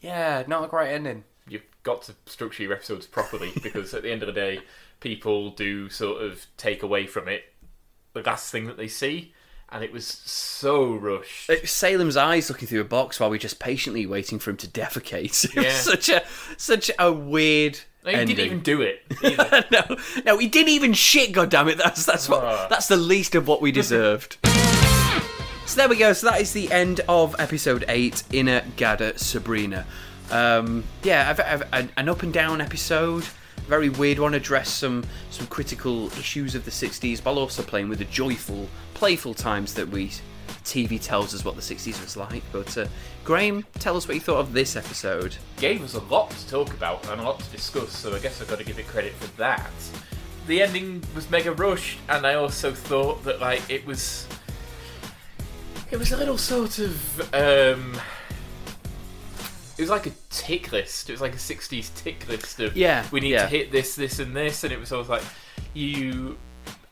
yeah, 0.00 0.44
not 0.46 0.64
a 0.64 0.68
great 0.68 0.92
ending. 0.92 1.24
you've 1.48 1.62
got 1.82 2.02
to 2.02 2.14
structure 2.26 2.62
your 2.62 2.72
episodes 2.72 3.06
properly 3.06 3.52
because 3.62 3.94
at 3.94 4.02
the 4.02 4.10
end 4.10 4.22
of 4.22 4.26
the 4.26 4.32
day, 4.32 4.60
people 5.00 5.50
do 5.50 5.88
sort 5.88 6.22
of 6.22 6.46
take 6.56 6.82
away 6.82 7.06
from 7.06 7.28
it 7.28 7.44
the 8.14 8.22
last 8.22 8.50
thing 8.52 8.66
that 8.66 8.76
they 8.76 8.88
see, 8.88 9.34
and 9.70 9.82
it 9.82 9.92
was 9.92 10.06
so 10.06 10.94
rushed. 10.94 11.50
Salem's 11.64 12.16
eyes 12.16 12.48
looking 12.48 12.68
through 12.68 12.80
a 12.80 12.84
box 12.84 13.18
while 13.18 13.28
we're 13.28 13.38
just 13.38 13.58
patiently 13.58 14.06
waiting 14.06 14.38
for 14.38 14.50
him 14.50 14.56
to 14.58 14.68
defecate. 14.68 15.44
It 15.56 15.64
was 15.64 15.74
such 15.74 16.08
a 16.08 16.22
such 16.56 16.90
a 16.98 17.12
weird. 17.12 17.80
No, 18.04 18.10
he 18.10 18.16
ending. 18.18 18.36
didn't 18.36 18.46
even 18.46 18.60
do 18.60 18.82
it. 18.82 19.02
No, 19.72 19.96
no, 20.26 20.38
he 20.38 20.46
didn't 20.46 20.68
even 20.68 20.92
shit. 20.92 21.32
God 21.32 21.48
damn 21.50 21.68
it! 21.68 21.78
That's 21.78 22.04
that's 22.06 22.28
what 22.28 22.44
Ah. 22.44 22.66
that's 22.70 22.86
the 22.86 22.96
least 22.98 23.34
of 23.34 23.48
what 23.48 23.60
we 23.62 23.72
deserved. 23.72 24.36
So 25.66 25.76
there 25.76 25.88
we 25.88 25.96
go. 25.96 26.12
So 26.12 26.28
that 26.30 26.40
is 26.40 26.52
the 26.52 26.70
end 26.70 27.00
of 27.08 27.34
episode 27.38 27.84
eight. 27.88 28.22
Inner 28.32 28.62
Gada 28.76 29.18
Sabrina. 29.18 29.86
Um, 30.30 30.84
yeah, 31.02 31.30
I've, 31.30 31.40
I've, 31.40 31.68
an, 31.72 31.90
an 31.96 32.08
up 32.08 32.22
and 32.22 32.32
down 32.32 32.60
episode. 32.60 33.24
Very 33.66 33.88
weird 33.88 34.18
one. 34.18 34.34
Address 34.34 34.68
some 34.68 35.04
some 35.30 35.46
critical 35.46 36.06
issues 36.18 36.54
of 36.54 36.64
the 36.64 36.70
'60s, 36.70 37.24
while 37.24 37.38
also 37.38 37.62
playing 37.62 37.88
with 37.88 37.98
the 37.98 38.04
joyful, 38.06 38.68
playful 38.92 39.32
times 39.34 39.74
that 39.74 39.88
we 39.88 40.10
TV 40.64 41.00
tells 41.00 41.34
us 41.34 41.44
what 41.44 41.56
the 41.56 41.62
'60s 41.62 42.00
was 42.02 42.16
like. 42.16 42.42
But 42.52 42.76
uh, 42.76 42.86
Graham, 43.22 43.64
tell 43.78 43.96
us 43.96 44.06
what 44.06 44.14
you 44.14 44.20
thought 44.20 44.40
of 44.40 44.52
this 44.52 44.76
episode. 44.76 45.36
Gave 45.56 45.82
us 45.82 45.94
a 45.94 46.00
lot 46.00 46.30
to 46.30 46.48
talk 46.48 46.72
about 46.74 47.08
and 47.08 47.20
a 47.20 47.24
lot 47.24 47.40
to 47.40 47.50
discuss, 47.50 47.96
so 47.96 48.14
I 48.14 48.18
guess 48.18 48.40
I've 48.40 48.48
got 48.48 48.58
to 48.58 48.64
give 48.64 48.78
it 48.78 48.86
credit 48.86 49.14
for 49.14 49.34
that. 49.38 49.70
The 50.46 50.60
ending 50.60 51.02
was 51.14 51.30
mega 51.30 51.52
rushed, 51.52 51.98
and 52.08 52.26
I 52.26 52.34
also 52.34 52.72
thought 52.72 53.24
that 53.24 53.40
like 53.40 53.62
it 53.70 53.86
was, 53.86 54.26
it 55.94 55.98
was 55.98 56.10
a 56.12 56.16
little 56.16 56.36
sort 56.38 56.78
of 56.80 57.20
um. 57.34 57.98
It 59.76 59.80
was 59.82 59.90
like 59.90 60.06
a 60.06 60.12
tick 60.30 60.70
list. 60.72 61.08
It 61.08 61.12
was 61.12 61.20
like 61.20 61.34
a 61.34 61.38
'60s 61.38 61.94
tick 61.94 62.28
list 62.28 62.60
of 62.60 62.76
Yeah, 62.76 63.04
we 63.10 63.20
need 63.20 63.30
yeah. 63.30 63.42
to 63.42 63.48
hit 63.48 63.70
this, 63.72 63.94
this, 63.96 64.18
and 64.18 64.34
this, 64.36 64.64
and 64.64 64.72
it 64.72 64.78
was 64.80 64.92
always 64.92 65.08
like 65.08 65.22
you. 65.72 66.36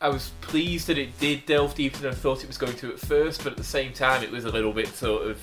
I 0.01 0.09
was 0.09 0.31
pleased 0.41 0.87
that 0.87 0.97
it 0.97 1.17
did 1.19 1.45
delve 1.45 1.75
deeper 1.75 1.97
than 1.99 2.11
I 2.11 2.15
thought 2.15 2.43
it 2.43 2.47
was 2.47 2.57
going 2.57 2.75
to 2.77 2.91
at 2.91 2.99
first, 2.99 3.43
but 3.43 3.51
at 3.53 3.57
the 3.57 3.63
same 3.63 3.93
time, 3.93 4.21
it 4.21 4.31
was 4.31 4.43
a 4.45 4.49
little 4.51 4.73
bit 4.73 4.87
sort 4.87 5.27
of. 5.27 5.39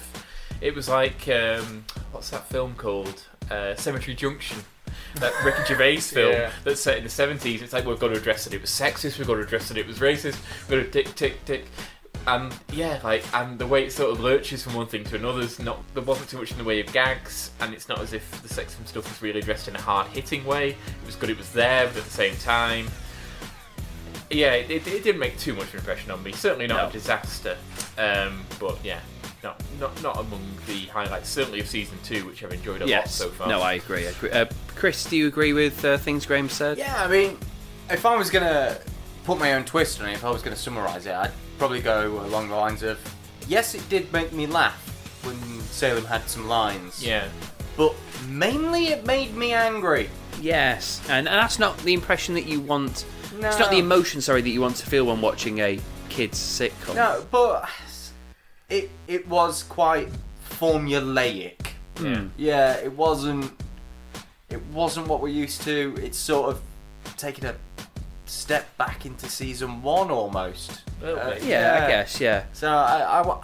It 0.60 0.74
was 0.74 0.88
like 0.88 1.28
um, 1.28 1.84
what's 2.12 2.30
that 2.30 2.46
film 2.48 2.74
called? 2.76 3.22
Uh, 3.50 3.74
Cemetery 3.74 4.14
Junction. 4.14 4.58
That 5.16 5.32
Ricky 5.44 5.64
Gervais 5.66 5.96
film 6.00 6.32
Yeah. 6.32 6.50
that's 6.64 6.80
set 6.80 6.98
in 6.98 7.04
the 7.04 7.10
seventies. 7.10 7.62
It's 7.62 7.72
like 7.72 7.86
we've 7.86 7.98
got 7.98 8.08
to 8.08 8.16
address 8.18 8.44
that 8.44 8.54
it 8.54 8.60
was 8.60 8.70
sexist. 8.70 9.18
We've 9.18 9.26
got 9.26 9.36
to 9.36 9.42
address 9.42 9.68
that 9.68 9.76
it 9.78 9.86
was 9.86 9.98
racist. 9.98 10.38
We've 10.68 10.82
got 10.84 10.92
to 10.92 11.02
tick, 11.04 11.14
tick, 11.14 11.44
tick. 11.46 11.64
And 12.26 12.54
yeah, 12.72 13.00
like, 13.02 13.24
and 13.34 13.58
the 13.58 13.66
way 13.66 13.84
it 13.84 13.92
sort 13.92 14.10
of 14.12 14.20
lurches 14.20 14.62
from 14.62 14.74
one 14.74 14.86
thing 14.86 15.04
to 15.04 15.16
another 15.16 15.40
is 15.40 15.58
not. 15.58 15.78
There 15.94 16.02
wasn't 16.02 16.28
too 16.28 16.38
much 16.38 16.52
in 16.52 16.58
the 16.58 16.64
way 16.64 16.80
of 16.80 16.92
gags, 16.92 17.50
and 17.60 17.72
it's 17.74 17.88
not 17.88 17.98
as 18.00 18.12
if 18.12 18.30
the 18.42 18.48
sexism 18.48 18.86
stuff 18.86 19.08
was 19.08 19.20
really 19.22 19.40
addressed 19.40 19.68
in 19.68 19.74
a 19.76 19.80
hard 19.80 20.06
hitting 20.08 20.44
way. 20.44 20.70
It 20.70 21.06
was 21.06 21.16
good. 21.16 21.30
It 21.30 21.38
was 21.38 21.52
there, 21.52 21.86
but 21.86 21.96
at 21.96 22.04
the 22.04 22.10
same 22.10 22.36
time, 22.36 22.88
yeah, 24.30 24.52
it, 24.52 24.70
it, 24.70 24.86
it 24.86 25.02
didn't 25.02 25.18
make 25.18 25.38
too 25.38 25.54
much 25.54 25.68
of 25.68 25.74
an 25.74 25.80
impression 25.80 26.10
on 26.12 26.22
me. 26.22 26.32
Certainly 26.32 26.68
not 26.68 26.76
No. 26.82 26.88
a 26.88 26.92
disaster. 26.92 27.56
Um, 27.98 28.44
but 28.60 28.78
yeah, 28.84 29.00
not 29.42 29.60
not 29.80 30.00
not 30.02 30.18
among 30.20 30.42
the 30.66 30.86
highlights. 30.86 31.28
Certainly 31.28 31.60
of 31.60 31.68
season 31.68 31.98
two, 32.04 32.26
which 32.26 32.44
I've 32.44 32.52
enjoyed 32.52 32.82
a 32.82 32.86
lot 32.86 33.08
so 33.08 33.28
far. 33.30 33.48
No, 33.48 33.60
I 33.62 33.72
agree. 33.74 34.06
I 34.06 34.10
agree. 34.10 34.30
Uh, 34.30 34.46
Chris, 34.76 35.04
do 35.04 35.16
you 35.16 35.26
agree 35.26 35.52
with 35.52 35.84
uh, 35.84 35.96
things 35.98 36.26
Graham 36.26 36.48
said? 36.48 36.78
Yeah, 36.78 37.02
I 37.02 37.08
mean, 37.08 37.38
if 37.90 38.06
I 38.06 38.16
was 38.16 38.30
gonna 38.30 38.78
put 39.24 39.38
my 39.38 39.54
own 39.54 39.64
twist 39.64 40.00
on 40.00 40.08
it, 40.08 40.12
if 40.12 40.24
I 40.24 40.30
was 40.30 40.42
gonna 40.42 40.54
summarise 40.56 41.06
it, 41.06 41.14
I'd 41.14 41.32
probably 41.60 41.82
go 41.82 42.24
along 42.24 42.48
the 42.48 42.54
lines 42.56 42.82
of, 42.82 42.98
yes, 43.46 43.74
it 43.74 43.86
did 43.90 44.10
make 44.14 44.32
me 44.32 44.46
laugh 44.46 44.80
when 45.26 45.36
Salem 45.60 46.06
had 46.06 46.26
some 46.26 46.48
lines. 46.48 47.04
Yeah. 47.04 47.28
But 47.76 47.94
mainly 48.26 48.86
it 48.86 49.04
made 49.04 49.36
me 49.36 49.52
angry. 49.52 50.08
Yes, 50.40 51.02
and, 51.10 51.28
and 51.28 51.38
that's 51.38 51.58
not 51.58 51.76
the 51.80 51.92
impression 51.92 52.34
that 52.36 52.46
you 52.46 52.60
want. 52.60 53.04
No. 53.38 53.48
It's 53.48 53.58
not 53.58 53.70
the 53.70 53.78
emotion, 53.78 54.22
sorry, 54.22 54.40
that 54.40 54.48
you 54.48 54.62
want 54.62 54.76
to 54.76 54.86
feel 54.86 55.04
when 55.04 55.20
watching 55.20 55.58
a 55.58 55.78
kids 56.08 56.38
sitcom. 56.38 56.94
No, 56.94 57.26
but 57.30 57.68
it 58.70 58.88
it 59.06 59.28
was 59.28 59.62
quite 59.64 60.08
formulaic. 60.48 61.72
Yeah. 62.02 62.24
Yeah, 62.38 62.72
it 62.76 62.92
wasn't. 62.92 63.52
It 64.48 64.64
wasn't 64.72 65.08
what 65.08 65.20
we're 65.20 65.28
used 65.28 65.60
to. 65.64 65.94
It's 66.00 66.16
sort 66.16 66.48
of 66.48 66.62
taking 67.18 67.44
a 67.44 67.54
step 68.24 68.74
back 68.78 69.04
into 69.04 69.28
season 69.28 69.82
one 69.82 70.10
almost. 70.10 70.84
A 71.02 71.04
little 71.06 71.30
bit. 71.30 71.42
Yeah, 71.42 71.82
I 71.84 71.88
guess. 71.88 72.20
Yeah, 72.20 72.44
So 72.52 72.68
I, 72.68 73.22
I, 73.22 73.40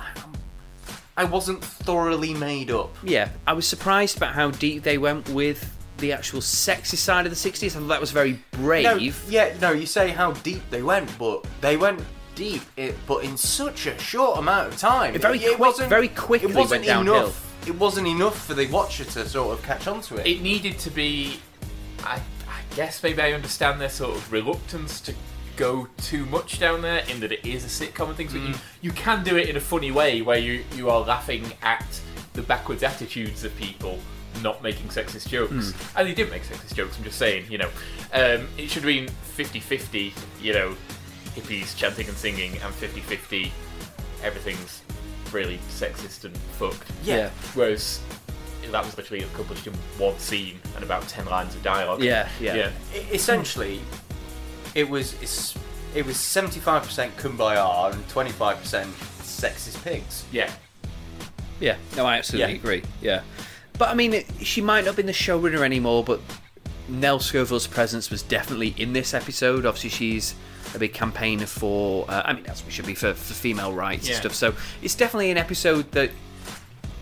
I 1.18 1.24
wasn't 1.24 1.64
thoroughly 1.64 2.34
made 2.34 2.70
up. 2.70 2.94
yeah. 3.02 3.30
I 3.46 3.52
was 3.54 3.66
surprised 3.66 4.16
about 4.18 4.34
how 4.34 4.50
deep 4.50 4.82
they 4.82 4.98
went 4.98 5.28
with 5.30 5.72
the 5.98 6.12
actual 6.12 6.42
sexy 6.42 6.96
side 6.98 7.24
of 7.24 7.30
the 7.32 7.36
'60s. 7.50 7.64
I 7.74 7.80
thought 7.80 7.88
that 7.88 8.00
was 8.00 8.10
very 8.10 8.38
brave. 8.50 8.84
No, 8.84 8.96
yeah, 9.30 9.56
no, 9.62 9.72
you 9.72 9.86
say 9.86 10.10
how 10.10 10.32
deep 10.32 10.60
they 10.68 10.82
went, 10.82 11.10
but 11.18 11.46
they 11.62 11.78
went 11.78 12.02
deep, 12.34 12.60
it, 12.76 12.94
but 13.06 13.24
in 13.24 13.34
such 13.38 13.86
a 13.86 13.98
short 13.98 14.38
amount 14.38 14.68
of 14.74 14.78
time. 14.78 15.14
It 15.14 15.22
very 15.22 15.38
quick- 15.38 15.58
wasn't- 15.58 15.88
very 15.88 16.08
quickly 16.08 16.50
it 16.50 16.54
wasn't 16.54 16.82
went 16.82 16.84
downhill. 16.84 17.14
Enough, 17.14 17.66
it 17.66 17.74
wasn't 17.76 18.06
enough 18.08 18.46
for 18.46 18.52
the 18.52 18.66
watcher 18.66 19.04
to 19.04 19.26
sort 19.26 19.58
of 19.58 19.64
catch 19.64 19.86
on 19.86 20.02
to 20.02 20.16
it. 20.18 20.26
It 20.26 20.42
needed 20.42 20.78
to 20.80 20.90
be. 20.90 21.40
I, 22.04 22.16
I 22.46 22.76
guess 22.76 23.02
maybe 23.02 23.22
I 23.22 23.32
understand 23.32 23.80
their 23.80 23.88
sort 23.88 24.16
of 24.16 24.30
reluctance 24.30 25.00
to 25.00 25.14
go 25.56 25.88
too 25.98 26.26
much 26.26 26.58
down 26.58 26.82
there 26.82 27.02
in 27.08 27.20
that 27.20 27.32
it 27.32 27.44
is 27.46 27.64
a 27.64 27.86
sitcom 27.86 28.08
and 28.08 28.16
things, 28.16 28.32
but 28.32 28.42
you, 28.42 28.54
you 28.82 28.90
can 28.92 29.24
do 29.24 29.36
it 29.36 29.48
in 29.48 29.56
a 29.56 29.60
funny 29.60 29.90
way 29.90 30.22
where 30.22 30.38
you, 30.38 30.64
you 30.74 30.90
are 30.90 31.00
laughing 31.00 31.44
at 31.62 32.00
the 32.34 32.42
backwards 32.42 32.82
attitudes 32.82 33.44
of 33.44 33.56
people 33.56 33.98
not 34.42 34.62
making 34.62 34.88
sexist 34.88 35.28
jokes. 35.28 35.72
And 35.96 36.06
they 36.06 36.14
did 36.14 36.30
make 36.30 36.42
sexist 36.42 36.74
jokes, 36.74 36.98
I'm 36.98 37.04
just 37.04 37.18
saying, 37.18 37.46
you 37.50 37.58
know. 37.58 37.70
Um, 38.12 38.48
it 38.58 38.70
should 38.70 38.82
have 38.82 38.84
been 38.84 39.08
50 39.08 39.60
50, 39.60 40.14
you 40.42 40.52
know, 40.52 40.76
hippies 41.34 41.76
chanting 41.76 42.08
and 42.08 42.16
singing, 42.16 42.52
and 42.52 42.74
50 42.74 43.00
50, 43.00 43.52
everything's 44.22 44.82
really 45.32 45.58
sexist 45.68 46.24
and 46.24 46.36
fucked. 46.36 46.90
Yeah. 47.02 47.30
Whereas 47.54 48.00
that 48.70 48.84
was 48.84 48.96
literally 48.96 49.24
accomplished 49.24 49.66
in 49.66 49.72
one 49.98 50.18
scene 50.18 50.58
and 50.74 50.84
about 50.84 51.06
ten 51.08 51.24
lines 51.26 51.54
of 51.54 51.62
dialogue. 51.62 52.02
Yeah, 52.02 52.28
yeah. 52.40 52.54
yeah. 52.54 52.70
Essentially, 53.12 53.80
it 54.76 54.88
was 54.88 55.20
it's, 55.20 55.56
it 55.94 56.06
was 56.06 56.16
seventy 56.16 56.60
five 56.60 56.82
percent 56.84 57.16
kumbaya 57.16 57.92
and 57.92 58.08
twenty 58.08 58.30
five 58.30 58.58
percent 58.60 58.88
sexist 59.22 59.82
pigs. 59.82 60.24
Yeah. 60.30 60.50
Yeah, 61.58 61.76
no, 61.96 62.04
I 62.04 62.18
absolutely 62.18 62.52
Yeah. 62.52 62.58
agree. 62.58 62.82
Yeah, 63.00 63.22
but 63.78 63.88
I 63.88 63.94
mean, 63.94 64.12
it, 64.12 64.26
she 64.42 64.60
might 64.60 64.84
not 64.84 64.94
be 64.94 65.02
the 65.02 65.12
showrunner 65.12 65.64
anymore, 65.64 66.04
but 66.04 66.20
Nell 66.88 67.18
Scovell's 67.18 67.66
presence 67.66 68.10
was 68.10 68.22
definitely 68.22 68.74
in 68.76 68.92
this 68.92 69.14
episode. 69.14 69.64
Obviously, 69.64 69.88
she's 69.90 70.34
a 70.74 70.78
big 70.78 70.92
campaigner 70.92 71.46
for. 71.46 72.04
Uh, 72.10 72.22
I 72.26 72.34
mean, 72.34 72.44
as 72.46 72.62
we 72.64 72.70
should 72.70 72.84
be 72.86 72.94
for, 72.94 73.14
for 73.14 73.32
female 73.34 73.72
rights 73.72 74.06
Yeah. 74.06 74.16
and 74.16 74.20
stuff. 74.20 74.34
So 74.34 74.54
it's 74.82 74.94
definitely 74.94 75.30
an 75.30 75.38
episode 75.38 75.90
that. 75.92 76.10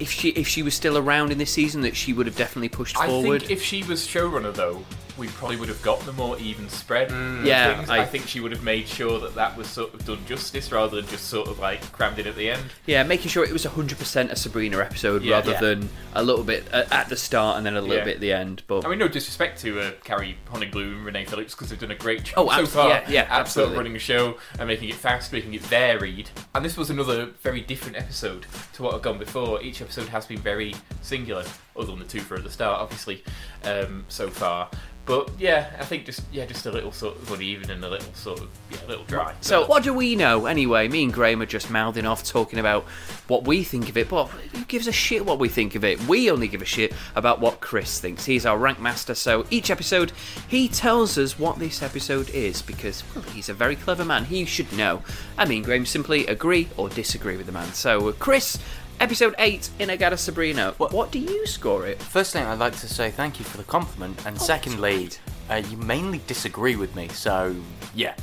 If 0.01 0.11
she 0.11 0.31
if 0.31 0.49
she 0.49 0.63
was 0.65 0.75
still 0.75 0.99
around 0.99 1.31
in 1.31 1.39
this 1.39 1.53
season, 1.53 1.83
that 1.83 1.95
she 1.97 2.13
would 2.13 2.27
have 2.27 2.35
definitely 2.37 2.69
pushed 2.69 2.97
I 2.99 3.07
forward. 3.07 3.43
think 3.43 3.53
if 3.53 3.63
she 3.63 3.85
was 3.85 4.05
showrunner, 4.07 4.53
though, 4.53 4.85
we 5.17 5.29
probably 5.29 5.57
would 5.57 5.69
have 5.69 5.81
got 5.83 6.01
the 6.01 6.13
more 6.13 6.37
even 6.39 6.69
spread. 6.69 7.09
of 7.09 7.15
Mm. 7.17 7.45
Yeah, 7.47 7.77
things. 7.77 7.91
I- 7.91 8.01
I... 8.01 8.05
think 8.05 8.27
she 8.27 8.41
would 8.41 8.53
have 8.53 8.63
made 8.63 8.89
sure 8.89 9.19
that 9.21 9.35
that 9.37 9.57
was 9.57 9.67
sort 9.69 9.95
of 9.95 10.05
done 10.05 10.25
justice 10.27 10.71
rather 10.73 10.97
than 11.01 11.09
just 11.11 11.29
sort 11.29 11.49
of 11.49 11.59
like 11.59 11.91
crammed 11.93 12.19
in 12.19 12.27
at 12.27 12.37
the 12.37 12.51
end. 12.51 12.65
Yeah, 12.87 13.03
making 13.05 13.29
sure 13.31 13.45
it 13.45 13.53
was 13.53 13.65
100% 13.65 14.31
a 14.31 14.37
Sabrina 14.37 14.79
episode 14.79 15.23
Yeah. 15.23 15.35
rather 15.37 15.53
Yeah. 15.53 15.61
than 15.61 15.89
a 16.15 16.23
little 16.23 16.45
bit 16.45 16.67
at 16.73 17.09
the 17.09 17.17
start 17.17 17.57
and 17.57 17.67
then 17.67 17.77
a 17.77 17.81
little 17.81 17.97
Yeah. 17.97 18.05
bit 18.05 18.15
at 18.17 18.21
the 18.21 18.33
end. 18.33 18.63
But 18.67 18.85
I 18.85 18.89
mean, 18.89 18.99
no 18.99 19.09
disrespect 19.09 19.61
to 19.63 19.81
uh, 19.81 19.91
Carrie 20.05 20.37
Honigblum 20.53 20.83
and 20.97 21.05
Renee 21.05 21.25
Phillips 21.25 21.55
because 21.55 21.71
they've 21.71 21.79
done 21.81 21.91
a 21.91 21.95
great 21.97 22.25
job 22.25 22.35
Oh, 22.51 22.57
so 22.57 22.67
far. 22.67 22.89
yeah, 22.89 23.05
yeah, 23.09 23.21
at 23.23 23.31
absolutely. 23.31 23.77
running 23.77 23.97
a 23.97 24.01
show 24.01 24.37
and 24.59 24.67
making 24.69 24.89
it 24.89 24.95
fast, 24.97 25.33
making 25.33 25.55
it 25.55 25.63
varied. 25.63 26.31
And 26.55 26.65
this 26.65 26.77
was 26.77 26.91
another 26.91 27.27
very 27.43 27.61
different 27.61 27.97
episode 27.97 28.47
to 28.75 28.83
what 28.83 28.93
had 28.95 29.03
gone 29.03 29.19
before. 29.19 29.63
Each 29.63 29.81
episode 29.81 30.09
has 30.09 30.27
been 30.27 30.39
very 30.41 30.75
singular, 31.03 31.45
other 31.77 31.87
than 31.87 31.99
the 31.99 32.05
two 32.05 32.21
for 32.21 32.37
at 32.37 32.45
the 32.45 32.51
start, 32.51 32.81
obviously, 32.81 33.25
um, 33.65 34.05
so 34.09 34.29
far. 34.31 34.69
But 35.07 35.31
yeah, 35.39 35.71
I 35.79 35.85
think 35.85 36.07
just 36.07 36.23
yeah, 36.33 36.47
just 36.47 36.65
a 36.65 36.71
little 36.71 36.91
sort 36.91 37.17
of 37.17 37.31
uneven 37.31 37.71
and 37.71 37.85
a 37.85 37.89
little 37.91 38.13
sort 38.15 38.41
of 38.41 38.49
yeah, 38.71 38.79
a 38.87 38.89
little 38.89 39.05
dry. 39.05 39.35
So, 39.43 39.67
what 39.67 39.83
do 39.83 39.93
we 39.93 40.17
know 40.17 40.47
anyway? 40.47 40.89
Me 40.89 41.05
and 41.05 41.13
Graham 41.13 41.43
are 41.43 41.47
just 41.47 41.71
mouthing 41.71 42.07
off 42.07 42.25
talking 42.25 42.59
about 42.59 42.85
what 43.29 43.47
we 43.47 43.65
think 43.65 43.91
of 43.91 43.99
it, 43.99 44.09
but 44.09 44.27
who 44.29 44.65
gives 44.65 44.87
a 44.87 44.93
shit 44.93 45.27
what 45.27 45.39
we 45.39 45.51
think 45.51 45.75
of 45.75 45.85
it? 45.85 46.01
We 46.09 46.31
only 46.31 46.49
give 46.49 46.63
a 46.63 46.67
shit 46.67 46.95
about 47.15 47.39
what 47.39 47.61
Chris 47.61 48.01
thinks. 48.01 48.25
He's 48.25 48.47
our 48.47 48.57
rank 48.57 48.81
master, 48.81 49.15
so 49.15 49.45
each 49.51 49.71
episode 49.71 50.13
he 50.49 50.69
tells 50.69 51.19
us 51.19 51.39
what 51.39 51.59
this 51.59 51.83
episode 51.83 52.31
is 52.31 52.63
because 52.63 53.05
well, 53.15 53.25
he's 53.25 53.51
a 53.51 53.55
very 53.55 53.77
clever 53.77 54.07
man. 54.07 54.25
He 54.25 54.47
should 54.47 54.73
know. 54.73 55.03
I 55.37 55.45
mean, 55.45 55.65
Graham 55.65 55.85
simply 55.85 56.27
agree 56.29 56.69
or 56.79 56.89
disagree 56.89 57.37
with 57.37 57.45
the 57.45 57.53
man. 57.53 57.69
So, 57.75 58.13
Chris, 58.15 58.59
episode 59.01 59.35
8 59.39 59.71
Inna-Gadda-Sabrina, 59.79 60.75
what, 60.79 60.93
what 60.93 61.11
do 61.11 61.19
you 61.19 61.47
score 61.47 61.87
it? 61.87 62.01
Firstly, 62.03 62.41
I'd 62.41 62.59
like 62.59 62.77
to 62.77 62.89
say 62.89 63.11
thank 63.11 63.39
you 63.39 63.45
for 63.45 63.57
the 63.57 63.65
compliment, 63.65 64.25
and 64.27 64.41
secondly, 64.41 65.11
uh, 65.51 65.63
you 65.69 65.77
mainly 65.77 66.21
disagree 66.27 66.77
with 66.77 66.95
me, 66.95 67.09
so 67.09 67.55
yeah. 67.95 68.15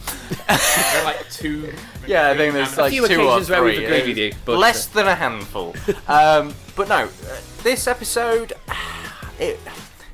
There 0.47 1.01
are 1.01 1.05
like 1.05 1.29
two. 1.29 1.73
Yeah, 2.07 2.31
I 2.31 2.37
think 2.37 2.55
there's 2.55 2.75
A 2.77 2.81
like 2.81 2.91
few 2.91 3.07
two 3.07 3.21
or 3.21 3.37
occasions 3.37 3.49
where 3.51 3.63
we've 3.63 3.75
three. 3.75 3.85
agreed 3.85 4.07
with 4.07 4.17
you, 4.17 4.33
but, 4.43 4.57
less 4.57 4.89
uh, 4.89 4.93
than 4.95 5.07
a 5.07 5.15
handful. 5.15 5.75
um, 6.07 6.53
but 6.75 6.89
no, 6.89 7.03
uh, 7.03 7.37
this 7.61 7.85
episode, 7.85 8.53
it, 9.39 9.59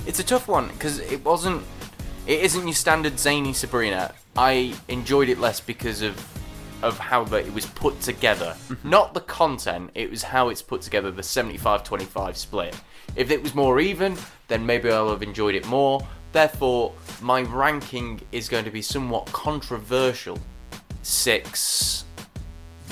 it's 0.05 0.19
a 0.19 0.23
tough 0.23 0.47
one 0.47 0.67
because 0.67 0.99
it 0.99 1.23
wasn't. 1.23 1.63
It 2.27 2.41
isn't 2.41 2.67
your 2.67 2.75
standard 2.75 3.17
zany 3.17 3.53
Sabrina. 3.53 4.13
I 4.35 4.75
enjoyed 4.89 5.29
it 5.29 5.39
less 5.39 5.61
because 5.61 6.01
of 6.01 6.15
of 6.87 6.97
how 6.97 7.23
that 7.25 7.45
it 7.45 7.53
was 7.53 7.65
put 7.65 7.99
together. 8.01 8.55
Mm-hmm. 8.69 8.89
Not 8.89 9.13
the 9.13 9.21
content, 9.21 9.91
it 9.93 10.09
was 10.09 10.23
how 10.23 10.49
it's 10.49 10.61
put 10.61 10.81
together, 10.81 11.11
the 11.11 11.21
75-25 11.21 12.35
split. 12.35 12.75
If 13.15 13.31
it 13.31 13.41
was 13.41 13.53
more 13.53 13.79
even, 13.79 14.15
then 14.47 14.65
maybe 14.65 14.89
I'll 14.91 15.09
have 15.09 15.23
enjoyed 15.23 15.55
it 15.55 15.67
more. 15.67 16.05
Therefore, 16.31 16.93
my 17.21 17.41
ranking 17.41 18.21
is 18.31 18.49
going 18.49 18.65
to 18.65 18.71
be 18.71 18.81
somewhat 18.81 19.25
controversial. 19.27 20.39
Six 21.01 22.05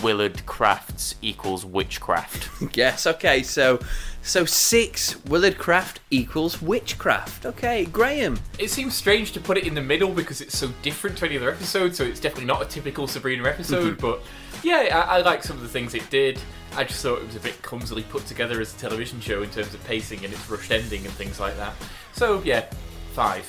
Willard 0.01 0.37
Krafts 0.45 1.15
equals 1.21 1.65
witchcraft. 1.65 2.49
Yes, 2.75 3.07
okay, 3.07 3.43
so 3.43 3.79
so 4.26 4.43
6 4.43 5.26
Willard 5.26 5.57
Kraft 5.57 5.99
equals 6.09 6.61
witchcraft. 6.61 7.45
Okay, 7.45 7.86
Graham. 7.86 8.39
It 8.57 8.71
seems 8.71 8.95
strange 8.95 9.32
to 9.34 9.39
put 9.39 9.57
it 9.57 9.67
in 9.67 9.76
the 9.76 9.82
middle 9.82 10.11
because 10.11 10.41
it's 10.41 10.57
so 10.57 10.69
different 10.82 11.17
to 11.19 11.26
any 11.26 11.38
other 11.38 11.51
episode, 11.51 11.95
so 11.95 12.03
it's 12.03 12.19
definitely 12.19 12.45
not 12.45 12.61
a 12.61 12.65
typical 12.65 13.07
Sabrina 13.07 13.47
episode, 13.47 13.97
mhm. 13.97 14.01
but 14.01 14.21
yeah, 14.63 15.05
I, 15.07 15.17
I 15.17 15.21
like 15.21 15.43
some 15.43 15.55
of 15.57 15.61
the 15.61 15.69
things 15.69 15.93
it 15.93 16.09
did. 16.09 16.39
I 16.76 16.84
just 16.84 17.03
thought 17.03 17.19
it 17.21 17.28
was 17.28 17.36
a 17.36 17.39
bit 17.39 17.61
clumsily 17.61 18.01
put 18.03 18.26
together 18.26 18.59
as 18.59 18.73
a 18.73 18.78
television 18.78 19.21
show 19.21 19.43
in 19.43 19.49
terms 19.51 19.73
of 19.73 19.84
pacing 19.86 20.26
and 20.26 20.34
its 20.34 20.49
rushed 20.49 20.71
ending 20.71 21.05
and 21.05 21.13
things 21.13 21.39
like 21.39 21.55
that. 21.57 21.73
So 22.13 22.41
yeah, 22.43 22.65
five. 23.13 23.45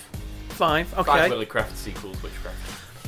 5, 0.50 0.94
okay. 0.94 1.02
Five 1.02 1.30
Willard 1.30 1.48
Kraft 1.48 1.76
sequels, 1.76 2.22
Witchcraft. 2.22 2.56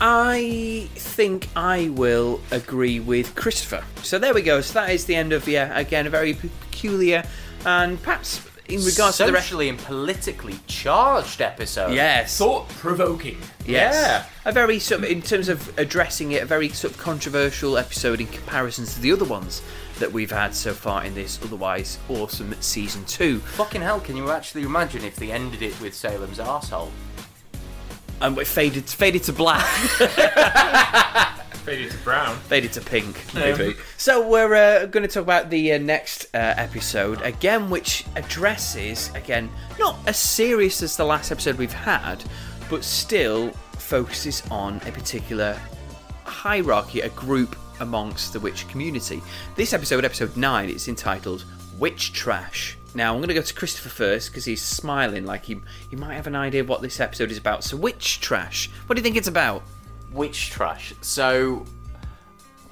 I 0.00 0.88
think 0.94 1.48
I 1.56 1.88
will 1.90 2.40
agree 2.50 3.00
with 3.00 3.34
Christopher. 3.34 3.84
So 4.02 4.18
there 4.18 4.32
we 4.32 4.42
go. 4.42 4.60
So 4.60 4.74
that 4.74 4.90
is 4.90 5.06
the 5.06 5.14
end 5.14 5.32
of 5.32 5.48
yeah, 5.48 5.76
again 5.76 6.06
a 6.06 6.10
very 6.10 6.34
peculiar 6.34 7.24
and 7.68 8.02
perhaps 8.02 8.40
in 8.66 8.82
regards 8.82 9.18
to 9.18 9.26
the 9.26 9.32
rest. 9.32 9.46
Socially 9.46 9.68
and 9.68 9.78
politically 9.78 10.58
charged 10.66 11.42
episode. 11.42 11.92
Yes. 11.92 12.38
Thought 12.38 12.68
provoking. 12.70 13.38
Yes. 13.66 13.94
Yeah. 13.94 14.24
A 14.50 14.52
very 14.52 14.78
sort 14.78 15.04
of, 15.04 15.10
in 15.10 15.20
terms 15.20 15.48
of 15.50 15.78
addressing 15.78 16.32
it, 16.32 16.42
a 16.42 16.46
very 16.46 16.70
sort 16.70 16.94
of 16.94 16.98
controversial 16.98 17.76
episode 17.76 18.20
in 18.20 18.26
comparison 18.28 18.86
to 18.86 19.00
the 19.00 19.12
other 19.12 19.26
ones 19.26 19.62
that 19.98 20.10
we've 20.10 20.30
had 20.30 20.54
so 20.54 20.72
far 20.72 21.04
in 21.04 21.14
this 21.14 21.38
otherwise 21.42 21.98
awesome 22.08 22.54
season 22.60 23.04
two. 23.04 23.40
Fucking 23.40 23.82
hell, 23.82 24.00
can 24.00 24.16
you 24.16 24.30
actually 24.30 24.62
imagine 24.62 25.04
if 25.04 25.16
they 25.16 25.30
ended 25.30 25.60
it 25.62 25.78
with 25.80 25.94
Salem's 25.94 26.38
arsehole? 26.38 26.90
And 28.20 28.36
it 28.38 28.46
faded, 28.46 28.84
faded 28.84 29.22
to 29.24 29.32
black, 29.32 29.64
Faded 31.68 31.90
to 31.90 31.98
brown. 31.98 32.36
faded 32.38 32.72
to 32.72 32.80
pink, 32.80 33.22
maybe. 33.34 33.76
so 33.98 34.26
we're 34.26 34.54
uh, 34.54 34.86
going 34.86 35.02
to 35.02 35.08
talk 35.08 35.22
about 35.22 35.50
the 35.50 35.74
uh, 35.74 35.78
next 35.78 36.24
uh, 36.34 36.38
episode 36.56 37.20
again, 37.20 37.68
which 37.68 38.06
addresses 38.16 39.10
again 39.14 39.50
not 39.78 39.98
as 40.06 40.16
serious 40.18 40.82
as 40.82 40.96
the 40.96 41.04
last 41.04 41.30
episode 41.30 41.56
we've 41.56 41.70
had, 41.70 42.24
but 42.70 42.82
still 42.82 43.50
focuses 43.76 44.42
on 44.50 44.76
a 44.86 44.92
particular 44.92 45.60
hierarchy, 46.24 47.02
a 47.02 47.10
group 47.10 47.54
amongst 47.80 48.32
the 48.32 48.40
witch 48.40 48.66
community. 48.68 49.20
This 49.54 49.74
episode, 49.74 50.06
episode 50.06 50.38
9, 50.38 50.70
it's 50.70 50.88
entitled 50.88 51.44
Witch 51.78 52.14
Trash. 52.14 52.78
Now, 52.94 53.12
I'm 53.12 53.18
going 53.18 53.28
to 53.28 53.34
go 53.34 53.42
to 53.42 53.54
Christopher 53.54 53.90
first 53.90 54.30
because 54.30 54.46
he's 54.46 54.62
smiling 54.62 55.26
like 55.26 55.44
he, 55.44 55.60
he 55.90 55.96
might 55.96 56.14
have 56.14 56.26
an 56.26 56.34
idea 56.34 56.62
of 56.62 56.68
what 56.70 56.80
this 56.80 56.98
episode 56.98 57.30
is 57.30 57.36
about. 57.36 57.62
So, 57.62 57.76
Witch 57.76 58.20
Trash, 58.20 58.70
what 58.86 58.96
do 58.96 59.00
you 59.00 59.04
think 59.04 59.16
it's 59.16 59.28
about? 59.28 59.62
Witch 60.12 60.50
trash. 60.50 60.92
So, 61.00 61.64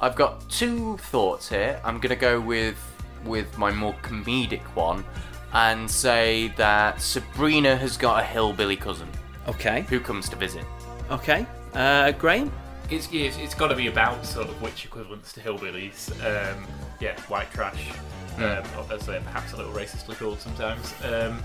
I've 0.00 0.16
got 0.16 0.48
two 0.50 0.96
thoughts 0.98 1.48
here. 1.48 1.80
I'm 1.84 1.98
gonna 1.98 2.16
go 2.16 2.40
with 2.40 2.76
with 3.24 3.56
my 3.58 3.70
more 3.72 3.94
comedic 4.02 4.62
one, 4.74 5.04
and 5.52 5.90
say 5.90 6.48
that 6.56 7.00
Sabrina 7.00 7.76
has 7.76 7.96
got 7.96 8.22
a 8.22 8.24
hillbilly 8.26 8.76
cousin 8.76 9.08
Okay, 9.48 9.82
who 9.88 10.00
comes 10.00 10.28
to 10.28 10.36
visit. 10.36 10.64
okay. 11.10 11.46
Uh, 11.74 12.10
Graham? 12.12 12.50
It's, 12.90 13.08
it's, 13.12 13.36
it's 13.38 13.54
got 13.54 13.68
to 13.68 13.74
be 13.76 13.88
about 13.88 14.24
sort 14.24 14.48
of 14.48 14.60
witch 14.62 14.84
equivalents 14.84 15.32
to 15.32 15.40
hillbillies. 15.40 16.10
Um, 16.24 16.64
yeah, 17.00 17.20
white 17.22 17.50
trash. 17.52 17.90
Um, 18.36 18.64
as 18.90 19.06
they're 19.06 19.20
perhaps 19.22 19.52
a 19.54 19.56
little 19.56 19.72
racistly 19.72 20.16
called 20.16 20.40
sometimes. 20.40 20.94
Um, 21.02 21.42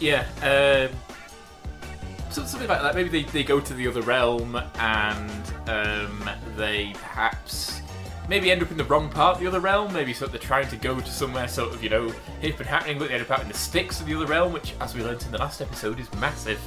yeah, 0.00 0.26
um, 0.42 0.94
so, 1.21 1.21
something 2.32 2.68
like 2.68 2.82
that. 2.82 2.94
Maybe 2.94 3.08
they, 3.08 3.22
they 3.30 3.42
go 3.44 3.60
to 3.60 3.74
the 3.74 3.86
other 3.88 4.02
realm 4.02 4.60
and 4.78 5.30
um, 5.68 6.28
they 6.56 6.92
perhaps 6.94 7.80
maybe 8.28 8.50
end 8.52 8.62
up 8.62 8.70
in 8.70 8.76
the 8.76 8.84
wrong 8.84 9.08
part 9.10 9.34
of 9.36 9.40
the 9.40 9.46
other 9.46 9.60
realm. 9.60 9.92
Maybe 9.92 10.12
sort 10.12 10.26
of 10.28 10.32
they're 10.32 10.40
trying 10.40 10.68
to 10.68 10.76
go 10.76 10.98
to 11.00 11.10
somewhere 11.10 11.48
sort 11.48 11.74
of 11.74 11.82
you 11.82 11.90
know 11.90 12.08
hip 12.40 12.58
and 12.60 12.68
happening, 12.68 12.98
but 12.98 13.08
they 13.08 13.14
end 13.14 13.22
up 13.24 13.30
out 13.30 13.40
in 13.42 13.48
the 13.48 13.54
sticks 13.54 14.00
of 14.00 14.06
the 14.06 14.14
other 14.14 14.26
realm, 14.26 14.52
which, 14.52 14.74
as 14.80 14.94
we 14.94 15.02
learnt 15.02 15.24
in 15.26 15.32
the 15.32 15.38
last 15.38 15.60
episode, 15.60 15.98
is 16.00 16.12
massive. 16.14 16.60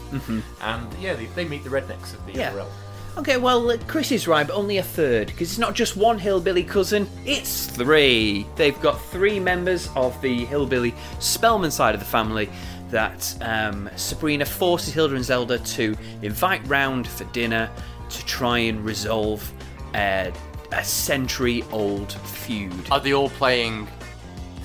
And 0.62 0.94
yeah, 1.02 1.14
they, 1.16 1.26
they 1.28 1.46
meet 1.46 1.64
the 1.64 1.70
rednecks 1.70 2.14
of 2.14 2.26
the 2.26 2.34
Yeah. 2.34 2.50
other 2.50 2.58
realm. 2.58 2.72
Okay, 3.18 3.38
well, 3.38 3.72
uh, 3.72 3.78
Chris 3.88 4.12
is 4.12 4.28
right, 4.28 4.46
but 4.46 4.54
only 4.56 4.78
a 4.78 4.84
third, 4.84 5.28
because 5.28 5.50
it's 5.50 5.58
not 5.58 5.74
just 5.74 5.96
one 5.96 6.20
hillbilly 6.20 6.64
cousin, 6.66 7.08
it's 7.26 7.66
three. 7.68 8.46
They've 8.58 8.78
got 8.82 9.02
three 9.06 9.40
members 9.40 9.88
of 9.96 10.22
the 10.22 10.44
hillbilly 10.44 10.94
Spellman 11.20 11.72
side 11.72 11.94
of 11.94 12.02
the 12.02 12.06
family 12.06 12.50
that 12.90 13.36
um, 13.42 13.90
Sabrina 13.96 14.46
forces 14.46 14.94
Hilda 14.94 15.16
and 15.16 15.24
Zelda 15.26 15.60
to 15.60 15.96
invite 16.22 16.66
round 16.68 17.08
for 17.08 17.24
dinner 17.26 17.70
to 18.10 18.26
try 18.26 18.60
and 18.60 18.84
resolve 18.86 19.52
a 19.94 20.84
century 20.84 21.64
old 21.72 22.12
feud. 22.14 22.74
Are 22.92 23.00
they 23.00 23.14
all 23.14 23.30
playing 23.30 23.88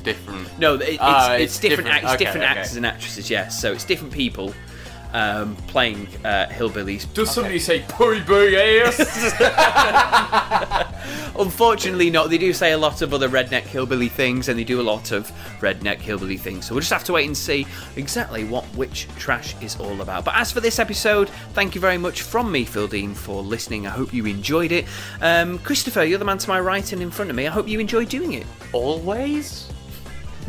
different? 0.03 0.47
No, 0.59 0.75
it, 0.75 0.83
it's, 0.83 0.99
Ah, 1.01 1.35
it's, 1.35 1.45
it's 1.55 1.59
different. 1.61 1.87
different. 1.87 1.95
act- 1.95 2.05
It's 2.05 2.15
Okay, 2.15 2.25
different 2.25 2.45
okay. 2.51 2.61
actors 2.61 2.77
and 2.77 2.87
actresses. 2.87 3.31
Yes, 3.31 3.61
so 3.61 3.73
it's 3.73 3.85
different 3.85 4.13
people 4.13 4.53
um, 5.13 5.57
playing 5.69 6.07
uh, 6.25 6.47
hillbillies. 6.49 7.13
Does 7.15 7.31
somebody 7.31 7.59
say 7.59 7.85
"Puri 7.89 8.21
boo 8.21 8.55
ass"? 8.57 8.99
Unfortunately, 11.39 12.11
not. 12.11 12.31
They 12.31 12.39
do 12.39 12.53
say 12.53 12.73
a 12.73 12.79
lot 12.79 13.03
of 13.03 13.15
other 13.15 13.29
redneck 13.29 13.63
hillbilly 13.63 14.09
things, 14.09 14.49
and 14.49 14.59
they 14.59 14.65
do 14.65 14.81
a 14.81 14.83
lot 14.83 15.13
of 15.13 15.31
redneck 15.61 15.99
hillbilly 15.99 16.37
things. 16.37 16.67
So 16.67 16.75
we'll 16.75 16.81
just 16.81 16.93
have 16.93 17.05
to 17.05 17.13
wait 17.13 17.27
and 17.27 17.37
see 17.37 17.67
exactly 17.97 18.45
what 18.45 18.67
Witch 18.75 19.09
Trash 19.17 19.61
is 19.63 19.77
all 19.77 20.01
about. 20.01 20.25
But 20.25 20.37
as 20.37 20.53
for 20.53 20.61
this 20.61 20.79
episode, 20.79 21.29
thank 21.55 21.75
you 21.75 21.81
very 21.81 21.99
much 21.99 22.23
from 22.23 22.51
me, 22.53 22.65
Phil 22.65 22.89
Dean, 22.89 23.15
for 23.15 23.43
listening. 23.43 23.87
I 23.87 23.91
hope 23.91 24.13
you 24.13 24.27
enjoyed 24.27 24.73
it. 24.73 24.87
Um, 25.21 25.59
Christopher, 25.61 26.05
you're 26.05 26.19
the 26.19 26.25
man 26.25 26.39
to 26.39 26.49
my 26.49 26.61
right 26.61 26.93
and 26.93 27.03
in 27.03 27.11
front 27.11 27.31
of 27.31 27.37
me. 27.37 27.47
I 27.47 27.51
hope 27.51 27.69
you 27.69 27.81
enjoy 27.81 28.05
doing 28.05 28.33
it. 28.33 28.47
Always. 28.73 29.71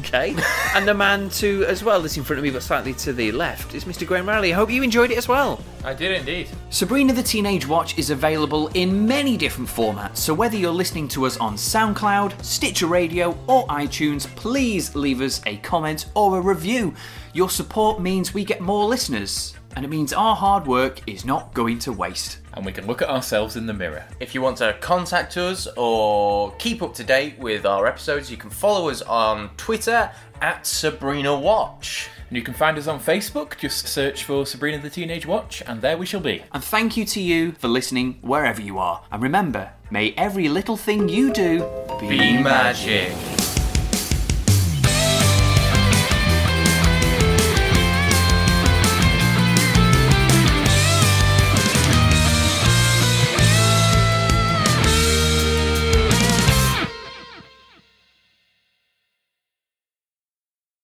Okay. 0.02 0.36
and 0.76 0.88
the 0.88 0.93
man 0.93 1.30
to 1.30 1.66
as 1.66 1.84
well 1.84 2.02
that's 2.02 2.18
in 2.18 2.24
front 2.24 2.38
of 2.38 2.43
me 2.43 2.49
but 2.49 2.64
slightly 2.64 2.93
to 2.93 3.14
the 3.14 3.32
left 3.32 3.74
is 3.74 3.86
Mr. 3.86 4.06
Graham 4.06 4.28
Riley. 4.28 4.54
I 4.54 4.56
hope 4.56 4.70
you 4.70 4.84
enjoyed 4.84 5.12
it 5.12 5.18
as 5.18 5.28
well. 5.28 5.64
I 5.84 5.93
did 5.93 6.12
indeed. 6.12 6.47
Sabrina 6.70 7.14
the 7.14 7.24
Teenage 7.24 7.68
Watch 7.68 7.97
is 7.97 8.10
available 8.10 8.68
in 8.74 9.08
many 9.08 9.38
different 9.38 9.70
formats, 9.70 10.18
so 10.18 10.34
whether 10.34 10.56
you're 10.56 10.72
listening 10.72 11.08
to 11.10 11.26
us 11.26 11.38
on 11.38 11.56
SoundCloud, 11.56 12.43
Stitcher 12.43 12.88
Radio, 12.88 13.38
or 13.47 13.66
iTunes, 13.68 14.28
please 14.36 14.95
leave 14.95 15.22
us 15.22 15.41
a 15.45 15.58
comment 15.58 16.06
or 16.16 16.38
a 16.38 16.41
review. 16.41 16.93
Your 17.34 17.49
support 17.49 18.02
means 18.02 18.34
we 18.34 18.43
get 18.43 18.62
more 18.62 18.86
listeners, 18.86 19.56
and 19.76 19.86
it 19.86 19.88
means 19.88 20.13
our 20.13 20.36
hard 20.36 20.67
work 20.67 21.01
is 21.07 21.26
not 21.26 21.53
going 21.53 21.80
to 21.80 21.91
waste. 21.91 22.39
And 22.53 22.65
we 22.65 22.72
can 22.72 22.88
look 22.88 23.01
at 23.01 23.09
ourselves 23.09 23.55
in 23.55 23.65
the 23.65 23.74
mirror. 23.74 24.03
If 24.19 24.36
you 24.36 24.41
want 24.41 24.57
to 24.57 24.76
contact 24.82 25.38
us 25.38 25.67
or 25.78 26.53
keep 26.55 26.82
up 26.82 26.93
to 26.95 27.03
date 27.03 27.39
with 27.39 27.65
our 27.65 27.88
episodes, 27.88 28.30
you 28.30 28.38
can 28.38 28.49
follow 28.49 28.89
us 28.89 29.01
on 29.01 29.49
Twitter 29.57 30.11
at 30.41 30.65
Sabrina 30.67 31.38
Watch. 31.38 32.09
And 32.30 32.38
you 32.38 32.43
can 32.43 32.53
find 32.53 32.78
us 32.78 32.88
on 32.88 32.99
Facebook, 32.99 33.57
just 33.57 33.88
search 33.88 34.24
for 34.24 34.45
Sabrina 34.45 34.80
the 34.80 34.89
Teenage 34.89 35.26
Watch, 35.26 35.61
and 35.67 35.82
there 35.82 35.97
we 35.97 36.05
shall 36.05 36.22
be. 36.22 36.43
And 36.53 36.63
thank 36.63 36.95
you 36.95 37.05
to 37.05 37.22
you 37.22 37.51
for 37.53 37.67
listening 37.67 38.19
wherever 38.22 38.61
you 38.61 38.80
are. 38.80 39.03
And 39.11 39.22
remember, 39.22 39.72
may 39.89 40.11
every 40.11 40.47
little 40.47 40.78
thing 40.78 41.09
you 41.09 41.34
do 41.34 41.59
Be 41.99 42.41
magic. 42.41 43.51